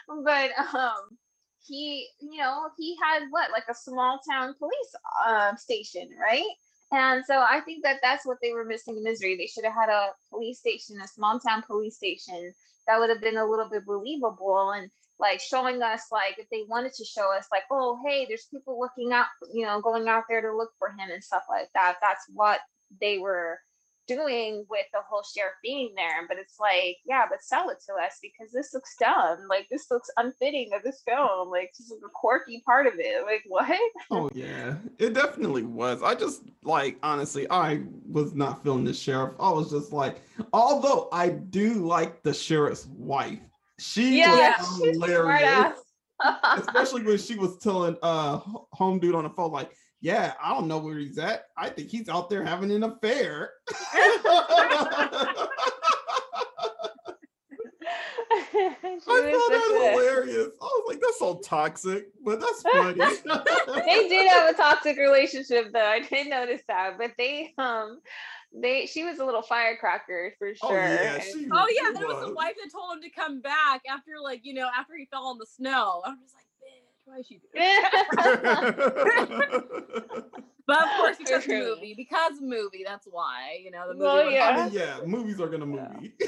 but 0.24 0.52
um 0.76 1.18
he 1.68 2.08
you 2.20 2.38
know 2.38 2.70
he 2.78 2.98
had 3.04 3.24
what 3.30 3.52
like 3.52 3.66
a 3.70 3.76
small 3.76 4.20
town 4.30 4.54
police 4.58 4.96
uh, 5.26 5.56
station 5.56 6.10
right? 6.20 6.46
And 6.92 7.24
so 7.26 7.46
i 7.50 7.60
think 7.66 7.84
that 7.84 8.00
that's 8.02 8.26
what 8.26 8.38
they 8.42 8.54
were 8.54 8.64
missing 8.64 8.96
in 8.96 9.04
misery 9.04 9.36
they 9.36 9.48
should 9.48 9.66
have 9.66 9.74
had 9.74 9.90
a 9.90 10.12
police 10.30 10.60
station 10.60 10.96
a 11.04 11.08
small 11.08 11.38
town 11.38 11.62
police 11.68 11.98
station 11.98 12.54
that 12.88 12.98
would 12.98 13.10
have 13.10 13.20
been 13.20 13.38
a 13.38 13.46
little 13.46 13.70
bit 13.70 13.86
believable 13.86 14.72
and 14.72 14.90
like 15.20 15.40
showing 15.40 15.82
us 15.82 16.04
like 16.12 16.36
if 16.38 16.48
they 16.50 16.64
wanted 16.68 16.94
to 16.94 17.06
show 17.06 17.36
us 17.36 17.48
like 17.52 17.64
oh 17.72 18.00
hey 18.06 18.26
there's 18.28 18.48
people 18.52 18.80
looking 18.80 19.12
out 19.12 19.26
you 19.54 19.66
know 19.66 19.82
going 19.82 20.08
out 20.08 20.24
there 20.30 20.42
to 20.42 20.56
look 20.56 20.72
for 20.78 20.90
him 20.90 21.12
and 21.12 21.24
stuff 21.24 21.44
like 21.50 21.70
that. 21.74 21.98
That's 22.02 22.26
what 22.34 22.60
they 23.02 23.18
were 23.18 23.60
doing 24.08 24.66
with 24.70 24.86
the 24.94 25.00
whole 25.08 25.24
sheriff 25.24 25.54
being 25.64 25.94
there 25.96 26.28
but 26.28 26.38
it's 26.38 26.60
like 26.60 26.98
yeah 27.06 27.26
but 27.30 27.44
sell 27.44 27.70
it 27.70 27.78
to 27.86 27.94
us 27.94 28.20
because 28.22 28.52
this 28.52 28.74
looks 28.74 28.96
dumb 29.00 29.40
like 29.50 29.68
this 29.70 29.88
looks 29.92 30.10
unfitting 30.18 30.70
of 30.74 30.84
this 30.84 31.02
film 31.08 31.50
like 31.50 31.72
this 31.78 31.92
is 31.92 32.02
a 32.04 32.10
quirky 32.14 32.62
part 32.66 32.88
of 32.88 32.94
it 32.98 33.24
like 33.26 33.44
what 33.48 33.68
Oh 34.10 34.30
yeah, 34.34 34.76
it 35.00 35.14
definitely 35.14 35.64
was. 35.64 36.02
I 36.04 36.16
just 36.16 36.44
like 36.64 36.98
honestly, 37.04 37.50
I 37.50 37.82
was 38.10 38.34
not 38.34 38.64
feeling 38.64 38.86
the 38.86 38.94
sheriff. 38.94 39.36
I 39.40 39.50
was 39.50 39.72
just 39.72 39.92
like, 39.92 40.22
although 40.54 41.10
I 41.12 41.30
do 41.30 41.86
like 41.86 42.24
the 42.24 42.34
sheriff's 42.34 42.86
wife, 42.88 43.40
she 43.80 44.20
yeah 44.20 44.56
was 44.58 44.82
hilarious. 44.84 45.80
Especially 46.56 47.04
when 47.04 47.18
she 47.18 47.36
was 47.36 47.58
telling 47.58 47.96
uh 48.02 48.40
home 48.72 49.00
dude 49.00 49.16
on 49.16 49.24
the 49.24 49.30
phone, 49.30 49.52
like, 49.52 49.72
yeah, 50.02 50.34
I 50.42 50.54
don't 50.54 50.68
know 50.68 50.78
where 50.78 50.98
he's 50.98 51.18
at. 51.18 51.46
I 51.58 51.70
think 51.70 51.90
he's 51.90 52.10
out 52.10 52.30
there 52.30 52.44
having 52.44 52.72
an 52.72 52.84
affair. 52.84 53.52
I 58.60 58.76
was 58.94 59.04
found 59.04 59.26
that 59.26 59.70
a- 59.72 59.92
hilarious. 59.92 60.50
I 60.62 60.66
was 60.66 60.84
like, 60.88 61.00
that's 61.02 61.20
so 61.20 61.40
toxic, 61.44 62.08
but 62.24 62.40
that's 62.40 62.62
funny. 62.62 63.00
they 63.86 64.08
did 64.08 64.28
have 64.30 64.54
a 64.54 64.58
toxic 64.58 64.98
relationship 64.98 65.72
though. 65.74 65.86
I 65.86 66.02
didn't 66.02 66.30
notice 66.30 66.62
that, 66.68 66.98
but 66.98 67.12
they 67.18 67.54
um 67.58 68.00
they 68.54 68.86
she 68.86 69.04
was 69.04 69.20
a 69.20 69.26
little 69.26 69.42
firecracker 69.42 70.34
for 70.38 70.54
sure. 70.56 70.58
Oh 70.64 70.70
sure. 70.70 70.78
yeah, 70.80 71.14
and- 71.16 71.24
she, 71.24 71.48
Oh 71.52 71.68
yeah, 71.70 71.88
she 71.88 71.94
that 71.94 72.08
was 72.08 72.28
the 72.28 72.34
wife 72.34 72.56
that 72.62 72.72
told 72.72 72.96
him 72.96 73.02
to 73.04 73.10
come 73.10 73.42
back 73.42 73.82
after 73.90 74.12
like 74.22 74.42
you 74.44 74.54
know 74.54 74.70
after 74.78 74.94
he 74.98 75.06
fell 75.12 75.26
on 75.26 75.38
the 75.38 75.46
snow. 75.46 76.02
I'm 76.06 76.18
just 76.22 76.36
like, 76.36 76.46
bitch, 77.08 77.08
why 77.08 77.20
is 77.20 77.28
she 77.28 77.40
doing 77.54 77.54
that? 77.54 78.06
But 80.68 80.84
of 80.84 80.90
course, 80.98 81.18
because 81.18 81.46
True. 81.46 81.76
movie, 81.76 81.94
because 81.96 82.34
movie. 82.42 82.84
That's 82.86 83.08
why 83.10 83.58
you 83.64 83.72
know 83.72 83.88
the 83.88 83.94
movie. 83.94 84.04
Well, 84.04 84.30
yeah. 84.30 84.50
I 84.50 84.66
mean, 84.66 84.74
yeah, 84.74 85.00
movies 85.06 85.40
are 85.40 85.48
gonna 85.48 85.66
movie. 85.66 86.14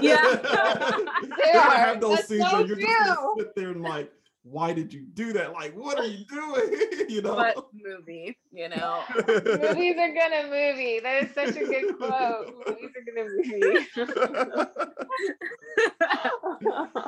Yeah. 0.00 0.22
They're 0.24 1.52
gonna 1.52 1.76
have 1.76 2.00
those 2.00 2.16
That's 2.16 2.28
scenes 2.28 2.48
so 2.48 2.56
where 2.58 2.66
you're 2.66 2.76
just 2.76 2.88
gonna 3.04 3.16
sit 3.36 3.54
there 3.54 3.68
and 3.70 3.82
like, 3.82 4.10
why 4.44 4.72
did 4.72 4.94
you 4.94 5.02
do 5.12 5.34
that? 5.34 5.52
Like, 5.52 5.76
what 5.76 5.98
are 5.98 6.06
you 6.06 6.24
doing? 6.24 6.72
you 7.10 7.20
know. 7.20 7.36
But 7.36 7.66
movie, 7.74 8.38
you 8.50 8.70
know. 8.70 9.02
Movies 9.26 9.98
are 9.98 10.14
gonna 10.14 10.44
movie. 10.44 11.00
That 11.00 11.24
is 11.24 11.34
such 11.34 11.56
a 11.56 11.64
good 11.64 11.98
quote. 11.98 12.54
Movies 12.66 12.90
are 12.96 13.04
gonna 13.04 13.28
movie. 13.28 13.86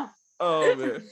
oh 0.40 0.74
man. 0.76 1.02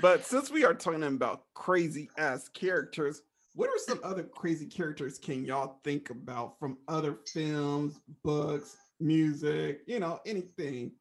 But 0.00 0.24
since 0.24 0.50
we 0.50 0.64
are 0.64 0.74
talking 0.74 1.02
about 1.04 1.44
crazy 1.54 2.08
ass 2.18 2.48
characters, 2.48 3.22
what 3.54 3.68
are 3.68 3.78
some 3.78 4.00
other 4.02 4.24
crazy 4.24 4.66
characters 4.66 5.18
can 5.18 5.44
y'all 5.44 5.78
think 5.84 6.10
about 6.10 6.58
from 6.58 6.78
other 6.88 7.18
films, 7.32 8.00
books, 8.24 8.76
music, 8.98 9.82
you 9.86 10.00
know, 10.00 10.18
anything? 10.26 10.92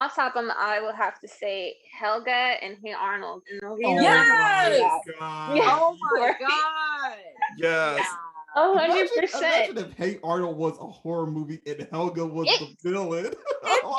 Off 0.00 0.14
top 0.14 0.36
of 0.36 0.44
my 0.44 0.54
eye, 0.56 0.80
will 0.80 0.94
have 0.94 1.20
to 1.20 1.28
say 1.28 1.74
Helga 1.92 2.30
and 2.30 2.76
Hey 2.82 2.92
Arnold. 2.92 3.42
And 3.50 3.60
the 3.60 3.66
Oh 3.84 4.00
Yes! 4.00 4.80
my 4.80 5.12
God. 5.18 5.56
Yeah. 5.56 5.62
oh 5.66 5.96
my 6.00 6.08
oh 6.20 6.30
oh 6.30 6.34
god. 6.40 7.18
Yes. 7.58 7.98
Yeah. 7.98 8.27
A 8.56 8.60
hundred 8.74 8.94
Imagine, 8.94 9.08
percent. 9.20 9.70
imagine 9.70 9.90
if 9.90 9.96
Hey 9.96 10.18
Arnold 10.24 10.56
was 10.56 10.78
a 10.78 10.86
horror 10.86 11.26
movie 11.26 11.60
and 11.66 11.86
Helga 11.92 12.26
was 12.26 12.48
It- 12.48 12.60
the 12.82 12.90
villain. 12.90 13.32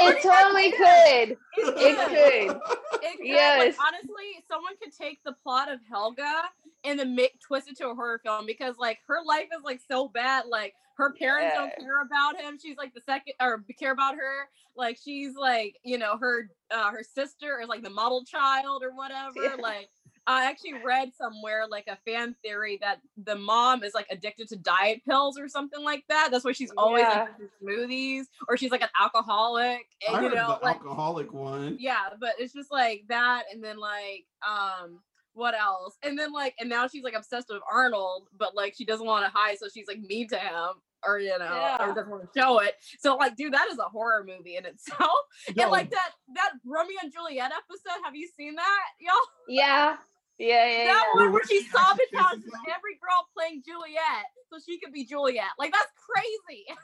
It 0.02 0.22
totally 0.22 0.72
could. 0.78 1.38
It 1.58 1.98
could. 2.10 2.58
It 3.04 3.18
could, 3.18 3.26
Yes. 3.26 3.76
Like, 3.78 3.88
honestly, 3.88 4.44
someone 4.48 4.74
could 4.82 4.94
take 4.96 5.20
the 5.24 5.34
plot 5.44 5.72
of 5.72 5.80
Helga 5.90 6.44
and 6.84 6.98
then 7.00 7.16
make 7.16 7.40
twist 7.42 7.70
it 7.70 7.78
to 7.78 7.90
a 7.90 7.96
horror 7.96 8.20
film 8.24 8.46
because 8.46 8.76
like 8.78 9.00
her 9.08 9.18
life 9.26 9.48
is 9.58 9.64
like 9.64 9.82
so 9.88 10.08
bad. 10.08 10.46
Like 10.48 10.74
her 10.98 11.12
parents 11.14 11.56
don't 11.56 11.72
care 11.80 12.02
about 12.04 12.40
him. 12.40 12.58
She's 12.62 12.78
like 12.78 12.94
the 12.94 13.02
second 13.02 13.34
or 13.42 13.64
care 13.80 13.92
about 13.92 14.16
her. 14.16 14.48
Like 14.78 14.98
she's 15.04 15.36
like, 15.36 15.78
you 15.84 15.98
know, 15.98 16.18
her 16.18 16.50
uh 16.72 16.92
her 16.92 17.04
sister 17.04 17.60
is 17.62 17.68
like 17.68 17.84
the 17.84 17.90
model 17.90 18.24
child 18.26 18.84
or 18.84 18.96
whatever. 18.96 19.34
Yeah. 19.44 19.56
Like 19.62 19.90
I 20.32 20.46
actually 20.46 20.76
read 20.86 21.12
somewhere 21.16 21.66
like 21.70 21.88
a 21.88 21.98
fan 22.10 22.36
theory 22.44 22.78
that 22.82 23.00
the 23.24 23.36
mom 23.36 23.84
is 23.84 23.94
like 23.94 24.06
addicted 24.12 24.48
to 24.50 24.56
diet 24.58 25.02
pills 25.06 25.40
or 25.40 25.48
something 25.50 25.84
like 25.84 26.04
that. 26.10 26.30
That's 26.32 26.46
why 26.46 26.52
she's 26.52 26.72
always 26.78 27.02
Yeah. 27.02 27.28
in 27.40 27.50
smoothies, 27.68 28.26
or 28.48 28.56
she's 28.58 28.72
like 28.72 28.82
an 28.84 28.90
alcoholic. 29.00 29.88
I 30.08 30.14
And 30.14 30.24
you 30.24 30.30
heard 30.30 30.36
know, 30.38 30.58
the 30.60 30.66
like 30.66 30.76
alcoholic 30.78 31.34
one. 31.34 31.78
yeah 31.80 32.10
but 32.20 32.34
it's 32.40 32.54
just 32.54 32.72
like 32.72 33.04
that 33.10 33.44
and 33.52 33.64
then 33.64 33.78
like 33.78 34.26
um 34.48 35.00
what 35.34 35.54
else 35.56 35.98
and 36.04 36.18
then 36.18 36.32
like 36.34 36.54
and 36.60 36.70
now 36.70 36.88
she's 36.88 37.04
like 37.04 37.14
obsessed 37.16 37.48
with 37.50 37.62
arnold 37.72 38.28
but 38.38 38.56
like 38.56 38.74
she 38.76 38.86
doesn't 38.86 39.06
want 39.06 39.26
to 39.26 39.32
hide 39.34 39.58
so 39.58 39.68
she's 39.74 39.88
like 39.88 40.00
mean 40.02 40.28
to 40.28 40.38
him 40.38 40.70
or 41.06 41.20
you 41.20 41.30
know 41.38 41.46
Yeah. 41.46 41.90
or 41.90 41.94
doesn't 41.96 42.10
want 42.10 42.24
to 42.34 42.40
show 42.40 42.60
it 42.60 42.76
so 43.00 43.16
like 43.16 43.36
dude 43.36 43.54
that 43.54 43.68
is 43.72 43.78
a 43.80 43.84
horror 43.84 44.26
movie 44.28 44.58
in 44.58 44.66
itself 44.66 45.12
Yo, 45.56 45.64
and 45.64 45.72
like 45.72 45.90
that 45.92 46.12
that 46.36 46.52
romeo 46.66 46.98
and 47.04 47.12
juliet 47.14 47.52
episode 47.52 48.02
have 48.04 48.16
you 48.16 48.28
seen 48.36 48.56
that 48.56 48.82
y'all 49.00 49.14
Yeah. 49.48 49.98
Yeah, 50.40 50.66
yeah, 50.66 50.84
that 50.86 51.06
yeah. 51.14 51.22
one 51.22 51.34
where 51.34 51.44
she 51.44 51.60
she 51.60 51.68
actually 51.68 51.82
sabotaged 51.82 52.44
kisses 52.44 52.54
him? 52.54 52.74
every 52.74 52.96
girl 53.04 53.28
playing 53.36 53.62
juliet 53.66 54.24
so 54.52 54.58
she 54.66 54.80
could 54.80 54.94
be 54.94 55.04
juliet 55.06 55.52
like 55.60 55.72
that's 55.74 55.92
crazy 56.10 56.66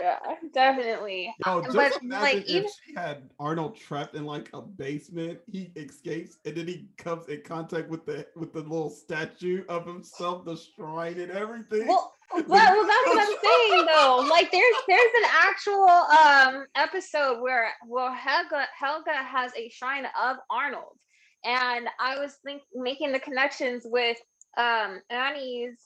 Yeah, 0.00 0.18
definitely. 0.52 1.34
Yo, 1.46 1.62
But, 1.62 1.72
just 1.72 2.02
imagine 2.02 2.08
like, 2.10 2.36
if 2.44 2.48
even- 2.48 2.70
she 2.86 2.94
had 2.94 3.30
Arnold 3.38 3.76
trapped 3.76 4.14
in 4.14 4.24
like 4.24 4.50
a 4.52 4.60
basement, 4.60 5.40
he 5.50 5.72
escapes, 5.76 6.38
and 6.44 6.56
then 6.56 6.66
he 6.66 6.88
comes 6.96 7.26
in 7.28 7.42
contact 7.42 7.88
with 7.88 8.04
the 8.06 8.26
with 8.36 8.52
the 8.52 8.60
little 8.60 8.90
statue 8.90 9.64
of 9.68 9.86
himself, 9.86 10.44
the 10.44 10.56
shrine 10.56 11.18
and 11.20 11.30
everything. 11.30 11.86
Well, 11.88 12.12
well, 12.34 12.44
well, 12.46 12.86
that's 12.86 13.06
what 13.06 13.18
I'm 13.18 13.36
saying 13.72 13.86
though. 13.86 14.26
Like 14.30 14.50
there's 14.52 14.74
there's 14.88 15.12
an 15.22 15.30
actual 15.42 15.88
um 15.88 16.66
episode 16.76 17.40
where 17.40 17.70
well 17.86 18.12
Helga 18.12 18.66
Helga 18.78 19.12
has 19.14 19.52
a 19.56 19.68
shrine 19.70 20.06
of 20.20 20.36
Arnold. 20.50 20.96
And 21.44 21.88
I 21.98 22.18
was 22.18 22.34
think 22.44 22.62
making 22.74 23.12
the 23.12 23.20
connections 23.20 23.84
with 23.86 24.18
um 24.56 25.00
Annie's 25.10 25.78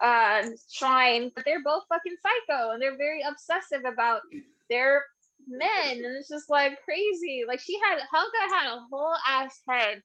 uh 0.00 0.42
shrine, 0.70 1.30
but 1.34 1.44
they're 1.44 1.62
both 1.62 1.84
fucking 1.88 2.16
psycho 2.22 2.72
and 2.72 2.82
they're 2.82 2.96
very 2.96 3.22
obsessive 3.22 3.82
about 3.86 4.22
their 4.70 5.04
men. 5.48 6.04
And 6.04 6.16
it's 6.16 6.28
just 6.28 6.50
like 6.50 6.82
crazy. 6.84 7.44
Like 7.46 7.60
she 7.60 7.78
had 7.80 7.98
Helga 8.12 8.54
had 8.54 8.74
a 8.76 8.80
whole 8.90 9.14
ass 9.28 9.60
head 9.68 10.02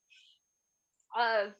of 1.17 1.51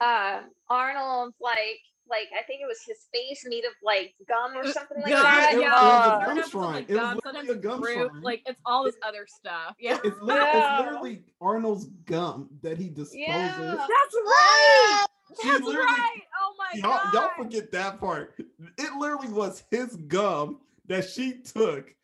uh 0.00 0.42
Arnold's 0.68 1.36
like 1.40 1.80
like 2.08 2.28
I 2.38 2.42
think 2.44 2.60
it 2.60 2.66
was 2.66 2.78
his 2.86 2.98
face 3.12 3.44
made 3.48 3.64
of 3.64 3.72
like 3.82 4.14
gum 4.28 4.56
or 4.56 4.66
something 4.66 4.98
like 5.02 5.12
Gum, 5.12 5.22
that. 5.22 5.52
it 5.54 5.60
yeah, 5.60 5.66
it 5.66 5.72
was 5.72 6.06
a 6.06 6.10
gum 6.10 6.20
sometimes 6.24 6.38
it's 6.38 6.50
shrine. 6.50 6.72
like 6.74 6.90
It 6.90 6.92
was 6.94 7.00
gum, 7.00 7.14
literally 7.14 7.20
sometimes 7.24 7.48
a 7.50 7.54
gum 7.56 7.82
fruit, 7.82 8.22
like 8.22 8.42
it's 8.46 8.60
all 8.66 8.84
this 8.84 8.96
other 9.06 9.26
stuff 9.26 9.74
yeah 9.80 9.98
It's, 10.04 10.20
lit- 10.20 10.36
Yeah. 10.36 10.58
it's 10.58 10.80
literally 10.86 11.22
Arnold's 11.40 11.86
gum 12.06 12.48
that 12.62 12.76
he 12.78 12.88
disposes. 12.88 13.18
Yeah. 13.26 13.74
That's 13.76 14.14
right. 14.14 15.06
She 15.42 15.48
That's 15.50 15.62
right. 15.62 16.20
Oh 16.42 16.54
my 16.58 16.78
Y'all, 16.80 17.00
god. 17.04 17.14
y'all 17.14 17.30
forget 17.44 17.72
that 17.72 17.98
part. 17.98 18.34
It 18.78 18.92
literally 18.98 19.28
was 19.28 19.64
his 19.70 19.96
gum 19.96 20.60
that 20.86 21.08
she 21.08 21.40
took, 21.40 21.94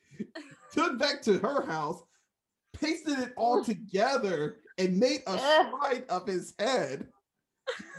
took 0.73 0.99
back 0.99 1.21
to 1.23 1.39
her 1.39 1.67
house, 1.67 2.03
pasted 2.73 3.19
it 3.19 3.33
all 3.37 3.63
together, 3.65 4.57
and 4.79 4.99
made 4.99 5.21
a 5.27 5.33
Ugh. 5.39 5.67
shrine 5.71 6.05
of 6.09 6.27
his 6.27 6.55
head. 6.59 7.07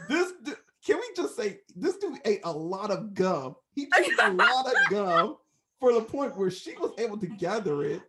This 0.08 0.32
du- 0.44 0.56
can 0.84 0.96
we 0.96 1.04
just 1.16 1.36
say 1.36 1.60
this 1.76 1.96
dude 1.96 2.18
ate 2.24 2.40
a 2.44 2.52
lot 2.52 2.90
of 2.90 3.14
gum. 3.14 3.56
He 3.74 3.86
took 3.86 4.20
a 4.20 4.30
lot 4.30 4.66
of 4.66 4.74
gum 4.90 5.36
for 5.80 5.92
the 5.92 6.02
point 6.02 6.36
where 6.36 6.50
she 6.50 6.76
was 6.76 6.92
able 6.98 7.18
to 7.18 7.26
gather 7.26 7.82
it 7.84 8.02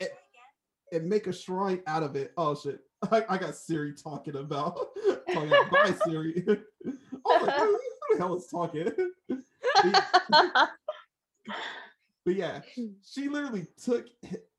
and, 0.00 0.10
and 0.92 1.08
make 1.08 1.26
a 1.26 1.32
shrine 1.32 1.82
out 1.86 2.02
of 2.02 2.16
it. 2.16 2.32
Oh 2.36 2.54
shit. 2.54 2.80
I, 3.10 3.24
I 3.30 3.38
got 3.38 3.54
Siri 3.54 3.94
talking 3.94 4.36
about 4.36 4.78
talking 5.32 5.48
about 5.48 5.70
bye 5.70 5.94
Siri. 6.04 6.44
I 6.46 6.56
was 7.24 7.46
like, 7.46 7.56
who, 7.56 7.80
the 8.10 8.18
hell 8.18 8.36
is 8.36 8.46
talking? 8.46 8.92
But 12.24 12.34
yeah, 12.34 12.60
she 13.02 13.28
literally 13.28 13.66
took 13.82 14.06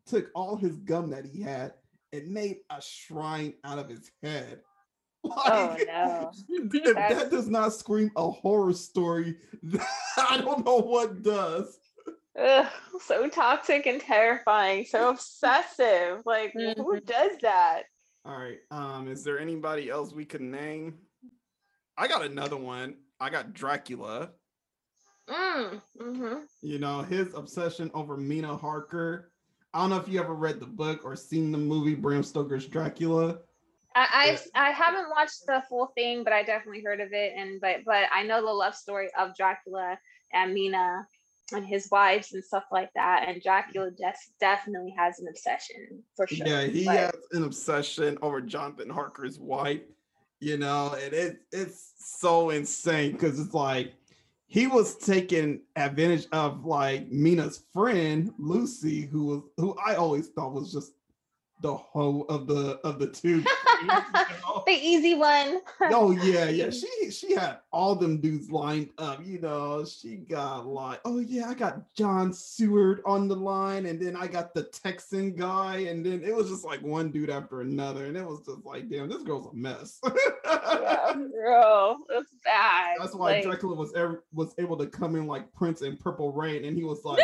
took 0.08 0.30
all 0.34 0.56
his 0.56 0.78
gum 0.78 1.12
that 1.12 1.26
he 1.26 1.42
had 1.42 1.74
and 2.12 2.28
made 2.28 2.58
a 2.70 2.82
shrine 2.82 3.54
out 3.64 3.80
of 3.80 3.88
his 3.88 4.12
head. 4.24 4.62
oh 5.26 5.76
Like, 5.78 5.88
no. 5.88 6.32
if 6.50 6.72
That's- 6.96 7.18
that 7.24 7.32
does 7.32 7.48
not 7.50 7.74
scream 7.74 8.12
a 8.16 8.30
horror 8.30 8.74
story, 8.74 9.38
I 10.18 10.38
don't 10.42 10.66
know 10.66 10.78
what 10.78 11.22
does. 11.24 11.78
Ugh, 12.40 12.66
so 13.02 13.28
toxic 13.30 13.86
and 13.88 14.00
terrifying, 14.02 14.86
so 14.86 15.10
obsessive. 15.10 16.22
Like 16.26 16.54
who 16.54 16.74
Mhm. 16.76 17.06
does 17.06 17.32
that? 17.42 17.84
All 18.26 18.38
right. 18.38 18.60
Um, 18.72 19.08
is 19.08 19.24
there 19.24 19.40
anybody 19.40 19.90
else 19.90 20.14
we 20.14 20.26
could 20.26 20.42
name? 20.42 21.00
I 21.98 22.08
got 22.08 22.24
another 22.24 22.58
one. 22.58 22.96
I 23.20 23.30
got 23.30 23.54
Dracula. 23.54 24.30
Mm, 25.30 25.82
hmm 26.00 26.34
You 26.62 26.80
know, 26.80 27.02
his 27.02 27.34
obsession 27.34 27.92
over 27.94 28.18
Mina 28.18 28.56
Harker. 28.58 29.32
I 29.74 29.80
don't 29.82 29.90
know 29.90 29.98
if 29.98 30.08
you 30.08 30.20
ever 30.20 30.34
read 30.34 30.60
the 30.60 30.66
book 30.68 31.02
or 31.06 31.16
seen 31.16 31.52
the 31.52 31.58
movie 31.58 31.96
Bram 31.96 32.24
Stoker's 32.24 32.66
Dracula. 32.68 33.40
I, 33.96 34.38
I 34.56 34.68
I 34.68 34.72
haven't 34.72 35.10
watched 35.10 35.46
the 35.46 35.64
full 35.68 35.88
thing, 35.96 36.24
but 36.24 36.34
I 36.34 36.44
definitely 36.44 36.82
heard 36.82 37.02
of 37.02 37.12
it, 37.12 37.34
and 37.38 37.60
but 37.60 37.78
but 37.86 38.06
I 38.14 38.24
know 38.24 38.42
the 38.42 38.52
love 38.52 38.76
story 38.76 39.10
of 39.18 39.36
Dracula 39.36 39.98
and 40.34 40.54
Mina 40.54 41.08
and 41.54 41.66
his 41.66 41.90
wives 41.92 42.34
and 42.34 42.44
stuff 42.44 42.64
like 42.72 42.90
that. 42.96 43.26
And 43.28 43.42
Dracula 43.42 43.92
just 43.92 44.32
definitely 44.40 44.94
has 44.98 45.20
an 45.20 45.28
obsession 45.28 46.04
for 46.16 46.28
sure. 46.28 46.48
Yeah, 46.48 46.64
he 46.64 46.86
but- 46.86 46.96
has 46.96 47.16
an 47.34 47.44
obsession 47.44 48.18
over 48.22 48.42
Jonathan 48.42 48.90
Harker's 48.90 49.40
wife, 49.40 49.82
you 50.40 50.58
know, 50.58 50.96
and 51.02 51.14
it, 51.14 51.42
it's 51.52 51.94
so 51.98 52.50
insane 52.52 53.14
because 53.14 53.40
it's 53.40 53.54
like 53.54 53.94
he 54.48 54.68
was 54.68 54.96
taking 54.98 55.62
advantage 55.76 56.28
of 56.32 56.66
like 56.66 57.10
Mina's 57.10 57.64
friend 57.74 58.34
Lucy, 58.38 59.02
who 59.02 59.26
was 59.26 59.42
who 59.58 59.76
I 59.86 59.96
always 59.96 60.30
thought 60.30 60.54
was 60.54 60.74
just 60.74 60.94
the 61.62 61.76
hoe 61.76 62.26
of 62.28 62.48
the 62.48 62.80
of 62.84 63.00
the 63.00 63.08
two. 63.08 63.42
the 64.66 64.72
easy 64.72 65.16
one. 65.16 65.62
oh 65.92 66.12
yeah, 66.12 66.50
yeah. 66.50 66.70
She 66.82 67.12
she 67.12 67.36
had 67.36 67.58
all 67.72 67.96
them 67.96 68.20
dudes 68.20 68.52
lined 68.52 68.90
up. 68.98 69.24
You 69.24 69.40
know, 69.40 69.86
she 69.86 70.16
got 70.18 70.66
like, 70.66 71.00
oh 71.06 71.20
yeah, 71.20 71.50
I 71.50 71.54
got 71.54 71.94
John 71.94 72.34
Seward 72.34 73.02
on 73.06 73.28
the 73.28 73.36
line, 73.36 73.86
and 73.86 74.00
then 74.00 74.16
I 74.16 74.28
got 74.28 74.54
the 74.54 74.64
Texan 74.64 75.36
guy, 75.36 75.78
and 75.90 76.06
then 76.06 76.24
it 76.24 76.36
was 76.36 76.50
just 76.50 76.66
like 76.66 76.82
one 76.82 77.12
dude 77.12 77.30
after 77.30 77.62
another, 77.62 78.06
and 78.06 78.18
it 78.18 78.26
was 78.26 78.42
just 78.46 78.66
like, 78.66 78.90
damn, 78.90 79.10
this 79.10 79.22
girl's 79.24 79.48
a 79.48 79.54
mess. 79.54 80.00
yeah, 80.46 81.14
bro, 81.14 81.98
that's 82.10 82.34
bad. 82.44 82.98
That's 83.00 83.14
why 83.14 83.34
Like, 83.34 83.44
Dracula 83.44 83.76
was 83.76 83.94
ever 83.94 84.24
was 84.34 84.56
able 84.58 84.78
to 84.78 84.88
come 84.88 85.16
in 85.16 85.28
like 85.28 85.52
Prince 85.54 85.82
in 85.82 85.98
Purple 85.98 86.32
Rain, 86.32 86.66
and 86.66 86.76
he 86.76 86.84
was 86.84 87.06
like. 87.06 87.20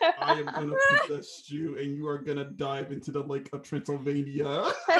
I 0.20 0.32
am 0.34 0.46
gonna 0.46 0.74
possess 1.06 1.50
you, 1.50 1.78
and 1.78 1.96
you 1.96 2.06
are 2.08 2.18
gonna 2.18 2.44
dive 2.44 2.92
into 2.92 3.10
the 3.10 3.22
lake 3.22 3.48
of 3.52 3.62
Transylvania. 3.62 4.70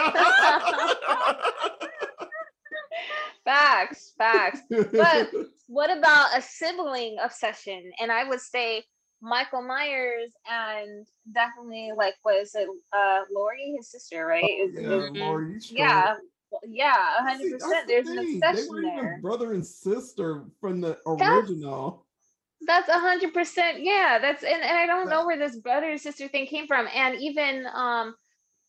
facts, 3.45 4.13
facts. 4.19 4.61
But 4.69 5.31
what 5.67 5.97
about 5.97 6.37
a 6.37 6.43
sibling 6.43 7.17
obsession? 7.23 7.91
And 8.01 8.13
I 8.13 8.25
would 8.29 8.41
say 8.41 8.85
Michael 9.23 9.63
Myers 9.63 10.31
and 10.51 11.07
definitely 11.33 11.93
like 11.97 12.15
was 12.25 12.55
it 12.55 12.69
uh 12.93 13.21
Laurie, 13.33 13.75
his 13.77 13.91
sister, 13.91 14.27
right? 14.27 14.45
Is- 14.45 14.75
yeah, 14.79 15.07
Strode. 15.09 15.63
yeah, 15.71 16.17
yeah, 16.69 17.19
a 17.19 17.23
hundred 17.23 17.53
percent. 17.53 17.87
the 17.87 17.93
There's 17.93 18.09
an 18.09 18.17
thing. 18.17 18.41
They 18.41 18.49
obsession 18.49 18.69
were 18.75 18.83
even 18.83 18.97
there. 18.97 19.19
brother 19.23 19.53
and 19.53 19.67
sister 19.67 20.45
from 20.61 20.81
the 20.81 20.99
original. 21.07 22.07
That's 22.67 22.89
a 22.89 22.99
hundred 22.99 23.33
percent. 23.33 23.79
Yeah, 23.81 24.19
that's 24.21 24.43
and, 24.43 24.63
and 24.63 24.79
I 24.79 24.87
don't 24.87 25.09
know 25.09 25.25
where 25.27 25.39
this 25.39 25.57
brother 25.57 25.91
and 25.91 26.01
sister 26.01 26.29
thing 26.29 26.47
came 26.47 26.67
from. 26.67 26.89
And 26.95 27.17
even 27.21 27.67
um 27.73 28.15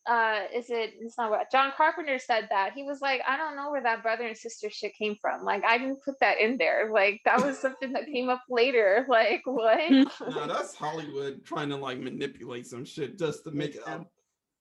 uh 0.09 0.39
is 0.53 0.69
it 0.69 0.93
it's 0.99 1.17
not 1.17 1.29
what 1.29 1.51
John 1.51 1.73
Carpenter 1.75 2.17
said 2.17 2.47
that. 2.51 2.71
He 2.73 2.83
was 2.83 3.01
like, 3.01 3.21
I 3.27 3.37
don't 3.37 3.57
know 3.57 3.69
where 3.69 3.83
that 3.83 4.01
brother 4.01 4.25
and 4.25 4.37
sister 4.37 4.69
shit 4.69 4.93
came 4.97 5.15
from. 5.21 5.43
Like 5.43 5.63
I 5.65 5.77
didn't 5.77 6.03
put 6.05 6.15
that 6.21 6.39
in 6.39 6.57
there. 6.57 6.89
Like 6.91 7.19
that 7.25 7.43
was 7.43 7.57
something 7.61 7.91
that 7.93 8.05
came 8.05 8.29
up 8.29 8.43
later. 8.49 9.05
Like 9.09 9.41
what? 9.45 9.79
Now 10.21 10.47
that's 10.47 10.73
Hollywood 10.73 11.43
trying 11.43 11.69
to 11.69 11.75
like 11.75 11.99
manipulate 11.99 12.67
some 12.67 12.85
shit 12.85 13.19
just 13.19 13.43
to 13.43 13.51
make 13.51 13.75
it 13.75 13.83
a 13.85 14.05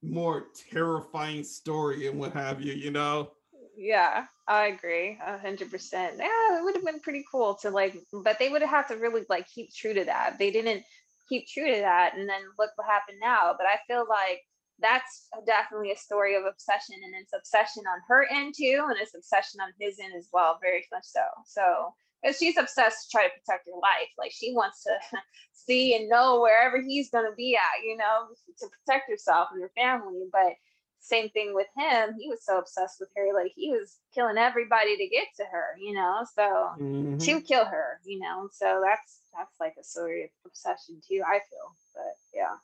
more 0.02 0.46
terrifying 0.70 1.44
story 1.44 2.08
and 2.08 2.18
what 2.18 2.32
have 2.32 2.60
you, 2.60 2.72
you 2.72 2.90
know? 2.90 3.30
Yeah, 3.76 4.26
I 4.46 4.66
agree. 4.66 5.18
Hundred 5.22 5.70
percent. 5.70 6.16
Yeah, 6.18 6.58
it 6.58 6.64
would 6.64 6.74
have 6.74 6.84
been 6.84 7.00
pretty 7.00 7.24
cool 7.30 7.54
to 7.62 7.70
like, 7.70 7.96
but 8.12 8.38
they 8.38 8.48
would 8.48 8.62
have 8.62 8.88
to 8.88 8.96
really 8.96 9.24
like 9.28 9.48
keep 9.48 9.72
true 9.74 9.94
to 9.94 10.04
that. 10.04 10.38
They 10.38 10.50
didn't 10.50 10.84
keep 11.28 11.46
true 11.48 11.72
to 11.72 11.80
that, 11.80 12.14
and 12.16 12.28
then 12.28 12.42
look 12.58 12.70
what 12.76 12.86
happened 12.86 13.18
now. 13.20 13.54
But 13.56 13.66
I 13.66 13.78
feel 13.86 14.04
like 14.08 14.42
that's 14.80 15.28
definitely 15.46 15.92
a 15.92 15.96
story 15.96 16.36
of 16.36 16.44
obsession, 16.44 16.96
and 17.02 17.14
it's 17.20 17.32
obsession 17.34 17.84
on 17.86 18.00
her 18.08 18.26
end 18.30 18.54
too, 18.56 18.84
and 18.88 18.98
it's 19.00 19.14
obsession 19.14 19.60
on 19.60 19.72
his 19.78 19.98
end 19.98 20.14
as 20.16 20.28
well, 20.32 20.58
very 20.60 20.86
much 20.92 21.04
so. 21.04 21.22
So, 21.46 21.94
because 22.22 22.36
she's 22.38 22.56
obsessed 22.58 23.10
to 23.10 23.16
try 23.16 23.24
to 23.28 23.34
protect 23.40 23.66
her 23.66 23.78
life, 23.80 24.10
like 24.18 24.32
she 24.32 24.52
wants 24.54 24.82
to 24.84 24.92
see 25.52 25.94
and 25.94 26.08
know 26.08 26.40
wherever 26.40 26.80
he's 26.82 27.10
gonna 27.10 27.34
be 27.36 27.56
at, 27.56 27.84
you 27.84 27.96
know, 27.96 28.28
to 28.58 28.66
protect 28.84 29.08
herself 29.10 29.48
and 29.52 29.62
her 29.62 29.70
family, 29.76 30.24
but 30.32 30.52
same 31.00 31.30
thing 31.30 31.54
with 31.54 31.66
him. 31.76 32.14
He 32.18 32.28
was 32.28 32.44
so 32.44 32.58
obsessed 32.58 33.00
with 33.00 33.08
her, 33.16 33.32
like 33.34 33.52
he 33.56 33.70
was 33.70 33.96
killing 34.14 34.36
everybody 34.38 34.96
to 34.96 35.08
get 35.08 35.28
to 35.38 35.44
her, 35.44 35.76
you 35.78 35.94
know. 35.94 36.24
So 36.34 36.42
Mhm. 36.78 37.18
to 37.24 37.40
kill 37.40 37.64
her, 37.64 38.00
you 38.04 38.18
know. 38.20 38.48
So 38.52 38.82
that's 38.84 39.20
that's 39.36 39.58
like 39.60 39.76
a 39.80 39.84
story 39.84 40.24
of 40.24 40.30
obsession 40.46 41.00
too. 41.06 41.22
I 41.26 41.40
feel, 41.48 41.74
but 41.94 42.16
yeah, 42.34 42.56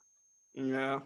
Yeah. 0.53 0.99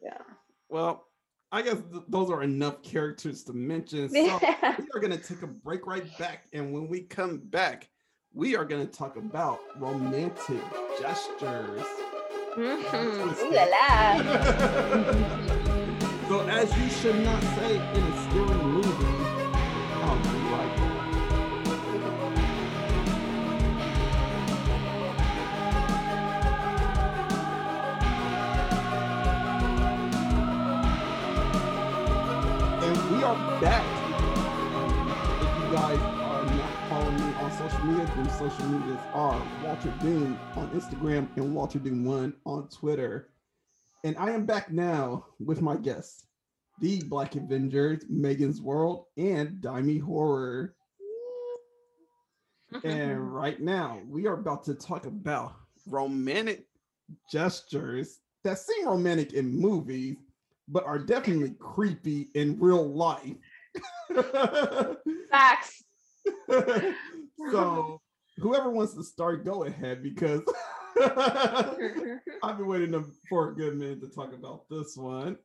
yeah. 0.00 0.22
Well, 0.68 1.06
I 1.50 1.62
guess 1.62 1.80
th- 1.90 2.04
those 2.08 2.30
are 2.30 2.42
enough 2.42 2.82
characters 2.82 3.42
to 3.44 3.52
mention. 3.54 4.08
So 4.10 4.14
Yeah. 4.14 4.76
we 4.78 4.84
are 4.94 5.00
going 5.00 5.12
to 5.18 5.22
take 5.22 5.42
a 5.42 5.46
break 5.46 5.86
right 5.86 6.06
back. 6.18 6.46
And 6.52 6.72
when 6.74 6.88
we 6.88 7.00
come 7.02 7.38
back, 7.38 7.88
we 8.34 8.54
are 8.56 8.66
going 8.66 8.86
to 8.86 8.92
talk 8.92 9.16
about 9.16 9.60
romantic 9.80 10.60
gestures. 11.00 11.86
Mhm. 12.56 13.38
Ooh 13.40 13.50
la 13.52 13.64
la. 13.64 15.54
so, 16.28 16.40
as 16.48 16.76
you 16.76 16.88
should 16.90 17.24
not 17.24 17.42
say 17.42 17.76
in 17.76 18.02
a 18.02 18.22
scary 18.28 18.62
movie, 18.62 19.04
um, 20.02 20.22
like, 20.52 20.78
and 32.82 33.16
we 33.16 33.24
are 33.24 33.60
back. 33.62 33.86
Um, 34.74 34.92
if 35.40 35.50
you 35.64 35.72
guys 35.72 35.98
are 35.98 36.44
not 36.44 36.88
following 36.90 37.16
me 37.16 37.34
on 37.36 37.50
social 37.52 37.84
media, 37.86 38.12
then 38.16 38.28
social 38.30 38.66
medias 38.66 39.00
are 39.14 39.42
Walter 39.64 39.94
Doom 40.00 40.38
on 40.56 40.68
Instagram 40.70 41.26
and 41.36 41.54
Walter 41.54 41.78
Doom 41.78 42.04
One 42.04 42.34
on 42.44 42.68
Twitter. 42.68 43.30
And 44.04 44.16
I 44.16 44.30
am 44.30 44.46
back 44.46 44.70
now 44.70 45.26
with 45.40 45.60
my 45.60 45.76
guests, 45.76 46.26
the 46.80 47.02
Black 47.02 47.34
Avengers, 47.34 48.04
Meaganzworld, 48.04 49.06
and 49.16 49.60
Dimi 49.60 50.00
Horror. 50.00 50.76
And 52.84 53.34
right 53.34 53.60
now, 53.60 54.00
we 54.06 54.26
are 54.28 54.34
about 54.34 54.62
to 54.64 54.74
talk 54.74 55.06
about 55.06 55.56
romantic 55.86 56.66
gestures 57.32 58.20
that 58.44 58.58
seem 58.58 58.86
romantic 58.86 59.32
in 59.32 59.50
movies, 59.50 60.16
but 60.68 60.84
are 60.84 60.98
definitely 61.00 61.56
creepy 61.58 62.28
in 62.34 62.56
real 62.60 62.88
life. 62.88 63.34
Facts. 65.30 65.82
so, 67.50 68.00
whoever 68.36 68.70
wants 68.70 68.94
to 68.94 69.02
start, 69.02 69.44
go 69.44 69.64
ahead 69.64 70.04
because 70.04 70.42
I've 72.42 72.58
been 72.58 72.66
waiting 72.66 73.04
for 73.28 73.50
a 73.50 73.54
good 73.54 73.76
minute 73.76 74.00
to 74.00 74.08
talk 74.08 74.32
about 74.32 74.68
this 74.68 74.96
one. 74.96 75.36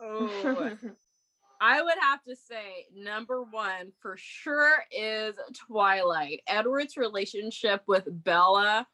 Oh, 0.00 0.28
I 1.60 1.80
would 1.80 1.94
have 2.00 2.22
to 2.24 2.34
say 2.34 2.86
number 2.92 3.44
one 3.44 3.92
for 4.00 4.16
sure 4.18 4.84
is 4.90 5.34
Twilight. 5.68 6.40
Edward's 6.48 6.96
relationship 6.96 7.82
with 7.86 8.08
Bella. 8.08 8.86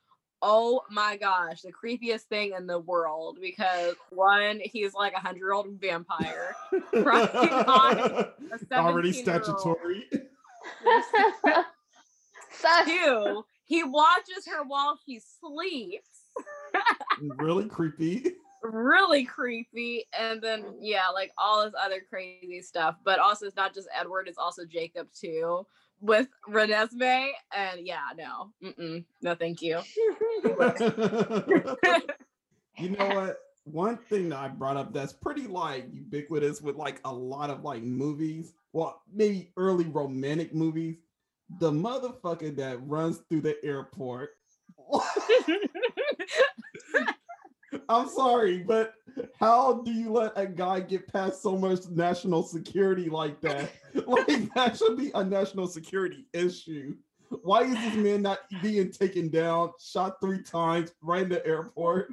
Oh 0.43 0.83
my 0.91 1.17
gosh, 1.17 1.63
the 1.63 1.73
creepiest 1.73 2.25
thing 2.25 2.53
in 2.57 2.67
the 2.67 2.79
world 2.79 3.39
because 3.41 3.95
one, 4.11 4.61
he's 4.63 4.93
like 4.93 5.15
a 5.15 5.19
hundred 5.19 5.39
year 5.39 5.53
old 5.53 5.69
vampire. 5.81 6.55
On 6.95 7.99
a 7.99 8.33
Already 8.73 9.13
statutory. 9.13 10.05
Sus. 12.53 12.87
Two, 12.87 13.45
he 13.65 13.85
watches 13.85 14.47
her 14.47 14.65
while 14.65 14.99
she 15.05 15.21
sleeps. 15.21 16.08
really 17.39 17.67
creepy. 17.67 18.33
really 18.63 19.25
creepy 19.25 20.05
and 20.19 20.43
then 20.43 20.65
yeah 20.81 21.09
like 21.15 21.33
all 21.39 21.65
this 21.65 21.75
other 21.81 22.03
crazy 22.09 22.61
stuff 22.61 22.97
but 23.05 23.19
also 23.19 23.47
it's 23.47 23.57
not 23.57 23.73
just 23.73 23.89
edward 23.99 24.27
it's 24.29 24.39
also 24.39 24.65
jacob 24.65 25.07
too 25.13 25.65
with 26.01 26.27
renesmee 26.49 27.31
and 27.57 27.87
yeah 27.87 28.09
no 28.17 28.51
Mm-mm, 28.63 29.05
no 29.23 29.35
thank 29.37 29.63
you 29.63 29.81
you 32.79 32.91
know 32.91 33.07
what? 33.09 33.39
One 33.65 33.97
thing 33.97 34.31
that 34.31 34.39
I 34.39 34.49
brought 34.49 34.77
up 34.77 34.93
that's 34.93 35.13
pretty 35.13 35.47
like 35.47 35.89
ubiquitous 35.93 36.63
with 36.63 36.77
like 36.77 37.01
a 37.05 37.13
lot 37.13 37.51
of 37.51 37.63
like 37.63 37.83
movies, 37.83 38.55
well, 38.73 39.03
maybe 39.13 39.51
early 39.57 39.85
romantic 39.85 40.55
movies. 40.55 40.97
The 41.61 41.71
motherfucker 41.71 42.55
that 42.57 42.79
runs 42.87 43.19
through 43.29 43.43
the 43.43 43.57
airport. 43.65 44.31
I'm 47.89 48.09
sorry, 48.09 48.59
but 48.59 48.95
how 49.41 49.83
do 49.83 49.91
you 49.91 50.13
let 50.13 50.33
a 50.37 50.47
guy 50.47 50.81
get 50.81 51.11
past 51.11 51.43
so 51.43 51.57
much 51.57 51.89
national 51.91 52.43
security 52.43 53.09
like 53.09 53.41
that? 53.41 53.71
Like 54.07 54.53
that 54.55 54.77
should 54.77 54.97
be 54.97 55.11
a 55.15 55.25
national 55.25 55.67
security 55.67 56.27
issue. 56.33 56.95
Why 57.43 57.63
is 57.63 57.75
this 57.75 57.95
man 57.95 58.23
not 58.23 58.41
being 58.63 58.93
taken 58.93 59.29
down, 59.31 59.73
shot 59.81 60.21
three 60.21 60.43
times 60.43 60.93
right 61.03 61.23
in 61.23 61.31
the 61.31 61.45
airport? 61.45 62.13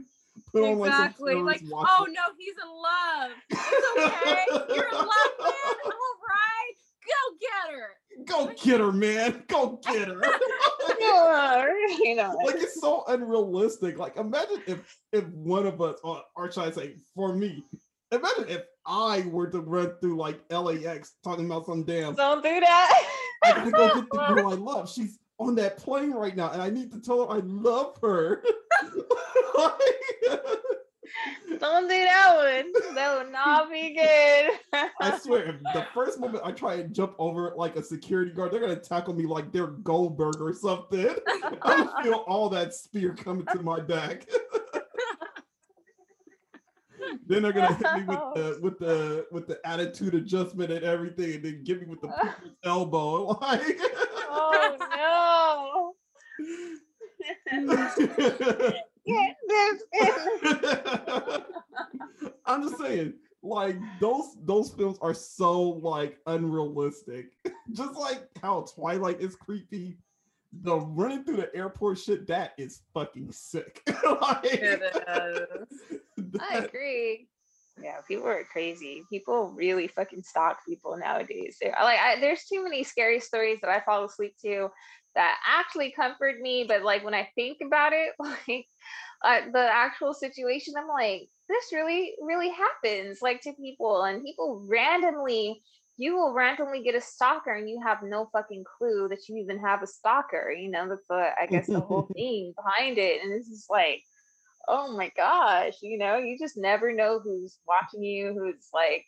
Put 0.52 0.64
on 0.64 0.80
like 0.80 0.92
some 0.92 1.04
exactly 1.06 1.36
like 1.36 1.62
watch- 1.66 1.88
oh 1.92 2.08
no 2.10 2.22
he's 2.38 2.56
in 2.62 2.70
love 2.70 3.32
it's 3.50 3.98
okay 3.98 4.76
you're 4.76 4.88
in 4.88 4.94
love 4.94 5.08
man 5.40 5.54
all 5.86 6.16
right 6.28 6.76
go 7.06 7.38
get 7.40 7.74
her 7.74 7.90
Go 8.26 8.52
get 8.62 8.80
her, 8.80 8.92
man. 8.92 9.44
Go 9.48 9.80
get 9.86 10.08
her. 10.08 10.22
you 12.00 12.16
know. 12.16 12.38
like 12.44 12.56
it's 12.56 12.80
so 12.80 13.04
unrealistic. 13.08 13.98
Like 13.98 14.18
imagine 14.18 14.62
if 14.68 14.98
if 15.12 15.26
one 15.30 15.66
of 15.66 15.82
us, 15.82 16.00
or, 16.04 16.22
or 16.36 16.52
should 16.52 16.64
I 16.64 16.72
say, 16.72 16.96
for 17.16 17.36
me, 17.36 17.64
imagine 18.12 18.46
if 18.48 18.64
I 18.86 19.22
were 19.28 19.48
to 19.48 19.60
run 19.60 19.94
through 20.02 20.18
like 20.18 20.40
LAX 20.50 21.14
talking 21.24 21.46
about 21.46 21.66
some 21.66 21.84
damn. 21.84 22.16
Don't 22.16 22.44
do 22.44 22.60
that. 22.60 23.04
I 23.44 23.52
gotta 23.52 23.72
go 23.72 23.96
get 23.96 24.10
the 24.12 24.18
girl 24.34 24.52
I 24.52 24.56
love. 24.56 24.92
She's 24.92 25.20
on 25.38 25.56
that 25.56 25.78
plane 25.78 26.12
right 26.12 26.36
now, 26.36 26.52
and 26.52 26.62
I 26.62 26.70
need 26.70 26.92
to 26.92 27.02
tell 27.02 27.28
her 27.28 27.38
I 27.38 27.42
love 27.44 27.98
her. 28.02 28.44
Like, 29.58 29.82
Don't 31.60 31.88
do 31.88 32.04
that 32.04 32.36
one. 32.36 32.96
that 32.96 33.18
would 33.18 33.32
not 33.32 33.72
be 33.72 33.94
good. 33.94 34.52
I 35.02 35.18
swear, 35.20 35.48
if 35.50 35.62
the 35.74 35.86
first 35.94 36.20
moment 36.20 36.44
I 36.46 36.52
try 36.52 36.76
and 36.76 36.94
jump 36.94 37.16
over 37.20 37.54
like 37.56 37.76
a 37.76 37.84
security 37.84 38.32
guard, 38.32 38.52
they're 38.52 38.60
gonna 38.60 38.76
tackle 38.76 39.14
me 39.14 39.26
like 39.26 39.52
they're 39.52 39.68
Goldberg 39.68 40.42
or 40.42 40.54
something. 40.54 41.16
I'm 41.62 41.90
feel 42.04 42.26
all 42.28 42.50
that 42.50 42.74
spear 42.74 43.14
coming 43.14 43.46
to 43.48 43.62
my 43.62 43.80
back. 43.80 44.28
then 47.28 47.44
they're 47.44 47.54
gonna 47.54 47.74
hit 47.74 47.94
me 47.96 48.04
with 48.04 48.34
the 48.36 48.60
with 48.62 48.80
the 48.80 49.26
with 49.32 49.48
the 49.48 49.60
attitude 49.66 50.16
adjustment 50.16 50.72
and 50.72 50.84
everything, 50.84 51.36
and 51.36 51.44
then 51.44 51.64
give 51.64 51.82
me 51.82 51.88
with 51.88 52.02
the 52.02 52.12
elbow. 52.64 53.38
Like, 53.42 53.80
oh 54.30 54.78
no. 54.80 55.96
Get 59.06 59.36
this 59.48 59.84
in. 60.02 61.44
I'm 62.46 62.64
just 62.64 62.78
saying, 62.80 63.14
like 63.46 63.78
those 64.00 64.36
those 64.44 64.72
films 64.72 64.98
are 65.02 65.14
so 65.14 65.62
like 65.62 66.18
unrealistic. 66.26 67.28
just 67.72 67.96
like 67.96 68.28
how 68.42 68.62
Twilight 68.62 69.22
is 69.22 69.36
creepy. 69.36 69.98
The 70.62 70.78
running 70.78 71.26
through 71.26 71.38
the 71.38 71.54
airport 71.54 72.00
shit, 72.00 72.28
that 72.28 72.54
is 72.58 72.82
fucking 72.94 73.32
sick. 73.34 73.82
like, 74.22 74.40
It 74.46 74.82
is. 74.82 76.40
I 76.40 76.60
agree. 76.60 77.28
Yeah, 77.82 77.98
people 78.08 78.26
are 78.28 78.46
crazy. 78.46 79.04
People 79.10 79.52
really 79.52 79.88
fucking 79.88 80.24
stalk 80.24 80.60
people 80.66 80.96
nowadays. 80.98 81.58
They're 81.62 81.76
like, 81.82 82.00
I, 82.00 82.22
there's 82.22 82.46
too 82.46 82.64
many 82.64 82.86
scary 82.86 83.20
stories 83.20 83.60
that 83.62 83.70
I 83.70 83.82
fall 83.82 84.06
asleep 84.06 84.36
to 84.44 84.70
that 85.16 85.38
actually 85.48 85.92
comfort 85.92 86.40
me. 86.42 86.66
But 86.68 86.84
like 86.84 87.04
when 87.04 87.14
I 87.14 87.30
think 87.36 87.60
about 87.66 87.94
it, 87.94 88.14
like 88.20 88.68
uh, 89.24 89.52
the 89.52 89.68
actual 89.72 90.14
situation, 90.14 90.74
I'm 90.78 90.88
like, 90.88 91.30
this 91.48 91.72
really, 91.74 92.14
really 92.22 92.50
happens 92.50 93.20
like 93.22 93.42
to 93.42 93.54
people, 93.54 94.04
and 94.04 94.24
people 94.24 94.66
randomly. 94.70 95.62
You 95.98 96.18
will 96.18 96.34
randomly 96.34 96.84
get 96.84 96.96
a 96.96 97.00
stalker, 97.02 97.54
and 97.54 97.70
you 97.70 97.80
have 97.82 98.00
no 98.04 98.30
fucking 98.34 98.66
clue 98.78 99.08
that 99.10 99.30
you 99.30 99.38
even 99.38 99.60
have 99.60 99.82
a 99.82 99.88
stalker. 99.88 100.52
You 100.52 100.70
know, 100.70 100.90
that's 100.90 101.08
the 101.08 101.30
I 101.42 101.46
guess 101.46 101.68
the 101.68 101.80
whole 101.80 102.10
thing 102.14 102.54
behind 102.56 102.98
it, 102.98 103.24
and 103.24 103.32
it's 103.32 103.48
just 103.50 103.70
like 103.70 104.04
oh 104.68 104.96
my 104.96 105.12
gosh, 105.16 105.74
you 105.82 105.98
know, 105.98 106.18
you 106.18 106.38
just 106.40 106.58
never 106.58 106.92
know 106.92 107.20
who's 107.20 107.60
watching 107.68 108.04
you, 108.04 108.34
who's 108.34 108.68
like 108.74 109.06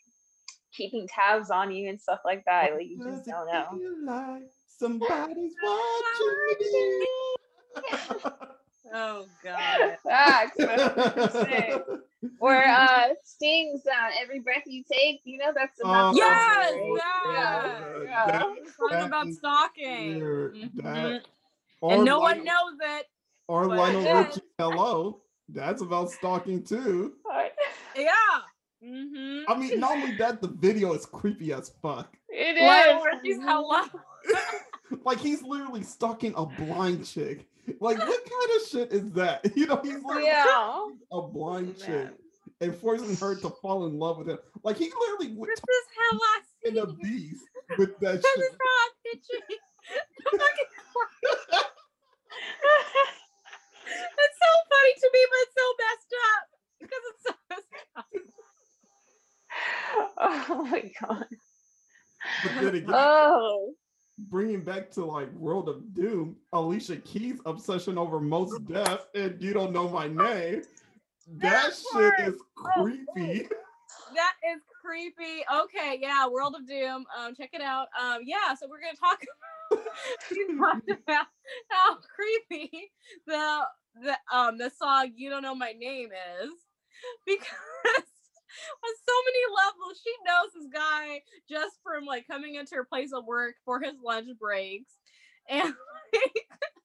keeping 0.72 1.08
tabs 1.08 1.50
on 1.50 1.72
you 1.74 1.88
and 1.88 2.00
stuff 2.00 2.20
like 2.24 2.44
that. 2.46 2.72
Like 2.74 2.86
you 2.88 2.98
just 3.04 3.26
don't 3.26 3.46
know. 3.46 3.66
Feel 4.78 4.88
like 4.98 5.08
somebody's 5.10 5.52
watching 5.62 6.98
me. 7.00 7.06
Oh 8.94 9.26
god. 9.44 9.98
Facts, 10.02 10.56
100%. 10.58 12.00
or 12.40 12.56
uh 12.64 13.08
Sting's 13.22 13.82
uh, 13.86 14.10
every 14.20 14.40
breath 14.40 14.62
you 14.66 14.82
take, 14.90 15.20
you 15.24 15.36
know, 15.38 15.52
that's 15.54 15.78
about 15.80 16.14
Oh, 16.14 16.16
Yes, 16.16 16.72
right? 16.72 16.98
yeah. 17.32 18.02
yeah. 18.04 18.26
that- 18.26 18.90
that 18.90 19.06
about 19.06 19.26
is 19.28 19.36
stalking. 19.38 20.18
weird. 20.20 20.54
Mhm. 20.54 21.20
And 21.82 22.04
no 22.04 22.18
one 22.20 22.44
knows 22.44 22.74
it. 22.80 23.06
Or 23.46 23.68
but- 23.68 23.76
Lionel 23.76 24.02
Yeah. 24.02 24.24
Richie, 24.26 24.40
hello. 24.58 25.20
That's 25.50 25.82
about 25.82 26.10
stalking 26.10 26.62
too. 26.64 27.14
Yeah. 27.96 28.12
Mm-hmm. 28.84 29.50
I 29.50 29.58
mean, 29.58 29.80
not 29.80 29.90
only 29.96 30.14
that, 30.18 30.40
the 30.40 30.46
video 30.46 30.92
is 30.92 31.04
creepy 31.04 31.52
as 31.52 31.70
fuck. 31.82 32.16
It 32.28 32.56
Lionel 32.62 33.04
is. 33.04 33.12
Richie's 33.12 33.38
hello. 33.42 33.82
Like 35.04 35.18
he's 35.20 35.42
literally 35.42 35.82
stalking 35.82 36.32
a 36.36 36.46
blind 36.46 37.04
chick. 37.06 37.46
Like, 37.80 37.98
what 37.98 38.24
kind 38.24 38.50
of 38.60 38.66
shit 38.68 38.92
is 38.92 39.12
that? 39.12 39.44
You 39.56 39.66
know, 39.66 39.80
he's 39.82 40.02
literally 40.02 40.24
Yeah. 40.26 40.86
a 41.12 41.22
blind 41.22 41.76
chick 41.78 42.08
and 42.60 42.74
forcing 42.74 43.14
her 43.16 43.34
to 43.36 43.50
fall 43.62 43.86
in 43.86 43.98
love 43.98 44.18
with 44.18 44.28
him. 44.30 44.38
Like 44.62 44.76
he 44.78 44.90
literally 44.98 45.34
went 45.36 45.50
This 45.50 45.60
is 45.68 45.86
how 45.96 46.16
I 46.16 46.40
see 46.62 46.68
in 46.70 46.78
a 46.78 46.86
beast 46.86 47.44
with 47.76 47.98
that 48.00 48.22
This 48.22 48.24
is 48.24 48.42
shit. 48.42 48.52
how 48.52 48.66
I 48.66 48.88
picture 49.04 49.44
you. 49.50 49.58
It's 54.20 54.38
so 54.38 54.50
funny 54.68 54.94
to 55.00 55.10
me, 55.12 55.20
but 55.30 55.38
it's 55.42 55.56
so 55.56 55.66
messed 55.80 56.14
up 56.28 56.44
because 56.80 57.04
it's 57.10 57.22
so 57.24 57.32
messed 57.50 57.74
up. 57.96 58.06
oh 60.18 60.64
my 60.64 60.82
god. 61.00 61.26
But 62.42 62.52
then 62.60 62.74
again, 62.74 62.90
Oh. 62.92 63.74
Bringing 64.18 64.62
back 64.62 64.90
to 64.92 65.04
like 65.04 65.32
World 65.34 65.68
of 65.68 65.94
Doom, 65.94 66.36
Alicia 66.52 66.96
Keys' 66.96 67.40
obsession 67.46 67.98
over 67.98 68.20
most 68.20 68.64
death 68.66 69.06
and 69.14 69.40
you 69.40 69.52
don't 69.52 69.72
know 69.72 69.88
my 69.88 70.08
name. 70.08 70.62
That 71.36 71.72
That 71.92 72.16
shit 72.18 72.28
is 72.28 72.40
creepy. 72.54 73.48
That 74.14 74.32
is 74.50 74.60
creepy. 74.82 75.44
Okay, 75.54 75.98
yeah, 76.00 76.26
World 76.26 76.54
of 76.58 76.66
Doom. 76.66 77.04
Um, 77.18 77.34
check 77.34 77.50
it 77.52 77.60
out. 77.60 77.88
Um, 78.00 78.20
yeah, 78.24 78.54
so 78.58 78.66
we're 78.68 78.80
gonna 78.80 78.96
talk. 78.96 79.20
talked 80.58 80.90
about 81.08 81.26
how 81.68 81.96
creepy 82.14 82.90
the 83.26 83.60
the 84.02 84.16
um 84.32 84.58
the 84.58 84.70
song 84.70 85.12
"You 85.14 85.30
Don't 85.30 85.42
Know 85.42 85.54
My 85.54 85.72
Name" 85.72 86.10
is 86.42 86.50
because 87.26 88.07
on 88.84 88.94
so 89.06 89.14
many 89.26 89.42
levels 89.56 90.00
she 90.02 90.12
knows 90.26 90.50
this 90.54 90.68
guy 90.72 91.20
just 91.48 91.76
from 91.82 92.04
like 92.04 92.26
coming 92.26 92.54
into 92.56 92.74
her 92.74 92.84
place 92.84 93.10
of 93.14 93.24
work 93.26 93.54
for 93.64 93.80
his 93.80 93.94
lunch 94.04 94.28
breaks 94.40 94.94
and 95.48 95.64
like, 96.12 96.32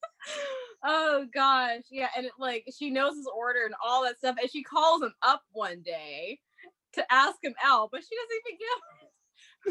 oh 0.86 1.26
gosh 1.34 1.82
yeah 1.92 2.08
and 2.16 2.26
it, 2.26 2.32
like 2.40 2.64
she 2.78 2.90
knows 2.90 3.16
his 3.16 3.28
order 3.36 3.66
and 3.66 3.76
all 3.86 4.04
that 4.04 4.18
stuff 4.18 4.36
and 4.42 4.50
she 4.50 4.64
calls 4.64 5.02
him 5.02 5.14
up 5.22 5.42
one 5.52 5.82
day 5.82 6.40
to 6.94 7.04
ask 7.14 7.36
him 7.44 7.56
out 7.64 7.90
but 7.92 8.02
she 8.02 8.16
doesn't 8.16 8.42
even 8.48 8.58
give 8.60 8.80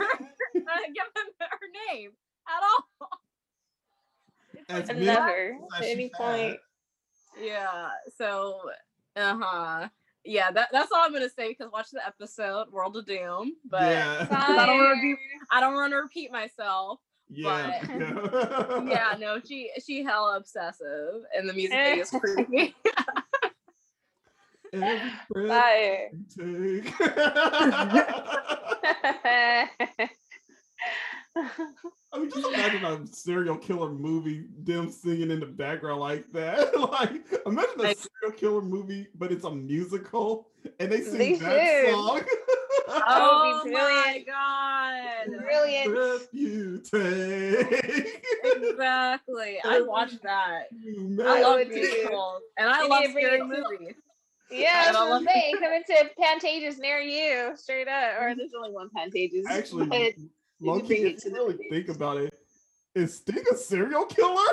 her 0.03 0.73
uh, 0.73 0.87
give 0.95 1.05
him 1.17 1.33
her 1.41 1.95
name 1.95 2.11
at 2.49 2.63
all 2.63 3.21
It's 4.55 4.65
As 4.69 4.89
like, 4.89 4.97
many- 4.99 5.07
what? 5.07 5.17
Never 5.17 5.59
at 5.77 5.83
any 5.85 6.03
had. 6.05 6.13
point. 6.13 6.57
yeah 7.41 7.89
so 8.19 8.61
uh-huh 9.17 9.89
yeah 10.25 10.51
that, 10.51 10.69
that's 10.73 10.93
all 10.93 11.03
i'm 11.05 11.13
gonna 11.13 11.29
say 11.29 11.49
because 11.49 11.71
watch 11.73 11.91
the 11.93 12.05
episode 12.07 12.71
world 12.71 12.97
of 12.97 13.07
doom 13.07 13.55
but 13.69 13.83
yeah. 13.83 14.27
I 14.31 14.67
don't 14.67 14.79
wanna 14.79 15.01
be- 15.01 15.17
i 15.51 15.61
don't 15.61 15.75
want 15.75 15.93
to 15.93 15.97
repeat 15.97 16.31
myself 16.31 17.01
yeah. 17.29 17.83
yeah 18.87 19.17
no 19.19 19.41
she 19.41 19.71
she 19.85 20.03
hella 20.05 20.37
obsessive 20.37 21.23
and 21.37 21.49
the 21.49 21.53
music 21.53 21.73
video 21.73 22.03
is 22.03 22.11
creepy 22.11 22.75
Every 24.75 25.13
breath 25.29 25.51
Fire. 25.51 26.11
you 26.13 26.85
take. 29.99 30.11
I 31.35 32.19
mean, 32.19 32.31
just 32.31 32.47
imagine 32.47 32.85
a 32.85 33.07
serial 33.07 33.57
killer 33.57 33.91
movie, 33.91 34.45
them 34.63 34.91
singing 34.91 35.31
in 35.31 35.41
the 35.41 35.47
background 35.47 36.01
like 36.01 36.31
that. 36.33 36.79
like, 36.93 37.23
imagine 37.47 37.81
a 37.81 37.83
Like- 37.83 37.99
serial 37.99 38.37
killer 38.39 38.61
movie, 38.63 39.09
but 39.15 39.33
it's 39.33 39.45
a 39.45 39.51
musical, 39.51 40.49
and 40.79 40.93
they 40.93 41.01
sing 41.01 41.19
They 41.19 41.35
that 41.37 41.85
should. 41.87 41.95
song. 41.95 42.21
oh 42.89 43.63
be 43.65 43.71
my 43.71 44.23
brilliant. 44.25 44.27
god 44.27 45.43
Brilliant. 45.43 45.95
Breath 45.95 46.29
you 46.33 46.79
take. 46.85 48.23
exactly 48.45 49.59
i 49.65 49.81
watched 49.81 50.21
that 50.23 50.65
i 51.25 51.41
love 51.43 51.59
would 51.59 51.69
too. 51.69 51.75
musicals 51.75 52.43
and 52.59 52.69
i 52.69 52.83
You 52.83 52.89
love 52.89 53.01
need 53.03 53.07
to 53.07 53.13
scary 53.13 53.39
it 53.41 53.45
movies 53.47 53.95
Yeah, 54.51 54.69
I 54.75 54.85
that's 54.87 54.99
what 54.99 55.09
love 55.11 55.23
I'm 55.23 55.27
saying. 55.29 55.55
Coming 55.61 55.83
to 55.87 56.11
Pantages 56.21 56.79
near 56.79 56.99
you, 57.01 57.57
straight 57.57 57.89
up. 57.89 58.21
Or 58.21 58.35
there's 58.35 58.51
only 58.55 58.71
one 58.71 58.91
Pantages. 58.95 59.45
Actually, 59.49 60.15
but 60.65 60.71
Loki, 60.73 60.87
bring 60.87 61.07
it 61.07 61.15
if 61.15 61.23
to 61.23 61.29
you 61.31 61.35
really 61.35 61.57
face. 61.57 61.67
think 61.71 61.89
about 61.89 62.17
it, 62.19 62.35
is 62.95 63.17
Sting 63.17 63.45
a 63.53 63.57
serial 63.57 64.05
killer? 64.05 64.53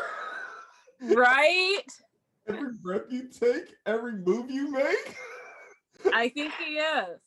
right 1.02 1.82
every 2.50 2.74
breath 2.82 3.04
you 3.10 3.30
take, 3.30 3.74
every 3.86 4.14
move 4.14 4.50
you 4.52 4.70
make. 4.72 5.16
i 6.14 6.28
think 6.30 6.54
he 6.56 6.76
is 6.76 7.20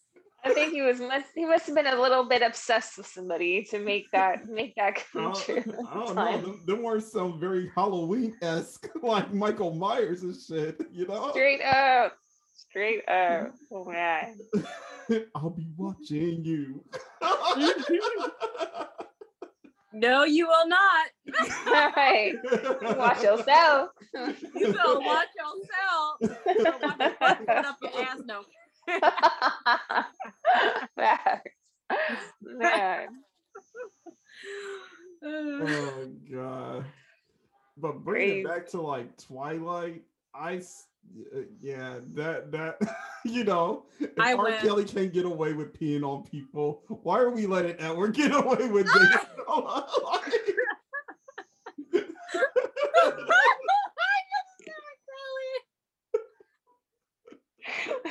I 0.44 0.52
think 0.52 0.72
he 0.72 0.82
was 0.82 0.98
must 0.98 1.26
he 1.36 1.44
must 1.46 1.66
have 1.66 1.76
been 1.76 1.86
a 1.86 2.00
little 2.00 2.24
bit 2.24 2.42
obsessed 2.42 2.98
with 2.98 3.06
somebody 3.06 3.62
to 3.70 3.78
make 3.78 4.10
that 4.10 4.48
make 4.48 4.74
that 4.74 4.96
I 4.96 5.00
come 5.12 5.22
don't, 5.32 5.36
true. 5.36 5.62
I 5.88 5.94
don't 5.94 6.06
know. 6.08 6.14
time. 6.14 6.42
Them, 6.42 6.62
them 6.66 6.82
words 6.82 7.12
sound 7.12 7.38
very 7.40 7.70
Halloween 7.76 8.34
esque, 8.42 8.88
like 9.02 9.32
Michael 9.32 9.72
Myers 9.74 10.22
and 10.24 10.34
shit. 10.36 10.80
You 10.92 11.06
know. 11.06 11.30
Straight 11.30 11.62
up. 11.62 12.16
Straight 12.54 13.08
up. 13.08 13.52
Oh 13.70 13.84
man. 13.84 14.36
I'll 15.36 15.50
be 15.50 15.68
watching 15.76 16.44
you. 16.44 16.82
No 19.92 20.24
you 20.24 20.46
will 20.46 20.68
not 20.68 21.06
All 21.66 21.92
right. 21.96 22.34
Watch 22.96 23.22
yourself. 23.22 23.90
you 24.14 24.72
better 24.72 25.00
watch 25.00 25.28
yourself 25.36 26.18
You 26.20 26.64
better 26.64 26.78
watch 26.80 26.98
your 27.00 27.64
up 27.64 27.76
your 27.82 28.02
ass 28.02 28.18
no 28.24 28.44
Facts. 30.96 31.50
Man. 32.42 33.08
oh 35.24 36.08
god. 36.32 36.84
But 37.76 38.04
bringing 38.04 38.40
it 38.40 38.46
back 38.48 38.68
to 38.70 38.80
like 38.80 39.16
Twilight, 39.18 40.02
I 40.34 40.56
s- 40.56 40.86
Uh, 41.34 41.40
yeah, 41.60 41.98
that 42.14 42.50
that 42.52 42.78
you 43.24 43.44
know 43.44 43.84
if 44.00 44.10
I 44.18 44.32
R. 44.34 44.44
win. 44.44 44.58
Kelly 44.60 44.84
can't 44.84 45.12
get 45.12 45.24
away 45.26 45.52
with 45.52 45.78
peeing 45.78 46.02
on 46.04 46.24
people, 46.24 46.82
why 46.88 47.18
are 47.18 47.30
we 47.30 47.46
letting 47.46 47.78
Edward 47.78 48.14
get 48.16 48.34
away 48.34 48.68
with 48.68 48.86
this? 48.86 49.16
Oh, 49.54 50.18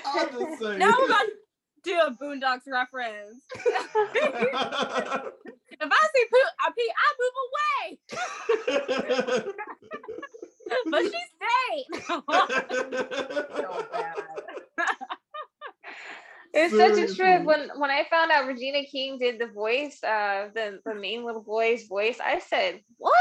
I'm 0.06 0.30
just 0.30 0.62
saying. 0.62 0.80
now 0.80 0.94
we're 0.98 1.06
about 1.06 1.26
to 1.26 1.32
do 1.84 2.00
a 2.00 2.12
Boondocks 2.12 2.68
reference. 2.68 3.42
If 5.82 5.90
I 5.92 6.08
see 6.14 6.26
poo, 6.30 6.38
I 6.60 6.72
pee, 6.78 6.92
I 6.96 7.14
move 7.20 7.36
away. 9.48 9.54
But 10.90 11.04
she's 11.04 12.02
so 12.08 13.86
bad. 13.92 14.12
It's 16.54 16.76
such 16.76 16.98
a 16.98 17.16
trip. 17.16 17.46
When 17.46 17.70
when 17.78 17.90
I 17.90 18.06
found 18.10 18.32
out 18.32 18.46
Regina 18.46 18.84
King 18.84 19.18
did 19.20 19.40
the 19.40 19.48
voice, 19.48 20.04
uh, 20.04 20.50
the 20.54 20.80
the 20.86 20.96
main 20.96 21.24
little 21.24 21.44
boy's 21.44 21.88
voice, 21.88 22.20
I 22.24 22.40
said, 22.40 22.82
"What? 22.98 23.14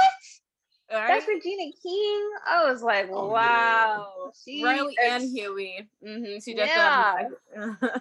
All 0.90 0.98
right? 0.98 1.08
That's 1.08 1.28
Regina 1.28 1.72
King?" 1.82 2.30
I 2.46 2.64
was 2.70 2.82
like, 2.82 3.08
Oh, 3.10 3.28
"Wow." 3.28 4.32
She 4.44 4.64
Riley 4.64 4.96
and 5.02 5.24
is- 5.24 5.32
Huey. 5.32 5.88
hmm 6.02 6.24
She 6.44 6.54
just 6.54 6.72
Yeah. 6.74 7.28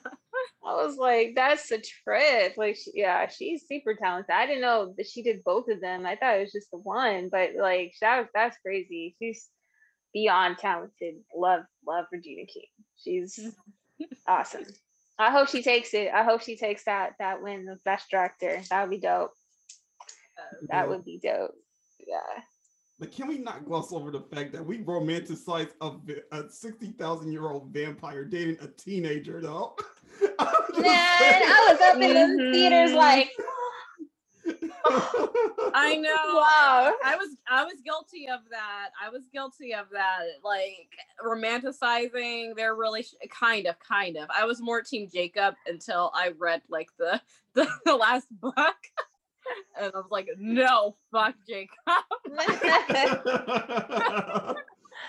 I 0.65 0.73
was 0.75 0.97
like, 0.97 1.33
"That's 1.35 1.71
a 1.71 1.79
trip." 1.79 2.55
Like, 2.57 2.75
she, 2.75 2.91
yeah, 2.95 3.27
she's 3.27 3.67
super 3.67 3.95
talented. 3.95 4.31
I 4.31 4.45
didn't 4.45 4.61
know 4.61 4.93
that 4.97 5.07
she 5.07 5.23
did 5.23 5.43
both 5.43 5.67
of 5.69 5.81
them. 5.81 6.05
I 6.05 6.15
thought 6.15 6.37
it 6.37 6.41
was 6.41 6.51
just 6.51 6.69
the 6.71 6.77
one, 6.77 7.29
but 7.29 7.51
like, 7.55 7.93
that 8.01 8.19
was 8.19 8.27
that's 8.33 8.57
crazy. 8.59 9.15
She's 9.19 9.47
beyond 10.13 10.57
talented. 10.57 11.15
Love 11.35 11.63
love 11.87 12.05
Regina 12.11 12.45
King. 12.45 12.67
She's 12.97 13.39
awesome. 14.27 14.65
I 15.17 15.31
hope 15.31 15.49
she 15.49 15.61
takes 15.63 15.93
it. 15.93 16.11
I 16.13 16.23
hope 16.23 16.41
she 16.41 16.55
takes 16.55 16.85
that 16.85 17.13
that 17.19 17.41
win 17.41 17.67
of 17.69 17.83
best 17.83 18.09
director. 18.09 18.61
That 18.69 18.81
would 18.83 18.91
be 18.91 18.99
dope. 18.99 19.31
That 20.69 20.87
would 20.87 21.03
be 21.05 21.19
dope. 21.21 21.55
Yeah. 22.05 22.41
But 22.99 23.13
can 23.13 23.27
we 23.27 23.37
not 23.37 23.65
gloss 23.65 23.93
over 23.93 24.11
the 24.11 24.19
fact 24.19 24.51
that 24.51 24.65
we 24.65 24.79
romanticize 24.79 25.69
a, 25.79 25.91
va- 25.91 26.23
a 26.33 26.49
60,000 26.49 27.31
year 27.31 27.49
old 27.49 27.69
vampire 27.69 28.25
dating 28.25 28.57
a 28.61 28.67
teenager, 28.67 29.39
though? 29.39 29.75
I'm 30.39 30.81
Man, 30.81 31.41
I 31.43 31.67
was 31.71 31.81
up 31.81 31.95
in 31.95 32.13
the 32.13 32.43
mm-hmm. 32.43 32.51
theaters 32.51 32.91
like, 32.91 33.31
I 35.73 35.95
know. 35.97 36.09
wow. 36.09 36.93
I 37.03 37.15
was 37.15 37.35
I 37.47 37.63
was 37.63 37.75
guilty 37.85 38.27
of 38.27 38.39
that. 38.49 38.89
I 39.01 39.09
was 39.09 39.27
guilty 39.31 39.73
of 39.73 39.87
that. 39.91 40.23
Like 40.43 40.89
romanticizing 41.23 42.55
their 42.55 42.75
relation 42.75 43.19
kind 43.29 43.67
of 43.67 43.77
kind 43.79 44.17
of. 44.17 44.29
I 44.35 44.45
was 44.45 44.61
more 44.61 44.81
team 44.81 45.07
Jacob 45.13 45.55
until 45.67 46.11
I 46.13 46.33
read 46.37 46.61
like 46.69 46.89
the 46.97 47.21
the, 47.53 47.67
the 47.85 47.95
last 47.95 48.27
book. 48.31 48.55
And 49.79 49.91
I 49.93 49.97
was 49.97 50.07
like, 50.11 50.27
no, 50.37 50.95
fuck 51.11 51.35
Jacob. 51.47 51.69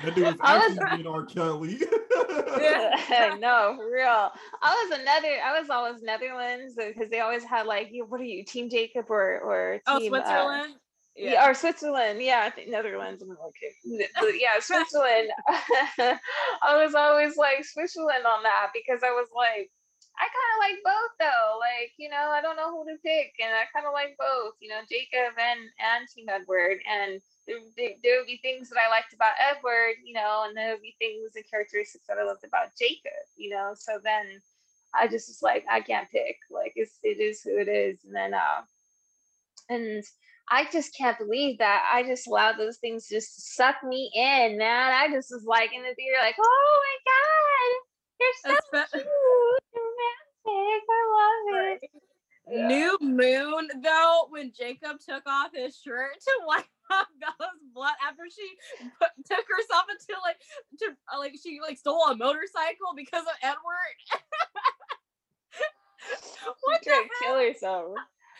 that 0.02 0.14
dude 0.14 0.24
was 0.24 0.36
I 0.40 0.58
was- 0.58 0.78
actually 0.78 1.02
being 1.02 1.14
R. 1.14 1.24
Kelly. 1.24 1.78
no, 3.40 3.74
for 3.76 3.90
real. 3.92 4.30
I 4.62 4.88
was 4.88 4.98
another. 5.00 5.36
I 5.44 5.58
was 5.60 5.68
always 5.70 6.02
Netherlands 6.02 6.74
because 6.76 7.10
they 7.10 7.20
always 7.20 7.44
had 7.44 7.66
like, 7.66 7.88
you. 7.90 8.04
What 8.06 8.20
are 8.20 8.24
you, 8.24 8.44
Team 8.44 8.70
Jacob 8.70 9.06
or 9.10 9.40
or 9.40 9.80
Oh, 9.86 9.98
team, 9.98 10.14
uh, 10.14 10.18
Switzerland. 10.18 10.74
yeah. 11.16 11.48
or 11.48 11.54
Switzerland. 11.54 12.22
Yeah, 12.22 12.42
I 12.44 12.50
think 12.50 12.70
Netherlands. 12.70 13.22
I'm 13.22 13.30
okay. 13.32 13.74
Yeah, 14.38 14.58
Switzerland. 14.60 15.30
I 15.98 16.18
was 16.84 16.94
always 16.94 17.36
like 17.36 17.64
Switzerland 17.64 18.24
on 18.26 18.42
that 18.44 18.68
because 18.72 19.02
I 19.02 19.10
was 19.10 19.28
like, 19.34 19.70
I 20.20 20.28
kind 20.28 20.52
of 20.52 20.60
like 20.60 20.78
both 20.84 21.14
though. 21.16 21.56
Like, 21.56 21.96
you 21.96 22.12
know, 22.12 22.28
I 22.28 22.44
don't 22.44 22.60
know 22.60 22.68
who 22.68 22.84
to 22.84 23.00
pick, 23.00 23.32
and 23.40 23.56
I 23.56 23.64
kind 23.72 23.88
of 23.88 23.96
like 23.96 24.20
both. 24.20 24.60
You 24.60 24.68
know, 24.68 24.84
Jacob 24.84 25.32
and 25.40 25.64
and 25.80 26.04
Team 26.12 26.28
Edward, 26.28 26.76
and 26.84 27.24
there, 27.48 27.96
there, 28.04 28.20
would 28.20 28.28
be 28.28 28.38
things 28.44 28.68
that 28.68 28.76
I 28.78 28.92
liked 28.92 29.16
about 29.16 29.40
Edward, 29.40 29.96
you 30.04 30.12
know, 30.12 30.44
and 30.44 30.52
there 30.52 30.76
would 30.76 30.84
be 30.84 30.94
things 31.00 31.32
and 31.34 31.44
characteristics 31.48 32.04
that 32.06 32.20
I 32.20 32.28
loved 32.28 32.44
about 32.44 32.76
Jacob, 32.76 33.24
you 33.40 33.48
know. 33.48 33.72
So 33.74 33.96
then 34.04 34.28
I 34.92 35.08
just 35.08 35.32
was 35.32 35.40
like, 35.40 35.64
I 35.70 35.80
can't 35.80 36.10
pick. 36.12 36.36
Like, 36.52 36.72
it's 36.76 37.00
it 37.02 37.16
is 37.16 37.40
who 37.40 37.56
it 37.56 37.68
is, 37.68 38.04
and 38.04 38.14
then 38.14 38.34
uh, 38.36 38.60
and 39.72 40.04
I 40.50 40.68
just 40.70 40.96
can't 40.96 41.16
believe 41.16 41.58
that 41.58 41.88
I 41.92 42.02
just 42.02 42.26
allowed 42.28 42.58
those 42.58 42.76
things 42.76 43.08
just 43.08 43.36
to 43.36 43.40
suck 43.40 43.76
me 43.82 44.10
in, 44.12 44.58
man. 44.58 44.92
I 44.92 45.08
just 45.08 45.30
was 45.30 45.44
like 45.48 45.72
in 45.72 45.82
the 45.82 45.94
theater, 45.94 46.20
like, 46.20 46.36
oh 46.38 46.82
my 46.84 46.96
god, 47.08 47.70
you're 48.20 48.36
so 48.44 48.76
Espe- 48.76 48.92
cute. 48.92 49.69
I 50.46 50.80
love 51.52 51.78
it. 51.82 51.90
Yeah. 52.50 52.66
New 52.66 52.98
Moon, 53.00 53.68
though, 53.82 54.26
when 54.30 54.52
Jacob 54.56 54.98
took 54.98 55.22
off 55.26 55.50
his 55.54 55.76
shirt 55.76 56.18
to 56.20 56.30
wipe 56.46 56.64
off 56.90 57.06
Bella's 57.20 57.60
blood 57.72 57.94
after 58.06 58.22
she 58.34 58.48
put, 58.98 59.10
took 59.26 59.44
herself 59.48 59.84
into 59.90 60.20
like 60.22 60.40
to 60.80 60.86
uh, 61.14 61.18
like 61.18 61.34
she 61.40 61.60
like 61.62 61.78
stole 61.78 62.02
a 62.10 62.16
motorcycle 62.16 62.92
because 62.96 63.22
of 63.22 63.34
Edward. 63.42 63.96
what 66.64 66.80
She 66.82 66.90
tried 66.90 67.02
to 67.02 67.08
kill 67.24 67.38
herself. 67.38 67.94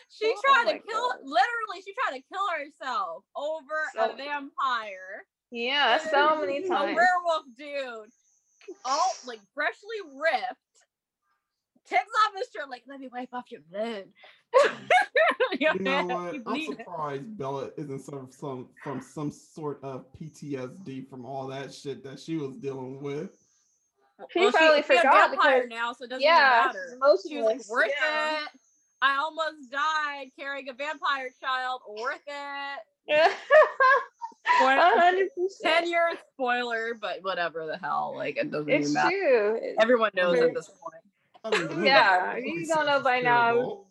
She 0.09 0.25
Oh 0.35 0.41
tried 0.43 0.65
my 0.65 0.71
to 0.73 0.79
kill. 0.79 1.09
God. 1.09 1.19
Literally, 1.23 1.81
she 1.85 1.93
tried 1.93 2.17
to 2.17 2.23
kill 2.27 2.47
herself 2.57 3.23
over 3.35 3.87
So- 3.95 4.11
a 4.11 4.15
vampire. 4.17 5.25
Yeah, 5.53 5.97
so 6.09 6.39
many 6.39 6.67
times. 6.67 6.91
A 6.91 6.95
werewolf 6.95 7.43
dude, 7.57 8.09
all 8.85 9.11
like 9.27 9.39
freshly 9.53 9.97
ripped, 10.15 10.70
takes 11.87 12.01
off 12.03 12.33
his 12.37 12.47
shirt 12.55 12.69
like, 12.69 12.83
"Let 12.87 12.99
me 12.99 13.09
wipe 13.11 13.29
off 13.33 13.45
your 13.51 13.61
blood." 13.71 14.05
you 15.59 15.73
know 15.79 16.05
what? 16.05 16.33
You 16.33 16.43
I'm 16.45 16.53
bleed. 16.53 16.77
surprised 16.77 17.37
Bella 17.37 17.69
isn't 17.77 17.99
some 18.01 18.29
some 18.31 18.69
from 18.83 19.01
some 19.01 19.31
sort 19.31 19.79
of 19.83 20.05
PTSD 20.19 21.09
from 21.09 21.25
all 21.25 21.47
that 21.47 21.73
shit 21.73 22.03
that 22.03 22.19
she 22.19 22.37
was 22.37 22.55
dealing 22.57 23.01
with. 23.01 23.31
She 24.31 24.39
Well, 24.39 24.51
probably 24.51 24.77
she's 24.83 24.89
a 24.91 24.97
forgot 24.97 25.29
vampire 25.31 25.61
because- 25.63 25.69
now, 25.69 25.93
so 25.93 26.03
it 26.05 26.09
doesn't 26.09 26.21
Yeah, 26.23 26.69
even 26.69 26.81
she's 26.91 26.99
matter. 26.99 27.17
She 27.27 27.37
was 27.41 27.45
like, 27.45 27.69
worth 27.69 27.91
yeah. 28.01 28.43
it. 28.43 28.49
I 29.01 29.17
almost 29.17 29.71
died 29.71 30.27
carrying 30.37 30.69
a 30.69 30.73
vampire 30.73 31.31
child. 31.41 31.81
Worth 31.87 32.21
it. 32.27 32.79
Yeah. 33.07 33.31
Spoiler- 34.57 34.71
A 34.73 34.99
hundred 34.99 35.29
Ten 35.35 35.45
percent. 35.47 35.87
years 35.87 36.17
spoiler, 36.33 36.93
but 37.01 37.23
whatever 37.23 37.65
the 37.65 37.77
hell. 37.77 38.13
Like 38.15 38.37
it 38.37 38.51
doesn't 38.51 38.69
It's 38.69 38.91
even 38.91 38.93
matter. 38.93 39.09
true. 39.59 39.75
Everyone 39.79 40.11
knows 40.13 40.37
Very- 40.37 40.49
at 40.49 40.55
this 40.55 40.67
point. 40.67 41.00
I 41.43 41.49
mean, 41.49 41.85
Yeah, 41.85 42.37
you 42.37 42.67
don't 42.67 42.85
know 42.85 43.01
by 43.01 43.19
now, 43.19 43.53
terrible, 43.53 43.87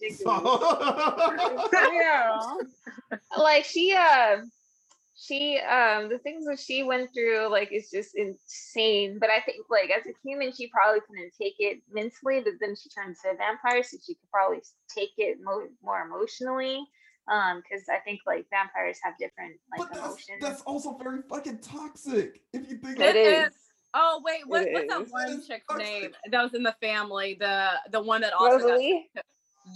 yeah. 1.73 2.55
like 3.39 3.65
she 3.65 3.95
uh 3.97 4.39
she 5.21 5.59
um 5.59 6.09
the 6.09 6.19
things 6.19 6.47
that 6.47 6.59
she 6.59 6.83
went 6.83 7.11
through 7.13 7.49
like 7.51 7.71
is 7.73 7.91
just 7.91 8.17
insane 8.17 9.19
but 9.21 9.29
i 9.29 9.41
think 9.41 9.59
like 9.69 9.91
as 9.91 10.07
a 10.07 10.15
human 10.25 10.53
she 10.53 10.69
probably 10.69 11.01
couldn't 11.01 11.33
take 11.41 11.55
it 11.59 11.79
mentally 11.93 12.41
but 12.41 12.55
then 12.61 12.75
she 12.75 12.89
turned 12.89 13.11
into 13.11 13.35
a 13.35 13.37
vampire 13.37 13.83
so 13.83 13.97
she 14.05 14.15
could 14.15 14.31
probably 14.33 14.61
take 14.95 15.11
it 15.19 15.39
mo- 15.43 15.69
more 15.83 16.03
emotionally 16.07 16.81
um 17.31 17.63
because 17.63 17.85
i 17.91 17.99
think 17.99 18.21
like 18.27 18.47
vampires 18.51 18.99
have 19.03 19.15
different 19.19 19.55
like 19.71 19.81
but 19.81 19.93
that's, 19.93 20.07
emotions 20.07 20.41
that's 20.41 20.63
also 20.63 20.97
very 20.97 21.23
fucking 21.29 21.59
toxic. 21.59 22.41
If 22.53 22.71
you 22.71 22.79
think 22.79 22.99
it 22.99 23.17
is 23.17 23.49
is. 23.49 23.70
Oh 23.95 24.23
wait, 24.25 24.47
what, 24.47 24.69
what's 24.73 24.89
that 24.89 25.11
one 25.11 25.43
chick's 25.47 25.67
name 25.77 26.13
that 26.31 26.43
was 26.43 26.55
in 26.55 26.63
the 26.63 26.75
family? 26.81 27.37
The 27.39 27.71
the 27.91 28.01
one 28.01 28.21
that 28.21 28.33
also 28.33 28.59
got 28.69 29.25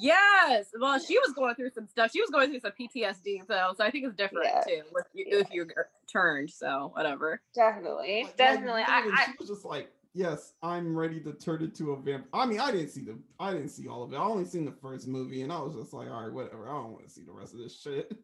Yes. 0.01 0.67
Well, 0.81 0.99
she 0.99 1.19
was 1.19 1.33
going 1.35 1.55
through 1.55 1.71
some 1.71 1.87
stuff. 1.87 2.11
She 2.13 2.21
was 2.21 2.31
going 2.31 2.51
through 2.51 2.61
some 2.61 2.73
PTSD, 2.73 3.47
though. 3.47 3.73
So 3.77 3.85
I 3.85 3.91
think 3.91 4.07
it's 4.07 4.15
different 4.17 4.47
Yeah. 4.47 4.61
too 4.67 4.83
with 4.93 5.07
you, 5.13 5.27
Yeah. 5.29 5.37
if 5.39 5.53
you 5.53 5.65
get 5.67 5.77
turned. 6.11 6.51
So 6.51 6.91
whatever. 6.95 7.43
definitely 7.55 8.23
Like, 8.23 8.27
like, 8.27 8.37
definitely 8.37 8.83
I, 8.83 8.97
literally, 8.97 9.17
I 9.19 9.25
she 9.27 9.33
was 9.39 9.49
just 9.49 9.65
like, 9.65 9.93
"Yes, 10.15 10.55
I'm 10.63 10.97
ready 10.97 11.21
to 11.21 11.33
turn 11.33 11.63
into 11.63 11.93
a 11.93 12.01
vamp." 12.01 12.27
I 12.33 12.47
mean, 12.47 12.61
I 12.61 12.73
didn't 12.73 12.89
see 12.91 13.03
the, 13.03 13.19
I 13.39 13.53
didn't 13.53 13.69
see 13.69 13.87
all 13.87 14.03
of 14.03 14.13
it. 14.13 14.17
I 14.17 14.25
only 14.25 14.47
seen 14.47 14.65
the 14.65 14.73
first 14.73 15.07
movie, 15.07 15.43
and 15.43 15.53
I 15.53 15.61
was 15.61 15.75
just 15.75 15.93
like, 15.93 16.09
"All 16.11 16.23
right, 16.23 16.33
whatever. 16.33 16.69
I 16.69 16.73
don't 16.73 16.93
want 16.93 17.05
to 17.05 17.11
see 17.11 17.23
the 17.23 17.33
rest 17.33 17.53
of 17.53 17.61
this 17.61 17.79
shit." 17.81 18.17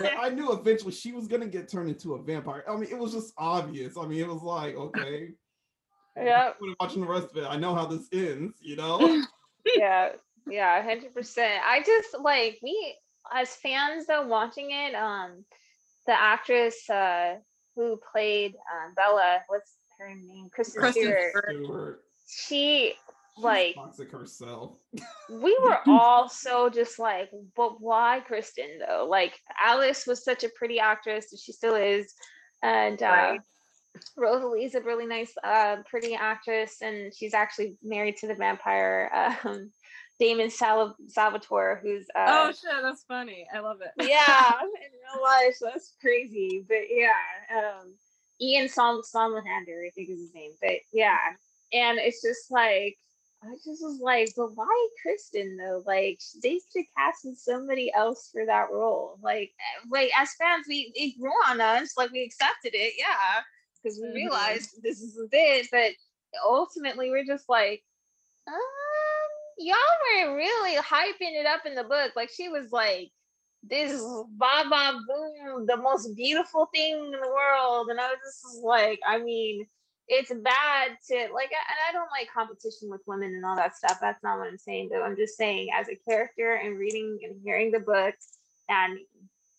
But 0.00 0.12
I 0.18 0.28
knew 0.30 0.52
eventually 0.58 0.92
she 0.92 1.12
was 1.12 1.26
gonna 1.26 1.46
get 1.46 1.68
turned 1.68 1.88
into 1.88 2.14
a 2.14 2.22
vampire. 2.22 2.64
I 2.68 2.76
mean, 2.76 2.90
it 2.90 2.98
was 2.98 3.12
just 3.12 3.32
obvious. 3.36 3.96
I 3.96 4.06
mean, 4.06 4.20
it 4.20 4.28
was 4.28 4.42
like, 4.42 4.76
okay, 4.76 5.30
yeah 6.16 6.52
watching 6.80 7.00
the 7.00 7.06
rest 7.06 7.28
of 7.30 7.36
it, 7.36 7.46
I 7.48 7.56
know 7.56 7.74
how 7.74 7.86
this 7.86 8.08
ends. 8.12 8.54
You 8.60 8.76
know? 8.76 9.24
yeah 9.76 10.10
yeah 10.46 10.82
100% 10.82 11.58
i 11.66 11.82
just 11.82 12.16
like 12.20 12.58
we 12.62 12.94
as 13.32 13.56
fans 13.56 14.06
though 14.06 14.26
watching 14.26 14.70
it 14.70 14.94
um 14.94 15.44
the 16.06 16.12
actress 16.12 16.88
uh 16.90 17.36
who 17.74 17.98
played 18.12 18.54
um, 18.54 18.94
bella 18.94 19.38
what's 19.48 19.78
her 19.98 20.14
name 20.14 20.48
kristen, 20.52 20.80
Kristen 20.82 21.02
stewart 21.02 21.30
Stewart. 21.30 21.64
Stewart, 21.64 22.00
she 22.26 22.88
she's 22.88 22.94
like 23.36 23.74
toxic 23.74 24.10
herself. 24.12 24.76
we 25.30 25.58
were 25.64 25.78
all 25.88 26.28
so 26.28 26.68
just 26.68 26.98
like 26.98 27.30
but 27.56 27.80
why 27.80 28.20
kristen 28.26 28.78
though 28.86 29.06
like 29.08 29.38
alice 29.62 30.06
was 30.06 30.24
such 30.24 30.44
a 30.44 30.48
pretty 30.50 30.78
actress 30.78 31.32
and 31.32 31.40
she 31.40 31.52
still 31.52 31.74
is 31.74 32.14
and 32.62 33.02
uh 33.02 33.06
Right. 33.06 33.40
Rosalie's 34.16 34.74
a 34.74 34.80
really 34.80 35.06
nice, 35.06 35.32
uh, 35.44 35.76
pretty 35.88 36.14
actress, 36.14 36.78
and 36.82 37.14
she's 37.14 37.32
actually 37.32 37.76
married 37.80 38.16
to 38.18 38.26
the 38.26 38.34
vampire 38.34 39.36
um, 39.44 39.70
Damon 40.18 40.50
Sal- 40.50 40.96
Salvatore, 41.08 41.80
who's 41.82 42.06
uh, 42.14 42.26
oh 42.28 42.48
shit, 42.52 42.70
that's 42.82 43.04
funny. 43.04 43.46
I 43.54 43.60
love 43.60 43.78
it. 43.80 43.90
yeah, 44.08 44.52
in 44.62 44.68
real 45.14 45.22
life, 45.22 45.56
that's 45.60 45.94
crazy. 46.00 46.64
But 46.68 46.82
yeah, 46.88 47.10
um, 47.56 47.94
Ian 48.40 48.68
Som 48.68 49.02
Sommerlander, 49.02 49.86
I 49.86 49.90
think 49.94 50.10
is 50.10 50.20
his 50.20 50.34
name. 50.34 50.52
But 50.60 50.76
yeah, 50.92 51.18
and 51.72 51.98
it's 51.98 52.22
just 52.22 52.50
like 52.50 52.96
I 53.46 53.54
just 53.56 53.82
was 53.82 54.00
like, 54.00 54.30
but 54.36 54.56
why 54.56 54.88
Kristen 55.02 55.56
though? 55.56 55.82
Like 55.86 56.20
they 56.42 56.60
could 56.72 56.84
have 56.96 57.12
casted 57.14 57.38
somebody 57.38 57.92
else 57.92 58.30
for 58.32 58.46
that 58.46 58.70
role. 58.72 59.18
Like, 59.22 59.52
eh, 59.60 59.86
like 59.90 60.10
as 60.18 60.34
fans, 60.34 60.66
we 60.68 60.92
it 60.94 61.20
grew 61.20 61.32
on 61.48 61.60
us. 61.60 61.96
Like 61.96 62.10
we 62.12 62.22
accepted 62.24 62.74
it, 62.74 62.94
yeah, 62.98 63.42
because 63.82 63.98
we 64.00 64.08
Mhm. 64.08 64.14
realized 64.14 64.82
this 64.82 65.00
is 65.02 65.18
it. 65.32 65.68
But 65.70 65.92
ultimately, 66.44 67.10
we're 67.10 67.24
just 67.24 67.48
like, 67.48 67.84
um, 68.48 68.54
y'all 69.58 69.76
were 70.26 70.36
really 70.36 70.76
hyping 70.76 71.38
it 71.40 71.46
up 71.46 71.66
in 71.66 71.74
the 71.74 71.84
book. 71.84 72.12
Like 72.16 72.30
she 72.30 72.48
was 72.48 72.72
like, 72.72 73.10
this 73.62 73.92
ba 74.38 74.64
ba 74.70 75.00
boom, 75.06 75.66
the 75.66 75.76
most 75.76 76.14
beautiful 76.16 76.66
thing 76.74 76.94
in 76.96 77.10
the 77.20 77.28
world, 77.28 77.88
and 77.90 78.00
I 78.00 78.08
was 78.08 78.18
just 78.42 78.64
like, 78.64 79.00
I 79.06 79.18
mean 79.18 79.66
it's 80.08 80.32
bad 80.42 80.90
to 81.06 81.14
like 81.32 81.50
and 81.50 81.78
i 81.88 81.92
don't 81.92 82.10
like 82.10 82.28
competition 82.32 82.90
with 82.90 83.00
women 83.06 83.34
and 83.34 83.44
all 83.44 83.56
that 83.56 83.76
stuff 83.76 83.98
that's 84.00 84.22
not 84.22 84.38
what 84.38 84.48
i'm 84.48 84.58
saying 84.58 84.88
though 84.92 85.02
i'm 85.02 85.16
just 85.16 85.36
saying 85.36 85.68
as 85.74 85.88
a 85.88 85.98
character 86.08 86.54
and 86.54 86.78
reading 86.78 87.18
and 87.22 87.40
hearing 87.42 87.70
the 87.70 87.80
book 87.80 88.14
and 88.68 88.98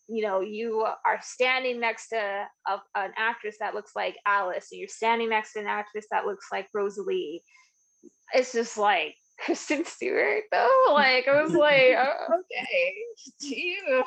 you 0.07 0.21
know 0.21 0.41
you 0.41 0.81
are 0.81 1.19
standing 1.21 1.79
next 1.79 2.09
to 2.09 2.45
a, 2.67 2.81
an 2.95 3.11
actress 3.17 3.55
that 3.59 3.73
looks 3.73 3.93
like 3.95 4.15
alice 4.27 4.67
and 4.71 4.79
you're 4.79 4.87
standing 4.87 5.29
next 5.29 5.53
to 5.53 5.59
an 5.59 5.67
actress 5.67 6.05
that 6.11 6.25
looks 6.25 6.47
like 6.51 6.67
rosalie 6.73 7.41
it's 8.33 8.53
just 8.53 8.77
like 8.77 9.15
kristen 9.45 9.83
stewart 9.83 10.43
though? 10.51 10.85
Like 10.91 11.27
i 11.27 11.41
was 11.41 11.53
like 11.53 11.95
oh, 11.97 12.39
okay. 12.39 12.93
You 13.41 14.03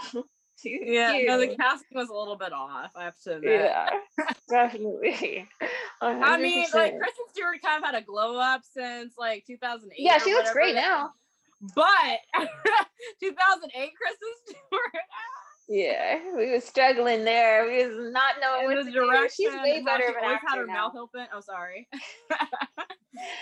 do 0.63 0.69
Yeah, 0.71 1.13
you 1.15 1.27
no, 1.27 1.39
the 1.39 1.55
casting 1.57 1.89
was 1.97 2.09
a 2.09 2.15
little 2.15 2.37
bit 2.37 2.53
off. 2.53 2.91
I 2.97 3.05
have 3.05 3.19
to 3.25 3.37
admit. 3.37 3.61
yeah 3.63 3.89
definitely 4.51 5.49
I 6.01 6.37
mean, 6.39 6.67
like 6.75 6.95
100%. 6.95 6.99
Kristen 6.99 7.25
Stewart 7.33 7.63
kind 7.65 7.83
of 7.83 7.91
had 7.91 7.95
a 8.01 8.05
glow 8.05 8.37
up 8.39 8.63
since 8.65 9.15
like 9.19 9.45
2008. 9.47 9.97
yeah 9.99 10.19
she 10.19 10.33
looks 10.35 10.53
great 10.53 10.75
now 10.75 11.11
But 11.75 12.19
2008 13.21 13.91
Kristen 13.97 14.29
Stewart. 14.47 15.03
Yeah, 15.71 16.21
we 16.35 16.51
was 16.53 16.65
struggling 16.65 17.25
there. 17.25 17.67
We 17.67 17.85
was 17.87 18.11
not 18.13 18.37
knowing 18.41 18.67
what 18.69 18.77
the 18.77 18.85
to 18.85 18.91
do. 18.91 19.05
direction. 19.07 19.29
She's 19.51 19.55
way 19.55 19.83
better 19.85 20.05
she 20.05 20.11
of 20.13 20.17
an 20.17 20.25
always 20.25 20.39
had 20.49 20.57
her 20.57 20.67
now. 20.67 20.73
mouth 20.73 20.95
open. 20.97 21.27
Oh, 21.35 21.41
sorry. 21.41 21.87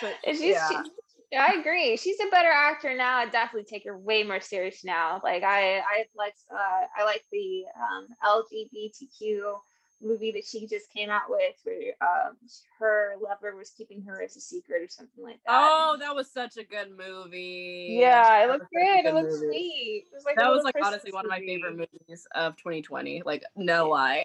but 0.01 0.15
And 0.27 0.37
she's, 0.37 0.55
yeah. 0.55 0.69
she- 0.69 0.91
I 1.33 1.55
agree. 1.59 1.97
She's 1.97 2.21
a 2.21 2.31
better 2.31 2.51
actor 2.51 2.97
now. 2.97 3.19
I 3.19 3.27
definitely 3.27 3.65
take 3.65 3.85
her 3.85 3.99
way 3.99 4.23
more 4.23 4.41
serious 4.41 4.85
now. 4.85 5.21
Like 5.25 5.43
I, 5.43 5.79
I 5.79 6.05
like, 6.17 6.35
uh, 6.53 6.87
I 6.97 7.05
like 7.05 7.25
the 7.33 7.65
um, 7.77 8.07
LGBTQ 8.25 9.59
movie 10.03 10.33
that 10.33 10.45
she 10.45 10.67
just 10.67 10.93
came 10.93 11.11
out 11.11 11.29
with, 11.29 11.55
where 11.65 11.93
um, 12.01 12.37
her 12.79 13.15
lover 13.21 13.57
was 13.57 13.71
keeping 13.71 14.03
her 14.03 14.23
as 14.23 14.37
a 14.37 14.41
secret 14.41 14.83
or 14.83 14.89
something 14.89 15.25
like 15.25 15.41
that. 15.47 15.49
Oh, 15.49 15.97
that 15.99 16.15
was 16.15 16.31
such 16.31 16.57
a 16.57 16.65
good 16.65 16.97
movie. 16.97 17.97
yeah, 18.01 18.45
it 18.45 18.49
looked 18.49 18.61
was 18.61 18.69
good. 18.73 19.07
It 19.07 19.15
looked 19.15 19.31
movie. 19.31 19.47
sweet. 19.47 20.05
It 20.11 20.15
was 20.15 20.25
like 20.25 20.37
That 20.37 20.51
was 20.51 20.65
like 20.65 20.75
Christmas 20.75 20.95
honestly 20.95 21.13
one 21.13 21.25
of 21.25 21.31
my 21.31 21.41
favorite 21.41 21.77
movies 21.77 22.27
of 22.35 22.57
2020. 22.57 23.23
Like 23.25 23.43
no 23.57 23.89
lie. 23.89 24.25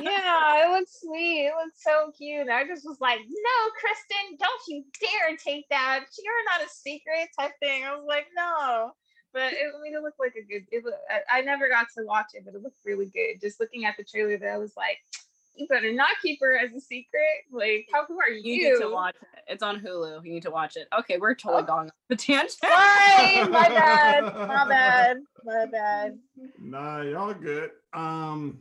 yeah, 0.00 0.66
it 0.66 0.70
looked 0.78 0.92
sweet. 0.92 1.46
It 1.46 1.52
looked 1.62 1.80
so 1.80 2.12
cute. 2.16 2.42
And 2.42 2.50
I 2.50 2.66
just 2.66 2.84
was 2.84 3.00
like, 3.00 3.20
no, 3.20 3.70
Kristen, 3.78 4.38
don't 4.38 4.62
you 4.68 4.84
dare 5.00 5.36
take 5.36 5.68
that. 5.70 6.04
You're 6.22 6.44
not 6.50 6.66
a 6.66 6.68
secret 6.70 7.28
type 7.38 7.52
thing. 7.60 7.84
I 7.84 7.94
was 7.94 8.04
like, 8.06 8.26
no. 8.36 8.92
But 9.32 9.52
it, 9.52 9.72
I 9.76 9.80
mean, 9.82 9.94
it 9.94 10.02
looked 10.02 10.18
like 10.18 10.34
a 10.36 10.42
good. 10.42 10.66
It, 10.72 10.84
I, 11.30 11.38
I 11.38 11.40
never 11.42 11.68
got 11.68 11.86
to 11.96 12.04
watch 12.04 12.26
it, 12.34 12.42
but 12.44 12.54
it 12.54 12.62
looked 12.62 12.78
really 12.84 13.06
good. 13.06 13.40
Just 13.40 13.60
looking 13.60 13.84
at 13.84 13.96
the 13.96 14.04
trailer, 14.04 14.36
that 14.38 14.48
I 14.48 14.58
was 14.58 14.72
like, 14.76 14.98
you 15.54 15.66
better 15.68 15.92
not 15.92 16.08
keep 16.22 16.38
her 16.40 16.56
as 16.58 16.72
a 16.72 16.80
secret. 16.80 17.44
Like, 17.52 17.86
how 17.92 18.06
who 18.06 18.20
are 18.20 18.28
you? 18.28 18.54
You 18.54 18.72
need 18.74 18.80
to 18.80 18.88
watch 18.90 19.14
it. 19.20 19.28
It's 19.46 19.62
on 19.62 19.80
Hulu. 19.80 20.24
You 20.24 20.32
need 20.32 20.42
to 20.42 20.50
watch 20.50 20.76
it. 20.76 20.88
Okay, 20.98 21.18
we're 21.18 21.34
totally 21.34 21.62
Oh. 21.62 21.66
going 21.66 21.86
off 21.88 21.94
the 22.08 22.16
tangent. 22.16 22.50
Sorry, 22.60 23.44
my 23.48 23.68
bad, 23.68 24.24
my 24.48 24.66
bad, 24.68 25.16
my 25.44 25.66
bad. 25.66 26.18
Nah, 26.58 27.02
y'all 27.02 27.34
good. 27.34 27.70
Um, 27.92 28.60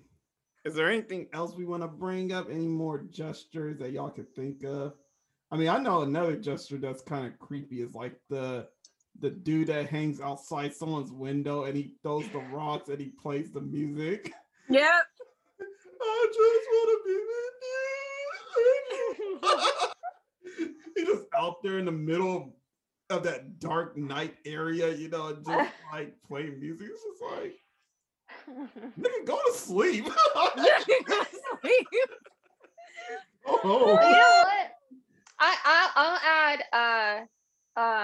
is 0.65 0.76
there 0.76 0.89
anything 0.89 1.28
else 1.34 1.55
we 1.55 1.65
want 1.65 1.84
to 1.84 1.88
bring 1.88 2.32
up? 2.34 2.47
Any 2.49 2.67
more 2.67 3.03
gestures 3.09 3.80
that 3.80 3.91
y'all 3.91 4.09
could 4.09 4.36
think 4.36 4.63
of? 4.63 4.93
I 5.51 5.57
mean, 5.57 5.70
I 5.70 5.80
know 5.80 6.01
another 6.01 6.36
gesture 6.36 6.78
that's 6.78 7.01
kind 7.01 7.26
of 7.26 7.39
creepy 7.39 7.82
is 7.82 7.95
like 7.95 8.20
the 8.30 8.67
the 9.22 9.30
dude 9.30 9.67
that 9.67 9.89
hangs 9.89 10.22
outside 10.22 10.74
someone's 10.74 11.11
window 11.11 11.65
and 11.65 11.76
he 11.76 11.95
throws 12.01 12.28
the 12.30 12.39
rocks 12.39 12.89
and 12.89 12.99
he 12.99 13.07
plays 13.22 13.51
the 13.51 13.61
music. 13.61 14.34
Yep. 14.70 14.84
I 16.01 16.28
just 16.34 16.67
want 16.72 16.89
to 16.93 16.99
be 17.05 17.15
with 17.30 17.55
you. 20.57 20.74
He's 20.95 21.07
just 21.07 21.26
out 21.36 21.61
there 21.63 21.80
in 21.80 21.86
the 21.86 21.91
middle 21.91 22.55
of 23.09 23.24
that 23.24 23.59
dark 23.59 23.97
night 23.97 24.36
area, 24.45 24.93
you 24.95 25.09
know, 25.09 25.34
just 25.34 25.72
like 25.91 26.15
playing 26.28 26.59
music. 26.59 26.88
It's 26.91 27.03
just 27.03 27.22
like, 27.32 27.55
nigga, 28.99 29.26
go 29.26 29.39
to 29.47 29.53
sleep. 29.53 30.05
you 30.05 30.13
oh, 33.45 33.59
know 33.63 33.86
what? 33.86 34.72
I, 35.41 35.55
I 35.63 35.89
I'll 35.95 36.20
add 36.26 36.63
uh 36.74 37.26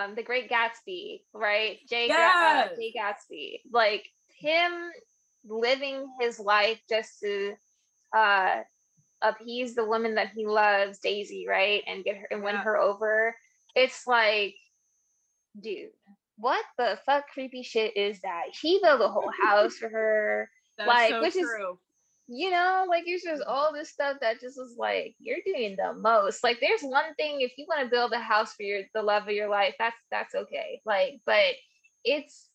um 0.06 0.16
the 0.16 0.24
Great 0.24 0.49
Gatsby, 0.49 1.22
right? 1.34 1.80
Jay 1.89 2.06
uh, 2.10 2.14
Yes. 2.14 2.70
Jay 2.78 2.93
Gatsby, 2.97 3.60
like 3.72 4.08
him 4.30 4.91
living 5.47 6.08
his 6.20 6.39
life 6.39 6.80
just 6.89 7.20
to 7.22 7.53
uh 8.16 8.62
appease 9.22 9.76
the 9.76 9.86
woman 9.86 10.16
that 10.16 10.30
he 10.36 10.45
loves, 10.45 10.99
Daisy, 10.99 11.47
right, 11.47 11.84
and 11.88 12.03
get 12.03 12.18
her 12.18 12.28
and 12.32 12.43
win 12.43 12.56
Yeah. 12.56 12.64
her 12.64 12.78
over. 12.78 13.36
It's 13.76 14.06
like, 14.08 14.56
dude, 15.60 15.89
what 16.38 16.64
the 16.78 16.99
fuck 17.06 17.28
creepy 17.34 17.64
shit 17.64 17.95
is 17.97 18.20
that? 18.22 18.43
He 18.62 18.80
built 18.84 19.01
a 19.01 19.08
whole 19.08 19.32
house 19.43 19.76
for 19.78 19.89
her 19.89 20.49
That's 20.78 20.88
Like, 20.88 21.10
so 21.12 21.22
which 21.22 21.36
is- 21.36 21.47
true. 21.47 21.80
You 22.28 22.49
know, 22.49 22.86
like 22.89 23.03
it's 23.05 23.23
just 23.23 23.41
mm-hmm. 23.41 23.51
all 23.51 23.71
this 23.73 23.89
stuff 23.89 24.17
that 24.21 24.39
just 24.39 24.57
was 24.57 24.76
like 24.78 25.15
you're 25.19 25.38
doing 25.45 25.76
the 25.78 25.93
most. 25.93 26.43
Like 26.43 26.59
there's 26.59 26.82
one 26.82 27.13
thing 27.15 27.41
if 27.41 27.53
you 27.57 27.65
want 27.67 27.84
to 27.84 27.89
build 27.89 28.13
a 28.13 28.19
house 28.19 28.53
for 28.53 28.63
your 28.63 28.82
the 28.93 29.01
love 29.01 29.23
of 29.23 29.34
your 29.34 29.49
life, 29.49 29.76
that's 29.78 29.95
that's 30.11 30.36
okay. 30.36 30.82
Like, 30.86 31.21
but 31.26 31.55
it's 32.03 32.49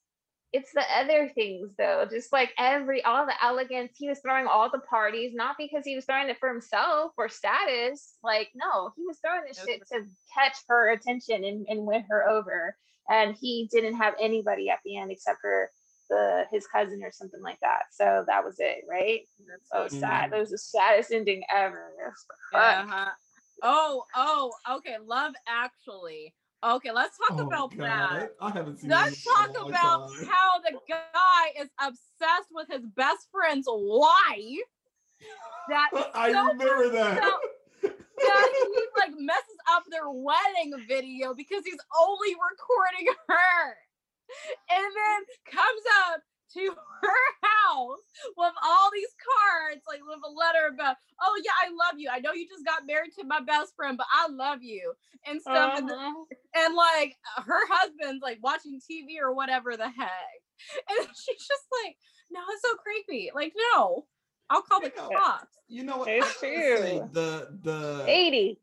it's 0.52 0.72
the 0.72 0.82
other 0.96 1.28
things 1.28 1.70
though. 1.78 2.04
Just 2.10 2.32
like 2.32 2.50
every 2.58 3.04
all 3.04 3.26
the 3.26 3.44
elegance, 3.44 3.92
he 3.96 4.08
was 4.08 4.18
throwing 4.20 4.46
all 4.46 4.70
the 4.70 4.80
parties, 4.80 5.32
not 5.34 5.56
because 5.56 5.84
he 5.84 5.94
was 5.94 6.04
throwing 6.04 6.28
it 6.28 6.38
for 6.40 6.48
himself 6.48 7.12
or 7.16 7.28
status. 7.28 8.14
Like, 8.24 8.48
no, 8.54 8.90
he 8.96 9.04
was 9.06 9.18
throwing 9.18 9.42
this 9.46 9.58
It 9.58 9.68
shit 9.68 9.88
to 9.92 10.04
catch 10.34 10.56
her 10.68 10.90
attention 10.90 11.44
and, 11.44 11.66
and 11.68 11.86
win 11.86 12.04
her 12.10 12.28
over. 12.28 12.74
And 13.08 13.36
he 13.40 13.68
didn't 13.70 13.96
have 13.96 14.14
anybody 14.20 14.70
at 14.70 14.78
the 14.84 14.96
end 14.96 15.12
except 15.12 15.40
for 15.40 15.70
the 16.10 16.46
his 16.52 16.66
cousin 16.66 17.02
or 17.02 17.12
something 17.12 17.42
like 17.42 17.58
that. 17.62 17.84
So 17.92 18.24
that 18.26 18.44
was 18.44 18.56
it, 18.58 18.84
right? 18.90 19.22
That's 19.48 19.70
So 19.72 19.88
so 19.88 19.96
sad. 20.00 20.28
Mhm. 20.28 20.30
That 20.32 20.40
was 20.40 20.50
the 20.50 20.58
saddest 20.58 21.12
ending 21.12 21.42
ever. 21.54 21.92
Yeah. 22.52 22.86
huh. 22.86 23.10
Oh, 23.62 24.04
oh, 24.16 24.52
okay. 24.78 24.96
Love 25.04 25.34
Actually. 25.48 26.34
Okay, 26.62 26.90
let's 26.92 27.16
talk 27.18 27.38
oh 27.38 27.46
about 27.46 27.70
that. 27.78 28.10
God. 28.10 28.28
I 28.40 28.50
haven't 28.50 28.78
seen 28.80 28.90
Let's 28.90 29.10
this 29.10 29.26
in 29.26 29.32
a 29.32 29.36
talk 29.36 29.68
about 29.68 30.10
time. 30.10 30.26
how 30.28 30.60
the 30.60 30.78
guy 30.88 31.62
is 31.62 31.70
obsessed 31.80 32.50
with 32.52 32.68
his 32.70 32.86
best 32.96 33.28
friend's 33.32 33.66
wife. 33.68 34.68
That 35.68 35.90
I 36.14 36.28
so 36.30 36.42
remember 36.48 36.90
that. 36.90 37.20
that 37.82 38.52
he 38.52 38.86
like 38.98 39.12
messes 39.18 39.56
up 39.70 39.84
their 39.90 40.10
wedding 40.10 40.74
video 40.88 41.34
because 41.34 41.64
he's 41.64 41.80
only 42.00 42.34
recording 42.50 43.14
her 43.28 43.76
and 44.70 44.84
then 44.84 45.20
comes 45.52 45.84
up 46.10 46.20
to 46.54 46.60
her 47.02 47.24
house 47.42 48.02
with 48.36 48.52
all 48.64 48.90
these 48.92 49.14
cards 49.22 49.82
like 49.88 50.00
with 50.06 50.18
a 50.26 50.32
letter 50.32 50.72
about 50.74 50.96
oh 51.22 51.40
yeah 51.44 51.52
i 51.64 51.68
love 51.70 51.98
you 51.98 52.08
i 52.12 52.18
know 52.18 52.32
you 52.32 52.46
just 52.48 52.64
got 52.66 52.86
married 52.86 53.12
to 53.16 53.24
my 53.24 53.40
best 53.40 53.74
friend 53.76 53.96
but 53.96 54.06
i 54.12 54.26
love 54.28 54.62
you 54.62 54.92
and 55.26 55.40
stuff 55.40 55.78
and, 55.78 55.88
Uh-huh. 55.90 56.24
and 56.56 56.74
like 56.74 57.16
her 57.46 57.60
husband's 57.68 58.22
like 58.22 58.38
watching 58.42 58.80
tv 58.80 59.20
or 59.22 59.32
whatever 59.34 59.76
the 59.76 59.88
heck 59.88 60.40
and 60.90 61.06
she's 61.14 61.46
just 61.46 61.64
like 61.84 61.96
no 62.30 62.40
it's 62.52 62.62
so 62.62 62.74
creepy 62.76 63.30
like 63.34 63.52
no 63.74 64.06
i'll 64.50 64.62
call 64.62 64.80
the 64.80 64.90
cops 64.90 65.46
You 65.68 65.84
know 65.84 65.98
what? 65.98 66.08
It's 66.08 66.26
I 66.42 66.46
true. 66.46 67.08
The 67.12 67.46
the 67.62 68.04
80. 68.08 68.58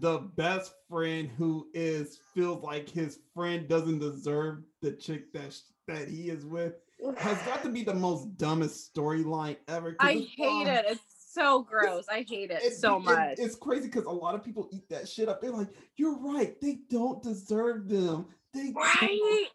The 0.00 0.18
best 0.36 0.72
friend 0.88 1.28
who 1.36 1.68
is 1.74 2.18
feels 2.34 2.62
like 2.62 2.88
his 2.88 3.20
friend 3.34 3.68
doesn't 3.68 3.98
deserve 3.98 4.62
the 4.82 4.92
chick 4.92 5.32
that 5.32 5.52
sh- 5.52 5.60
that 5.88 6.08
he 6.08 6.30
is 6.30 6.44
with 6.44 6.74
has 7.18 7.40
got 7.42 7.62
to 7.62 7.68
be 7.68 7.82
the 7.84 7.94
most 7.94 8.36
dumbest 8.38 8.92
storyline 8.94 9.56
ever. 9.68 9.94
I 10.00 10.26
hate 10.36 10.66
um, 10.66 10.66
it. 10.66 10.84
It's 10.88 11.00
so 11.32 11.62
gross. 11.62 12.06
I 12.10 12.24
hate 12.28 12.50
it, 12.50 12.62
It- 12.62 12.76
so 12.76 12.96
it- 12.96 13.04
much. 13.04 13.38
it's 13.38 13.54
crazy 13.54 13.86
because 13.88 14.06
a 14.06 14.10
lot 14.10 14.34
of 14.34 14.42
people 14.42 14.68
eat 14.72 14.88
that 14.88 15.08
shit 15.08 15.28
up. 15.28 15.40
They're 15.40 15.50
like, 15.50 15.68
"You're 15.96 16.18
right. 16.18 16.58
They 16.60 16.78
don't 16.90 17.22
deserve 17.22 17.88
them. 17.88 18.26
They 18.54 18.72
right? 18.74 19.46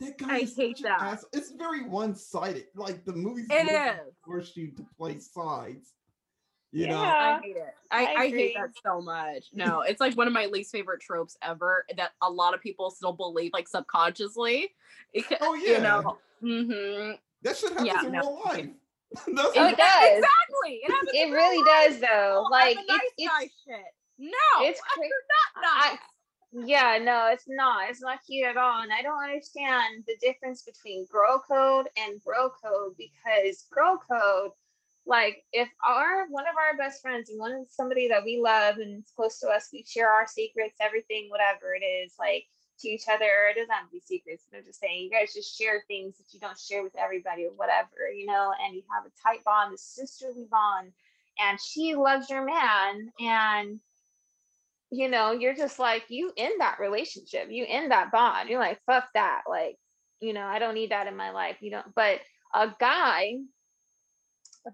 That 0.00 0.18
guy 0.18 0.34
I 0.36 0.40
hate 0.40 0.80
that. 0.82 1.00
ass- 1.00 1.24
It's 1.32 1.52
very 1.52 1.84
one-sided. 1.88 2.66
Like 2.74 3.04
the 3.04 3.12
movies 3.14 3.46
It 3.50 3.54
really 3.54 3.74
is. 4.08 4.14
force 4.24 4.56
you 4.56 4.72
to 4.72 4.86
play 4.98 5.18
sides. 5.18 5.92
You 6.72 6.88
know, 6.88 7.00
Yeah. 7.02 7.38
I 7.40 7.46
hate 7.46 7.56
it. 7.56 7.74
I, 7.90 8.04
I 8.04 8.14
I, 8.22 8.28
hate 8.28 8.54
that 8.56 8.70
so 8.84 9.00
much. 9.00 9.46
No, 9.52 9.80
it's 9.82 10.00
like 10.00 10.14
one 10.16 10.26
of 10.26 10.32
my 10.32 10.46
least 10.46 10.72
favorite 10.72 11.00
tropes 11.00 11.36
ever 11.42 11.86
that 11.96 12.10
a 12.22 12.30
lot 12.30 12.54
of 12.54 12.60
people 12.60 12.90
still 12.90 13.12
believe, 13.12 13.52
like 13.52 13.68
subconsciously. 13.68 14.70
It 15.14 15.26
ca- 15.28 15.38
Oh, 15.40 15.54
yeah. 15.54 15.72
You 15.72 15.80
know. 15.80 16.18
hmm 16.40 17.10
that 17.42 17.56
shit 17.56 17.70
happens 17.70 17.86
Yeah, 17.86 18.04
in 18.06 18.12
no. 18.12 18.20
real 18.20 18.42
life. 18.44 18.66
That's 19.14 19.28
It 19.28 19.34
what- 19.60 19.76
does. 19.76 20.18
Exactly. 20.18 20.72
It, 20.82 20.90
happens 20.90 21.10
It 21.14 21.30
really 21.32 21.58
life. 21.62 21.90
does 21.92 22.00
though. 22.00 22.44
Oh, 22.46 22.48
Like 22.50 22.76
I'm 22.78 22.84
a 22.84 22.86
nice 22.88 23.00
it's 23.16 23.28
guy 23.30 23.42
it's 23.44 23.54
shit. 23.66 23.84
No, 24.18 24.66
it's 24.66 24.80
cra- 24.80 25.04
you're 25.06 25.62
not 25.62 25.64
I- 25.84 25.90
nice. 25.90 25.98
Yeah, 26.68 26.98
no, 27.02 27.28
it's 27.32 27.44
not. 27.48 27.90
It's 27.90 28.00
not 28.00 28.20
cute 28.26 28.46
at 28.46 28.56
all. 28.56 28.82
And 28.82 28.90
I 28.92 29.02
don't 29.02 29.22
understand 29.22 30.04
the 30.06 30.14
difference 30.22 30.62
between 30.62 31.04
girl 31.06 31.42
code 31.46 31.88
and 31.98 32.22
bro 32.24 32.48
code 32.50 32.94
because 32.96 33.66
girl 33.70 33.98
code, 34.10 34.52
like 35.06 35.44
if 35.52 35.68
our 35.84 36.26
one 36.28 36.48
of 36.48 36.56
our 36.56 36.76
best 36.76 37.00
friends 37.00 37.30
and 37.30 37.38
one 37.38 37.52
of 37.52 37.66
somebody 37.70 38.08
that 38.08 38.24
we 38.24 38.40
love 38.42 38.78
and 38.78 38.98
is 39.04 39.12
close 39.14 39.38
to 39.40 39.48
us, 39.48 39.68
we 39.72 39.84
share 39.86 40.10
our 40.10 40.26
secrets, 40.26 40.76
everything, 40.80 41.28
whatever 41.28 41.74
it 41.80 41.84
is, 41.84 42.14
like 42.18 42.44
to 42.80 42.88
each 42.88 43.04
other. 43.08 43.48
It 43.50 43.56
doesn't 43.56 43.72
have 43.72 43.86
to 43.86 43.92
be 43.92 44.00
secrets. 44.00 44.44
I'm 44.54 44.64
just 44.64 44.80
saying 44.80 45.04
you 45.04 45.10
guys 45.10 45.32
just 45.32 45.56
share 45.56 45.84
things 45.88 46.18
that 46.18 46.32
you 46.32 46.40
don't 46.40 46.58
share 46.58 46.82
with 46.82 46.96
everybody 46.98 47.44
or 47.44 47.52
whatever, 47.52 48.10
you 48.14 48.26
know, 48.26 48.52
and 48.64 48.74
you 48.74 48.82
have 48.92 49.06
a 49.06 49.12
tight 49.22 49.44
bond, 49.44 49.74
a 49.74 49.78
sisterly 49.78 50.46
bond, 50.50 50.92
and 51.38 51.58
she 51.60 51.94
loves 51.94 52.28
your 52.28 52.44
man 52.44 53.10
and 53.20 53.80
you 54.90 55.08
know, 55.08 55.32
you're 55.32 55.54
just 55.54 55.78
like 55.78 56.04
you 56.08 56.32
end 56.36 56.60
that 56.60 56.78
relationship, 56.80 57.48
you 57.50 57.64
end 57.68 57.90
that 57.90 58.12
bond. 58.12 58.48
You're 58.48 58.60
like, 58.60 58.80
fuck 58.86 59.08
that. 59.14 59.42
Like, 59.48 59.76
you 60.20 60.32
know, 60.32 60.46
I 60.46 60.58
don't 60.58 60.74
need 60.74 60.92
that 60.92 61.08
in 61.08 61.16
my 61.16 61.30
life. 61.32 61.56
You 61.60 61.72
know, 61.72 61.82
but 61.94 62.20
a 62.54 62.68
guy, 62.78 63.34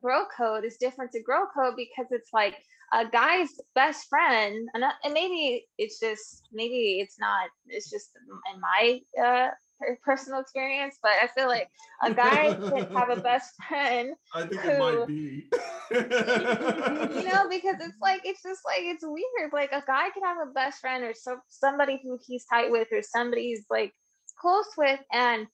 bro 0.01 0.25
code 0.37 0.65
is 0.65 0.77
different 0.79 1.13
to 1.13 1.23
girl 1.23 1.49
code 1.55 1.75
because 1.77 2.07
it's 2.11 2.31
like 2.33 2.57
a 2.93 3.07
guy's 3.07 3.49
best 3.75 4.07
friend, 4.09 4.69
and, 4.75 4.85
uh, 4.85 4.93
and 5.05 5.15
maybe 5.15 5.67
it's 5.79 5.99
just 5.99 6.43
maybe 6.53 7.01
it's 7.01 7.19
not. 7.19 7.49
It's 7.67 7.91
just 7.91 8.11
in 8.53 8.61
my 8.61 9.01
uh, 9.23 9.49
personal 10.05 10.41
experience, 10.41 10.99
but 11.03 11.13
I 11.23 11.27
feel 11.29 11.49
like 11.49 11.69
a 12.05 12.13
guy 12.13 12.55
can 12.69 12.87
have 12.95 13.11
a 13.11 13.21
best 13.21 13.51
friend 13.69 14.15
I 14.35 14.43
think 14.47 14.61
who- 14.61 14.69
it 14.71 14.79
might 14.79 15.07
be. 15.07 15.49
you 15.93 17.25
know 17.25 17.49
because 17.51 17.77
it's 17.81 17.99
like 18.03 18.21
it's 18.25 18.43
just 18.43 18.61
like 18.65 18.81
it's 18.83 19.05
weird 19.05 19.53
like 19.53 19.73
a 19.73 19.83
guy 19.87 20.09
can 20.11 20.23
have 20.25 20.39
a 20.49 20.53
best 20.53 20.81
friend 20.81 21.05
or 21.05 21.13
some 21.15 21.41
somebody 21.49 22.01
who 22.03 22.19
he's 22.27 22.45
tight 22.47 22.71
with 22.71 22.89
or 22.93 23.03
somebody 23.03 23.49
he's 23.49 23.65
like 23.71 23.93
close 24.41 24.69
with 24.77 25.01
and 25.13 25.47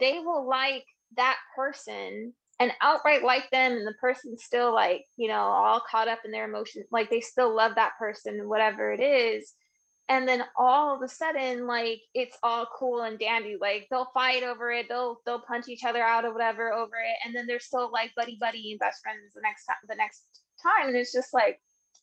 they 0.00 0.18
will 0.18 0.48
like 0.48 0.84
that 1.16 1.36
person 1.56 2.32
and 2.60 2.72
outright 2.80 3.22
like 3.22 3.48
them 3.50 3.72
and 3.72 3.86
the 3.86 3.94
person's 4.00 4.42
still 4.44 4.72
like 4.74 5.04
you 5.16 5.28
know 5.28 5.40
all 5.40 5.80
caught 5.90 6.08
up 6.08 6.20
in 6.24 6.30
their 6.30 6.44
emotions 6.48 6.86
like 6.90 7.08
they 7.10 7.20
still 7.20 7.54
love 7.54 7.74
that 7.76 7.92
person 7.98 8.48
whatever 8.48 8.92
it 8.92 9.00
is 9.00 9.52
and 10.10 10.26
then 10.26 10.42
all 10.56 10.94
of 10.96 11.02
a 11.02 11.08
sudden 11.08 11.66
like 11.66 12.00
it's 12.14 12.36
all 12.42 12.66
cool 12.76 13.02
and 13.02 13.18
dandy 13.18 13.56
like 13.60 13.86
they'll 13.90 14.10
fight 14.14 14.42
over 14.42 14.70
it 14.72 14.86
they'll 14.88 15.20
they'll 15.26 15.40
punch 15.42 15.68
each 15.68 15.84
other 15.84 16.02
out 16.02 16.24
or 16.24 16.32
whatever 16.32 16.72
over 16.72 16.96
it 16.96 17.16
and 17.24 17.34
then 17.34 17.46
they're 17.46 17.60
still 17.60 17.90
like 17.92 18.14
buddy 18.16 18.36
buddy 18.40 18.70
and 18.72 18.80
best 18.80 19.02
friends 19.02 19.32
the 19.34 19.40
next 19.42 19.64
time 19.66 19.76
the 19.88 19.94
next 19.94 20.24
time 20.62 20.88
and 20.88 20.96
it's 20.96 21.12
just 21.12 21.32
like 21.34 21.60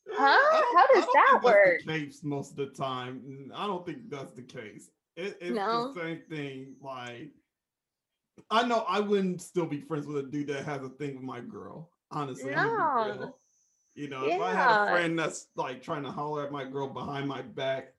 Huh? 0.07 0.37
How 0.75 0.85
does 0.93 1.03
that 1.03 1.11
think 1.11 1.13
that's 1.13 1.41
the 1.41 1.47
work? 1.47 1.81
case 1.87 2.23
most 2.23 2.51
of 2.51 2.57
the 2.57 2.67
time. 2.67 3.49
I 3.55 3.65
don't 3.65 3.83
think 3.83 4.07
that's 4.07 4.33
the 4.33 4.43
case. 4.43 4.91
It, 5.15 5.35
it's 5.41 5.49
No? 5.55 5.91
the 5.93 5.99
same 5.99 6.21
thing. 6.29 6.75
Like, 6.79 7.31
I 8.49 8.67
know 8.67 8.85
I 8.87 8.99
wouldn't 8.99 9.41
still 9.41 9.65
be 9.65 9.81
friends 9.81 10.05
with 10.05 10.17
a 10.17 10.23
dude 10.23 10.47
that 10.47 10.65
has 10.65 10.81
a 10.83 10.89
thing 10.89 11.15
with 11.15 11.23
my 11.23 11.39
girl. 11.39 11.89
Honestly, 12.11 12.53
I'm 12.53 12.69
gonna 12.69 13.13
be 13.13 13.19
No. 13.19 13.35
You 13.95 14.09
know, 14.09 14.25
if 14.25 14.41
I 14.41 14.53
had 14.53 14.87
a 14.87 14.91
friend 14.91 15.17
that's 15.17 15.47
like 15.55 15.81
trying 15.81 16.03
to 16.03 16.11
holler 16.11 16.45
at 16.45 16.51
my 16.51 16.65
girl 16.65 16.89
behind 16.89 17.27
my 17.29 17.41
back 17.41 17.93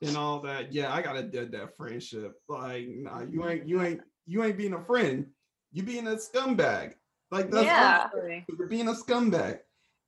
and 0.00 0.16
all 0.16 0.40
that, 0.40 0.72
yeah, 0.72 0.92
I 0.92 1.02
gotta 1.02 1.22
dead 1.22 1.52
that 1.52 1.76
friendship. 1.76 2.40
Like, 2.48 2.88
nah, 2.88 3.22
you 3.22 3.46
ain't, 3.46 3.68
you 3.68 3.82
ain't, 3.82 4.00
you 4.26 4.42
ain't 4.42 4.56
being 4.56 4.72
a 4.72 4.82
friend. 4.82 5.26
You 5.72 5.82
being 5.82 6.06
a 6.06 6.12
scumbag. 6.12 6.94
Like 7.30 7.50
that's 7.50 7.66
Yeah. 7.66 8.08
You're 8.58 8.68
being 8.68 8.88
a 8.88 8.94
scumbag. 8.94 9.60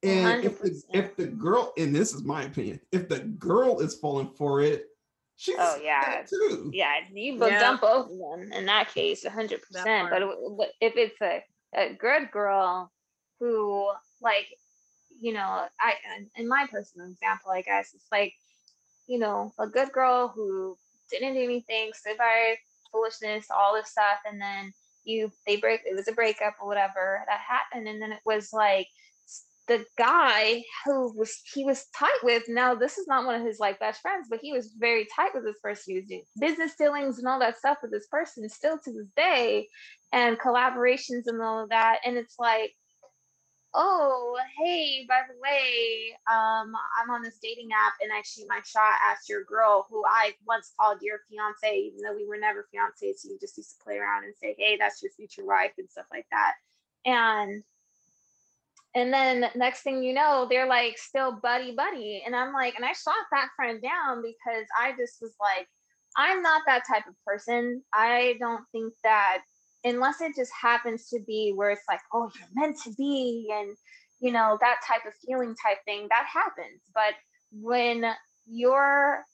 And 0.03 0.45
if 0.45 0.61
the 0.61 0.83
if 0.93 1.17
the 1.17 1.27
girl, 1.27 1.73
and 1.77 1.95
this 1.95 2.15
is 2.15 2.23
my 2.23 2.45
opinion, 2.45 2.81
if 2.93 3.09
the 3.09 3.21
girl 3.21 3.81
is 3.81 3.95
falling 3.95 4.31
for 4.37 4.63
it, 4.63 4.87
she's 5.37 5.57
Oh, 5.59 5.77
yeah. 5.83 6.23
too. 6.29 6.71
yeah 6.73 6.95
you 7.13 7.39
both 7.39 7.51
Yeah. 7.51 7.61
dump 7.61 7.81
both 7.83 8.11
of 8.11 8.19
them 8.19 8.53
in 8.53 8.67
that 8.67 8.93
case 8.93 9.25
100% 9.25 9.61
but 9.73 9.85
part. 9.85 10.11
w- 10.21 10.51
w- 10.51 10.73
if 10.81 10.97
it's 10.97 11.21
a, 11.21 11.45
a 11.75 11.95
good 11.95 12.31
girl 12.31 12.91
who 13.39 13.91
like 14.23 14.47
you 15.21 15.33
know 15.33 15.67
i 15.81 15.95
in- 16.19 16.31
in 16.37 16.49
my 16.49 16.67
personal 16.71 17.09
example 17.09 17.51
i 17.51 17.63
guess 17.63 17.93
it's 17.95 18.07
like 18.11 18.35
you 19.07 19.19
know 19.19 19.53
a 19.59 19.67
good 19.67 19.93
girl 19.93 20.29
who 20.29 20.77
didn't 21.11 21.35
do 21.35 21.41
anything 21.45 21.91
stood 21.95 22.17
by 22.19 22.57
foolishness 22.93 23.47
all 23.51 23.75
this 23.75 23.91
stuff 23.91 24.19
and 24.27 24.41
then 24.41 24.73
you 25.05 25.31
they 25.47 25.57
break 25.57 25.81
it 25.85 25.95
was 25.95 26.09
a 26.09 26.13
breakup 26.13 26.55
or 26.61 26.67
whatever 26.67 27.23
that 27.29 27.41
happened 27.41 27.87
and 27.89 28.01
then 28.03 28.13
it 28.13 28.21
was 28.25 28.53
like 28.53 28.87
s- 28.87 29.06
the 29.69 29.85
guy 29.99 30.63
who 30.85 31.13
was 31.17 31.41
he 31.53 31.65
was 31.65 31.87
tight 31.97 32.19
with 32.23 32.45
now 32.49 32.75
this 32.75 32.99
is 32.99 33.07
not 33.07 33.27
one 33.27 33.41
of 33.41 33.47
his 33.47 33.59
like 33.59 33.79
best 33.81 34.01
friends 34.01 34.29
but 34.31 34.39
he 34.41 34.53
was 34.53 34.73
very 34.79 35.07
tight 35.15 35.35
with 35.35 35.45
this 35.45 35.59
person 35.63 35.95
he 35.95 36.01
was 36.01 36.07
doing 36.07 36.23
business 36.41 36.75
dealings 36.77 37.19
and 37.19 37.27
all 37.27 37.39
that 37.39 37.59
stuff 37.59 37.79
with 37.83 37.91
this 37.91 38.07
person 38.07 38.49
still 38.49 38.79
to 38.79 38.93
this 38.93 39.09
day 39.17 39.67
and 40.13 40.39
collaborations 40.39 41.25
and 41.27 41.43
all 41.43 41.63
of 41.63 41.71
that 41.71 41.99
and 42.05 42.17
it's 42.17 42.37
like 42.39 42.73
oh 43.75 44.39
hey 44.59 45.05
by 45.09 45.21
the 45.29 45.35
way 45.43 46.17
um 46.31 46.73
i'm 46.99 47.11
on 47.11 47.23
this 47.23 47.39
dating 47.43 47.69
app 47.73 47.93
and 48.01 48.13
i 48.13 48.23
shoot 48.25 48.47
my 48.49 48.61
shot 48.65 48.95
at 49.11 49.19
your 49.29 49.45
girl 49.45 49.87
who 49.91 50.03
i 50.07 50.33
once 50.47 50.73
called 50.81 50.99
your 51.03 51.19
fiance 51.29 51.77
even 51.77 51.99
though 52.03 52.15
we 52.15 52.27
were 52.27 52.39
never 52.39 52.67
fiancés 52.75 53.19
so 53.19 53.29
you 53.29 53.39
just 53.41 53.57
used 53.57 53.77
to 53.77 53.85
play 53.85 53.97
around 53.97 54.25
and 54.25 54.35
say 54.41 54.55
hey 54.59 54.77
that's 54.79 55.03
your 55.03 55.13
future 55.13 55.45
wife 55.45 55.73
and 55.77 55.91
stuff 55.91 56.07
like 56.13 56.27
that 56.31 56.55
and 57.05 57.63
and 58.97 59.13
then 59.13 59.51
next 59.55 59.83
thing 59.83 60.03
you 60.03 60.15
know 60.15 60.47
they're 60.51 60.67
like 60.67 60.99
still 60.99 61.39
buddy 61.43 61.73
buddy. 61.77 62.23
And 62.27 62.35
i'm 62.35 62.53
like 62.53 62.75
and 62.75 62.85
i 62.85 62.93
shot 62.93 63.15
that 63.31 63.51
friend 63.55 63.81
down 63.81 64.23
because 64.23 64.67
i 64.81 64.91
just 64.99 65.19
was 65.21 65.35
like 65.41 65.69
i'm 66.17 66.43
not 66.43 66.63
that 66.67 66.83
type 66.89 67.05
of 67.07 67.15
person. 67.25 67.83
I 67.93 68.37
don't 68.41 68.65
think 68.73 68.95
that 69.05 69.43
unless 69.85 70.21
it 70.21 70.35
just 70.35 70.53
happens 70.61 71.09
to 71.11 71.21
be 71.27 71.53
where 71.55 71.71
it's 71.71 71.85
like 71.89 72.01
oh 72.13 72.31
you're 72.39 72.49
meant 72.55 72.79
to 72.85 72.93
be 72.95 73.49
and 73.53 73.77
you 74.21 74.33
know 74.33 74.57
that 74.63 74.79
type 74.87 75.05
of 75.07 75.13
feeling 75.27 75.55
type 75.63 75.79
thing 75.85 76.09
that 76.11 76.27
happens. 76.33 76.81
But 76.95 77.15
when 77.53 78.05
you're 78.47 79.25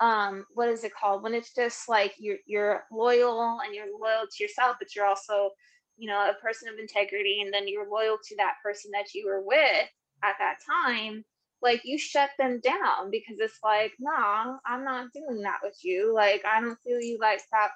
um 0.00 0.44
what 0.54 0.68
is 0.68 0.84
it 0.84 0.92
called? 0.94 1.24
When 1.24 1.34
it's 1.34 1.54
just 1.54 1.88
like 1.88 2.14
you're 2.18 2.38
you're 2.46 2.84
loyal 2.92 3.60
and 3.64 3.74
you're 3.74 3.86
loyal 4.00 4.26
to 4.30 4.42
yourself 4.42 4.76
but 4.78 4.94
you're 4.94 5.06
also 5.06 5.50
you 5.96 6.08
know 6.08 6.30
a 6.30 6.40
person 6.42 6.68
of 6.68 6.78
integrity 6.78 7.40
and 7.42 7.52
then 7.52 7.68
you're 7.68 7.88
loyal 7.90 8.18
to 8.22 8.36
that 8.36 8.54
person 8.62 8.90
that 8.92 9.14
you 9.14 9.26
were 9.26 9.42
with 9.42 9.88
at 10.22 10.34
that 10.38 10.56
time 10.66 11.24
like 11.62 11.82
you 11.84 11.96
shut 11.96 12.30
them 12.38 12.60
down 12.60 13.10
because 13.10 13.36
it's 13.38 13.58
like 13.62 13.92
nah 14.00 14.56
i'm 14.66 14.84
not 14.84 15.12
doing 15.12 15.40
that 15.42 15.58
with 15.62 15.78
you. 15.82 16.12
Like 16.14 16.42
i 16.44 16.60
don't 16.60 16.78
feel 16.84 17.00
you 17.00 17.18
like 17.20 17.40
that 17.52 17.70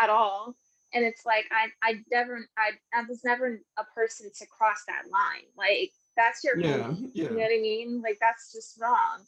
at 0.00 0.10
all. 0.10 0.54
And 0.94 1.04
it's 1.04 1.24
like 1.24 1.46
i 1.50 1.68
i 1.88 1.94
never 2.10 2.46
i 2.58 2.70
i 2.94 3.02
was 3.08 3.24
never 3.24 3.58
a 3.78 3.84
person 3.94 4.30
to 4.38 4.46
cross 4.46 4.82
that 4.86 5.04
line. 5.10 5.48
Like 5.56 5.92
that's 6.16 6.44
your 6.44 6.58
Yeah, 6.58 6.92
yeah. 7.14 7.24
you 7.24 7.30
know 7.30 7.36
what 7.36 7.52
i 7.52 7.60
mean? 7.60 8.02
Like 8.02 8.18
that's 8.20 8.52
just 8.52 8.78
wrong. 8.80 9.24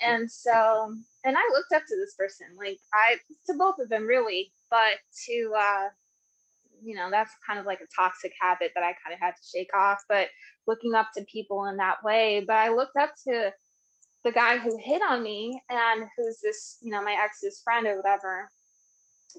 And 0.00 0.30
so 0.30 0.92
and 1.24 1.36
i 1.36 1.42
looked 1.52 1.72
up 1.72 1.82
to 1.88 1.96
this 1.96 2.14
person 2.14 2.46
like 2.58 2.78
i 2.92 3.16
to 3.46 3.54
both 3.54 3.78
of 3.78 3.88
them 3.88 4.06
really 4.06 4.52
but 4.70 4.98
to 5.26 5.52
uh 5.56 5.88
you 6.84 6.94
know 6.94 7.08
that's 7.10 7.32
kind 7.46 7.58
of 7.58 7.66
like 7.66 7.80
a 7.80 7.94
toxic 7.94 8.32
habit 8.40 8.72
that 8.74 8.84
i 8.84 8.94
kind 9.04 9.12
of 9.12 9.20
had 9.20 9.32
to 9.32 9.48
shake 9.52 9.70
off 9.74 9.98
but 10.08 10.28
looking 10.66 10.94
up 10.94 11.08
to 11.14 11.24
people 11.30 11.66
in 11.66 11.76
that 11.76 11.96
way 12.04 12.44
but 12.46 12.56
i 12.56 12.68
looked 12.68 12.96
up 12.96 13.10
to 13.26 13.50
the 14.24 14.32
guy 14.32 14.58
who 14.58 14.78
hit 14.82 15.02
on 15.02 15.22
me 15.22 15.60
and 15.70 16.04
who's 16.16 16.38
this 16.42 16.78
you 16.80 16.90
know 16.90 17.02
my 17.02 17.16
ex's 17.22 17.60
friend 17.62 17.86
or 17.86 17.96
whatever 17.96 18.48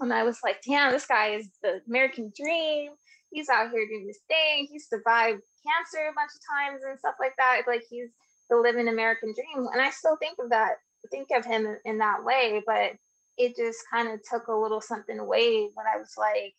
and 0.02 0.14
i 0.14 0.24
was 0.24 0.40
like 0.44 0.58
damn 0.68 0.92
this 0.92 1.06
guy 1.06 1.30
is 1.30 1.48
the 1.64 1.82
american 1.88 2.32
dream. 2.36 2.92
He's 3.32 3.50
out 3.50 3.70
here 3.70 3.86
doing 3.86 4.08
this 4.08 4.20
thing. 4.30 4.66
He 4.72 4.80
survived 4.80 5.42
cancer 5.68 6.08
a 6.08 6.16
bunch 6.16 6.32
of 6.32 6.42
times 6.56 6.82
and 6.88 6.98
stuff 6.98 7.16
like 7.20 7.34
that. 7.38 7.64
Like 7.68 7.84
he's 7.90 8.08
the 8.50 8.56
living 8.56 8.88
american 8.88 9.34
dream. 9.34 9.68
And 9.74 9.82
i 9.82 9.90
still 9.90 10.16
think 10.18 10.38
of 10.40 10.52
that 10.52 10.76
think 11.12 11.28
of 11.36 11.46
him 11.46 11.66
in, 11.66 11.78
in 11.86 11.98
that 12.00 12.24
way 12.24 12.62
but 12.66 12.92
it 13.38 13.56
just 13.56 13.80
kind 13.92 14.08
of 14.10 14.20
took 14.30 14.48
a 14.48 14.56
little 14.56 14.82
something 14.82 15.20
away 15.20 15.70
when 15.74 15.86
i 15.94 15.98
was 15.98 16.14
like 16.18 16.56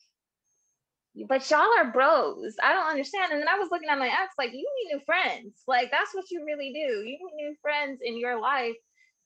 but 1.28 1.48
y'all 1.50 1.66
are 1.78 1.92
bros. 1.92 2.56
I 2.62 2.72
don't 2.72 2.90
understand. 2.90 3.32
And 3.32 3.40
then 3.40 3.48
I 3.48 3.58
was 3.58 3.68
looking 3.70 3.88
at 3.88 3.98
my 3.98 4.08
ex, 4.08 4.34
like, 4.38 4.52
you 4.52 4.58
need 4.58 4.94
new 4.94 5.00
friends. 5.06 5.62
Like, 5.66 5.90
that's 5.90 6.14
what 6.14 6.30
you 6.30 6.44
really 6.44 6.72
do. 6.72 7.02
You 7.02 7.18
need 7.18 7.36
new 7.36 7.54
friends 7.62 8.00
in 8.04 8.18
your 8.18 8.40
life, 8.40 8.76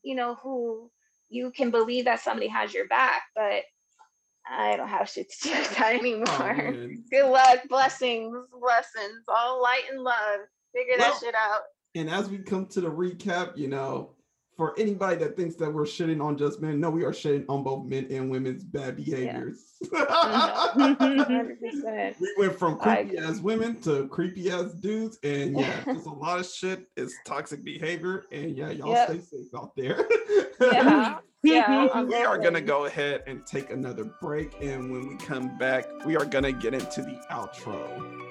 you 0.02 0.14
know, 0.14 0.36
who 0.36 0.90
you 1.28 1.50
can 1.50 1.70
believe 1.70 2.04
that 2.04 2.20
somebody 2.20 2.48
has 2.48 2.72
your 2.72 2.86
back. 2.86 3.22
But 3.34 3.62
I 4.48 4.76
don't 4.76 4.88
have 4.88 5.08
shit 5.08 5.30
to 5.30 5.48
do 5.48 5.54
with 5.54 5.76
that 5.76 5.94
oh, 5.94 5.98
anymore. 5.98 6.26
Oh, 6.28 6.88
Good 7.10 7.30
luck, 7.30 7.60
blessings, 7.68 8.36
blessings, 8.60 9.24
all 9.28 9.62
light 9.62 9.84
and 9.90 10.02
love. 10.02 10.40
Figure 10.72 10.94
Well, 10.98 11.12
that 11.12 11.20
shit 11.20 11.34
out. 11.34 11.62
And 11.94 12.08
as 12.08 12.28
we 12.28 12.38
come 12.38 12.66
to 12.66 12.80
the 12.80 12.90
recap, 12.90 13.56
you 13.56 13.68
know, 13.68 14.14
for 14.60 14.78
anybody 14.78 15.16
that 15.16 15.38
thinks 15.38 15.54
that 15.54 15.72
we're 15.72 15.84
shitting 15.86 16.22
on 16.22 16.36
just 16.36 16.60
men, 16.60 16.78
no, 16.78 16.90
we 16.90 17.02
are 17.02 17.12
shitting 17.12 17.46
on 17.48 17.62
both 17.64 17.86
men 17.86 18.06
and 18.10 18.30
women's 18.30 18.62
bad 18.62 18.94
behaviors. 18.94 19.72
Hundred 19.90 21.58
percent. 21.62 22.16
we 22.20 22.34
went 22.36 22.58
from 22.58 22.76
I- 22.82 23.04
creepy 23.04 23.16
ass 23.16 23.40
women 23.40 23.80
to 23.80 24.06
creepy 24.08 24.50
ass 24.50 24.72
dudes, 24.74 25.18
and 25.22 25.58
yeah, 25.58 25.80
there's 25.86 26.04
a 26.04 26.10
lot 26.10 26.40
of 26.40 26.46
shit. 26.46 26.84
It's 26.94 27.14
toxic 27.24 27.64
behavior, 27.64 28.24
and 28.32 28.54
yeah, 28.54 28.68
y'all 28.70 28.90
Yep. 28.92 29.08
stay 29.08 29.20
safe 29.20 29.46
out 29.56 29.74
there. 29.76 30.06
Yeah. 30.60 31.20
Yeah. 31.42 32.02
we 32.02 32.16
are 32.16 32.36
gonna 32.36 32.60
go 32.60 32.84
ahead 32.84 33.22
and 33.26 33.46
take 33.46 33.70
another 33.70 34.04
break, 34.20 34.52
and 34.60 34.92
when 34.92 35.08
we 35.08 35.16
come 35.16 35.56
back, 35.56 35.86
we 36.04 36.14
are 36.14 36.26
gonna 36.26 36.52
get 36.52 36.74
into 36.74 37.00
the 37.00 37.18
outro. 37.30 38.29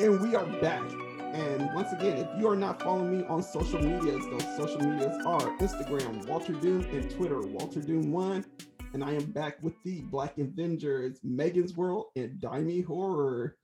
And 0.00 0.18
we 0.18 0.34
are 0.34 0.46
back. 0.62 0.82
And 1.34 1.74
once 1.74 1.92
again, 1.92 2.16
if 2.16 2.26
you 2.40 2.48
are 2.48 2.56
not 2.56 2.80
following 2.82 3.18
me 3.18 3.24
on 3.26 3.42
social 3.42 3.82
medias, 3.82 4.24
those 4.30 4.56
social 4.56 4.80
medias 4.80 5.14
are 5.26 5.42
Instagram, 5.58 6.26
Walter 6.26 6.54
Doom, 6.54 6.86
and 6.90 7.10
Twitter, 7.10 7.42
Walter 7.42 7.82
Doom 7.82 8.10
One. 8.10 8.46
And 8.94 9.04
I 9.04 9.12
am 9.12 9.26
back 9.26 9.62
with 9.62 9.74
the 9.84 10.00
Black 10.00 10.38
Avengers, 10.38 11.20
Meaganzworld, 11.20 12.04
and 12.16 12.40
Dimi 12.40 12.82
Horror. 12.82 13.58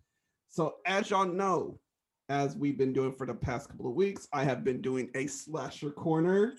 So, 0.51 0.75
as 0.85 1.09
y'all 1.09 1.25
know, 1.25 1.81
as 2.29 2.55
we've 2.55 2.77
been 2.77 2.93
doing 2.93 3.13
for 3.13 3.27
the 3.27 3.33
past 3.33 3.71
couple 3.71 3.89
of 3.89 3.95
weeks, 3.95 4.29
I 4.31 4.45
have 4.45 4.63
been 4.63 4.83
doing 4.83 5.09
a 5.15 5.29
slasher 5.29 5.91
corner. 5.91 6.53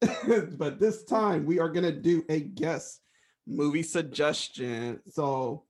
but 0.56 0.80
this 0.80 1.04
time 1.04 1.44
we 1.44 1.58
are 1.58 1.68
gonna 1.68 1.92
do 1.92 2.24
a 2.30 2.40
guest 2.40 3.02
movie 3.46 3.82
suggestion. 3.82 5.00
So 5.10 5.64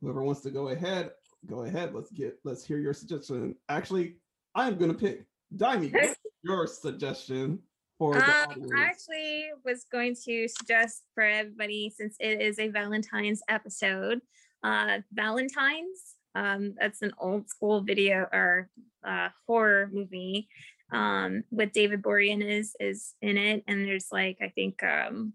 whoever 0.00 0.24
wants 0.24 0.40
to 0.40 0.50
go 0.50 0.70
ahead, 0.70 1.12
go 1.46 1.64
ahead. 1.64 1.94
Let's 1.94 2.10
get 2.10 2.38
let's 2.44 2.64
hear 2.64 2.78
your 2.78 2.94
suggestion. 2.94 3.54
Actually, 3.68 4.16
I 4.54 4.68
am 4.68 4.76
gonna 4.76 4.94
pick 4.94 5.24
Dimi. 5.56 6.14
your 6.42 6.66
suggestion 6.66 7.60
for 7.98 8.16
Um. 8.16 8.70
I 8.76 8.82
actually 8.82 9.46
was 9.64 9.86
going 9.90 10.16
to 10.24 10.48
suggest 10.48 11.02
for 11.14 11.24
everybody, 11.24 11.92
since 11.96 12.16
it 12.18 12.40
is 12.40 12.58
a 12.58 12.68
Valentine's 12.68 13.42
episode, 13.48 14.20
uh, 14.64 14.98
Valentine's. 15.12 16.16
Um, 16.34 16.74
that's 16.80 17.02
an 17.02 17.12
old 17.20 17.48
school 17.48 17.82
video 17.82 18.26
or 18.32 18.70
uh, 19.06 19.28
horror 19.46 19.90
movie 19.92 20.48
um, 20.90 21.44
with 21.50 21.72
David 21.72 22.02
Boreanaz 22.02 22.50
is 22.50 22.76
is 22.80 23.14
in 23.20 23.36
it, 23.36 23.64
and 23.66 23.86
there's 23.86 24.08
like 24.10 24.38
I 24.42 24.48
think 24.48 24.82
um, 24.82 25.34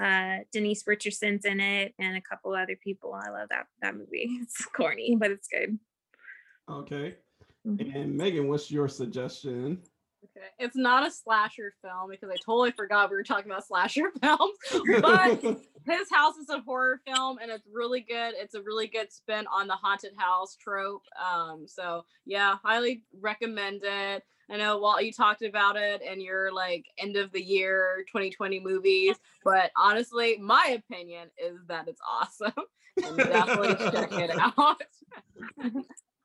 uh, 0.00 0.38
Denise 0.52 0.86
Richardson's 0.86 1.44
in 1.44 1.60
it, 1.60 1.94
and 1.98 2.16
a 2.16 2.20
couple 2.20 2.54
other 2.54 2.76
people. 2.76 3.14
I 3.14 3.30
love 3.30 3.48
that 3.50 3.66
that 3.82 3.96
movie. 3.96 4.28
It's 4.42 4.64
corny, 4.66 5.16
but 5.18 5.30
it's 5.30 5.48
good. 5.48 5.78
Okay. 6.70 7.16
Mhm. 7.66 7.94
And 7.94 8.16
Megan, 8.16 8.48
what's 8.48 8.70
your 8.70 8.88
suggestion? 8.88 9.82
Okay. 10.24 10.46
It's 10.58 10.76
not 10.76 11.06
a 11.06 11.10
slasher 11.10 11.74
film 11.82 12.10
because 12.10 12.30
I 12.30 12.36
totally 12.44 12.72
forgot 12.72 13.10
we 13.10 13.16
were 13.16 13.22
talking 13.22 13.50
about 13.50 13.66
slasher 13.66 14.10
films. 14.20 14.58
But 15.00 15.42
his 15.86 16.10
house 16.12 16.36
is 16.36 16.48
a 16.50 16.60
horror 16.60 17.00
film 17.06 17.38
and 17.40 17.50
it's 17.50 17.66
really 17.72 18.00
good. 18.00 18.34
It's 18.36 18.54
a 18.54 18.62
really 18.62 18.86
good 18.88 19.12
spin 19.12 19.46
on 19.52 19.68
the 19.68 19.74
haunted 19.74 20.12
house 20.16 20.56
trope. 20.56 21.02
Um, 21.22 21.66
so 21.66 22.04
yeah, 22.26 22.56
highly 22.62 23.04
recommend 23.20 23.82
it. 23.84 24.24
I 24.50 24.56
know 24.56 24.78
Walt, 24.78 25.02
you 25.04 25.12
talked 25.12 25.42
about 25.42 25.76
it 25.76 26.00
in 26.02 26.20
your 26.20 26.52
like 26.52 26.86
end 26.98 27.16
of 27.16 27.30
the 27.32 27.42
year 27.42 28.04
2020 28.06 28.60
movies, 28.60 29.16
but 29.44 29.70
honestly, 29.76 30.38
my 30.38 30.76
opinion 30.78 31.28
is 31.36 31.58
that 31.68 31.88
it's 31.88 32.00
awesome. 32.08 32.52
And 33.06 33.16
definitely 33.16 33.76
check 33.92 34.10
it 34.12 34.36
out. 34.58 34.82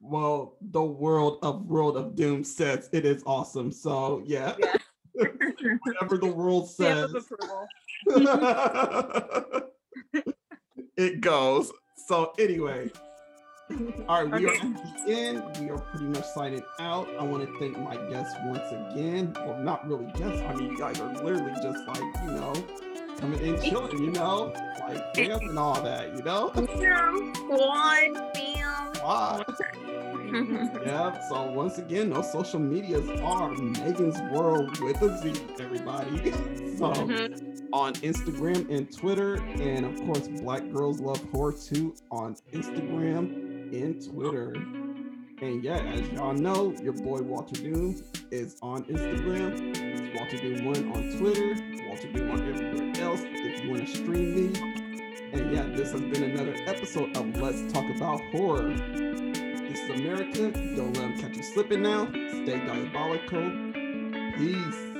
well, 0.01 0.57
the 0.59 0.81
world 0.83 1.37
of 1.43 1.67
World 1.67 1.97
of 1.97 2.15
Doom 2.15 2.43
says 2.43 2.89
it 2.91 3.05
is 3.05 3.21
awesome. 3.27 3.71
So 3.71 4.23
yeah, 4.25 4.55
Yeah. 4.57 4.75
whatever 5.83 6.17
the 6.17 6.33
world 6.33 6.67
says. 6.67 7.13
it 10.97 11.21
goes. 11.21 11.71
So 12.07 12.33
anyway, 12.39 12.89
all 14.09 14.25
right, 14.25 14.41
we 14.41 14.47
are 14.47 14.53
at 14.53 14.61
the 14.61 15.11
end. 15.13 15.43
We 15.59 15.69
are 15.69 15.79
pretty 15.79 16.05
much 16.05 16.25
signing 16.29 16.63
out. 16.79 17.07
I 17.19 17.23
want 17.23 17.45
to 17.47 17.59
thank 17.59 17.77
my 17.79 17.95
guests 18.09 18.35
once 18.45 18.69
again. 18.71 19.33
Well, 19.45 19.59
not 19.59 19.87
really 19.87 20.05
guests. 20.13 20.41
I 20.47 20.53
mean, 20.55 20.71
you 20.71 20.77
guys 20.77 20.99
are 20.99 21.11
literally 21.23 21.53
just 21.61 21.87
like 21.87 21.99
you 22.25 22.31
know, 22.31 22.53
coming 23.19 23.39
in 23.39 23.61
chilling. 23.61 23.97
You 24.03 24.11
know, 24.11 24.53
like 24.87 25.15
friends 25.15 25.41
and 25.43 25.57
all 25.57 25.81
that. 25.81 26.15
You 26.15 26.23
know. 26.23 26.49
One 26.49 28.15
film. 28.33 28.93
Wow. 29.03 29.43
Yeah, 30.85 31.19
so 31.29 31.43
once 31.51 31.77
again, 31.77 32.09
those 32.09 32.31
social 32.31 32.59
medias 32.59 33.07
are 33.21 33.49
Megan's 33.53 34.19
World 34.31 34.79
with 34.79 35.01
a 35.03 35.17
Z, 35.21 35.33
everybody. 35.59 36.33
So 36.73 36.91
Mhm. 36.91 37.67
on 37.71 37.93
Instagram 37.95 38.67
and 38.71 38.91
Twitter, 38.91 39.35
and 39.61 39.85
of 39.85 39.95
course, 40.07 40.27
Black 40.41 40.67
Girls 40.71 40.99
Love 40.99 41.21
Horror 41.31 41.53
Too 41.53 41.93
on 42.09 42.35
Instagram 42.51 43.42
and 43.73 44.03
Twitter. 44.05 44.53
And 45.41 45.63
yeah, 45.63 45.77
as 45.77 46.07
y'all 46.09 46.33
know, 46.33 46.73
your 46.81 46.93
boy 46.93 47.21
Walter 47.21 47.55
Doom 47.55 48.01
is 48.31 48.57
on 48.61 48.83
Instagram. 48.83 49.75
It's 49.75 50.17
Walter 50.17 50.37
Doom 50.37 50.65
1 50.65 50.91
on 50.93 51.17
Twitter, 51.17 51.55
Walter 51.87 52.11
Doom 52.13 52.31
on 52.31 52.41
everywhere 52.47 53.03
else 53.03 53.21
if 53.23 53.63
you 53.63 53.71
want 53.71 53.87
to 53.87 53.95
stream 53.95 54.53
me. 54.53 54.59
And 55.33 55.51
yeah, 55.51 55.67
this 55.75 55.91
has 55.91 56.01
been 56.01 56.23
another 56.23 56.55
episode 56.67 57.17
of 57.17 57.35
Let's 57.37 57.73
Talk 57.73 57.85
About 57.95 58.21
Horror. 58.31 58.73
This 58.73 59.79
is 59.79 59.89
America. 59.89 60.51
Don't 60.75 60.95
let 60.95 61.01
them 61.01 61.17
catch 61.17 61.35
you 61.35 61.43
slipping 61.43 61.81
now. 61.81 62.05
Stay 62.05 62.63
diabolical. 62.65 63.51
Peace. 64.37 64.92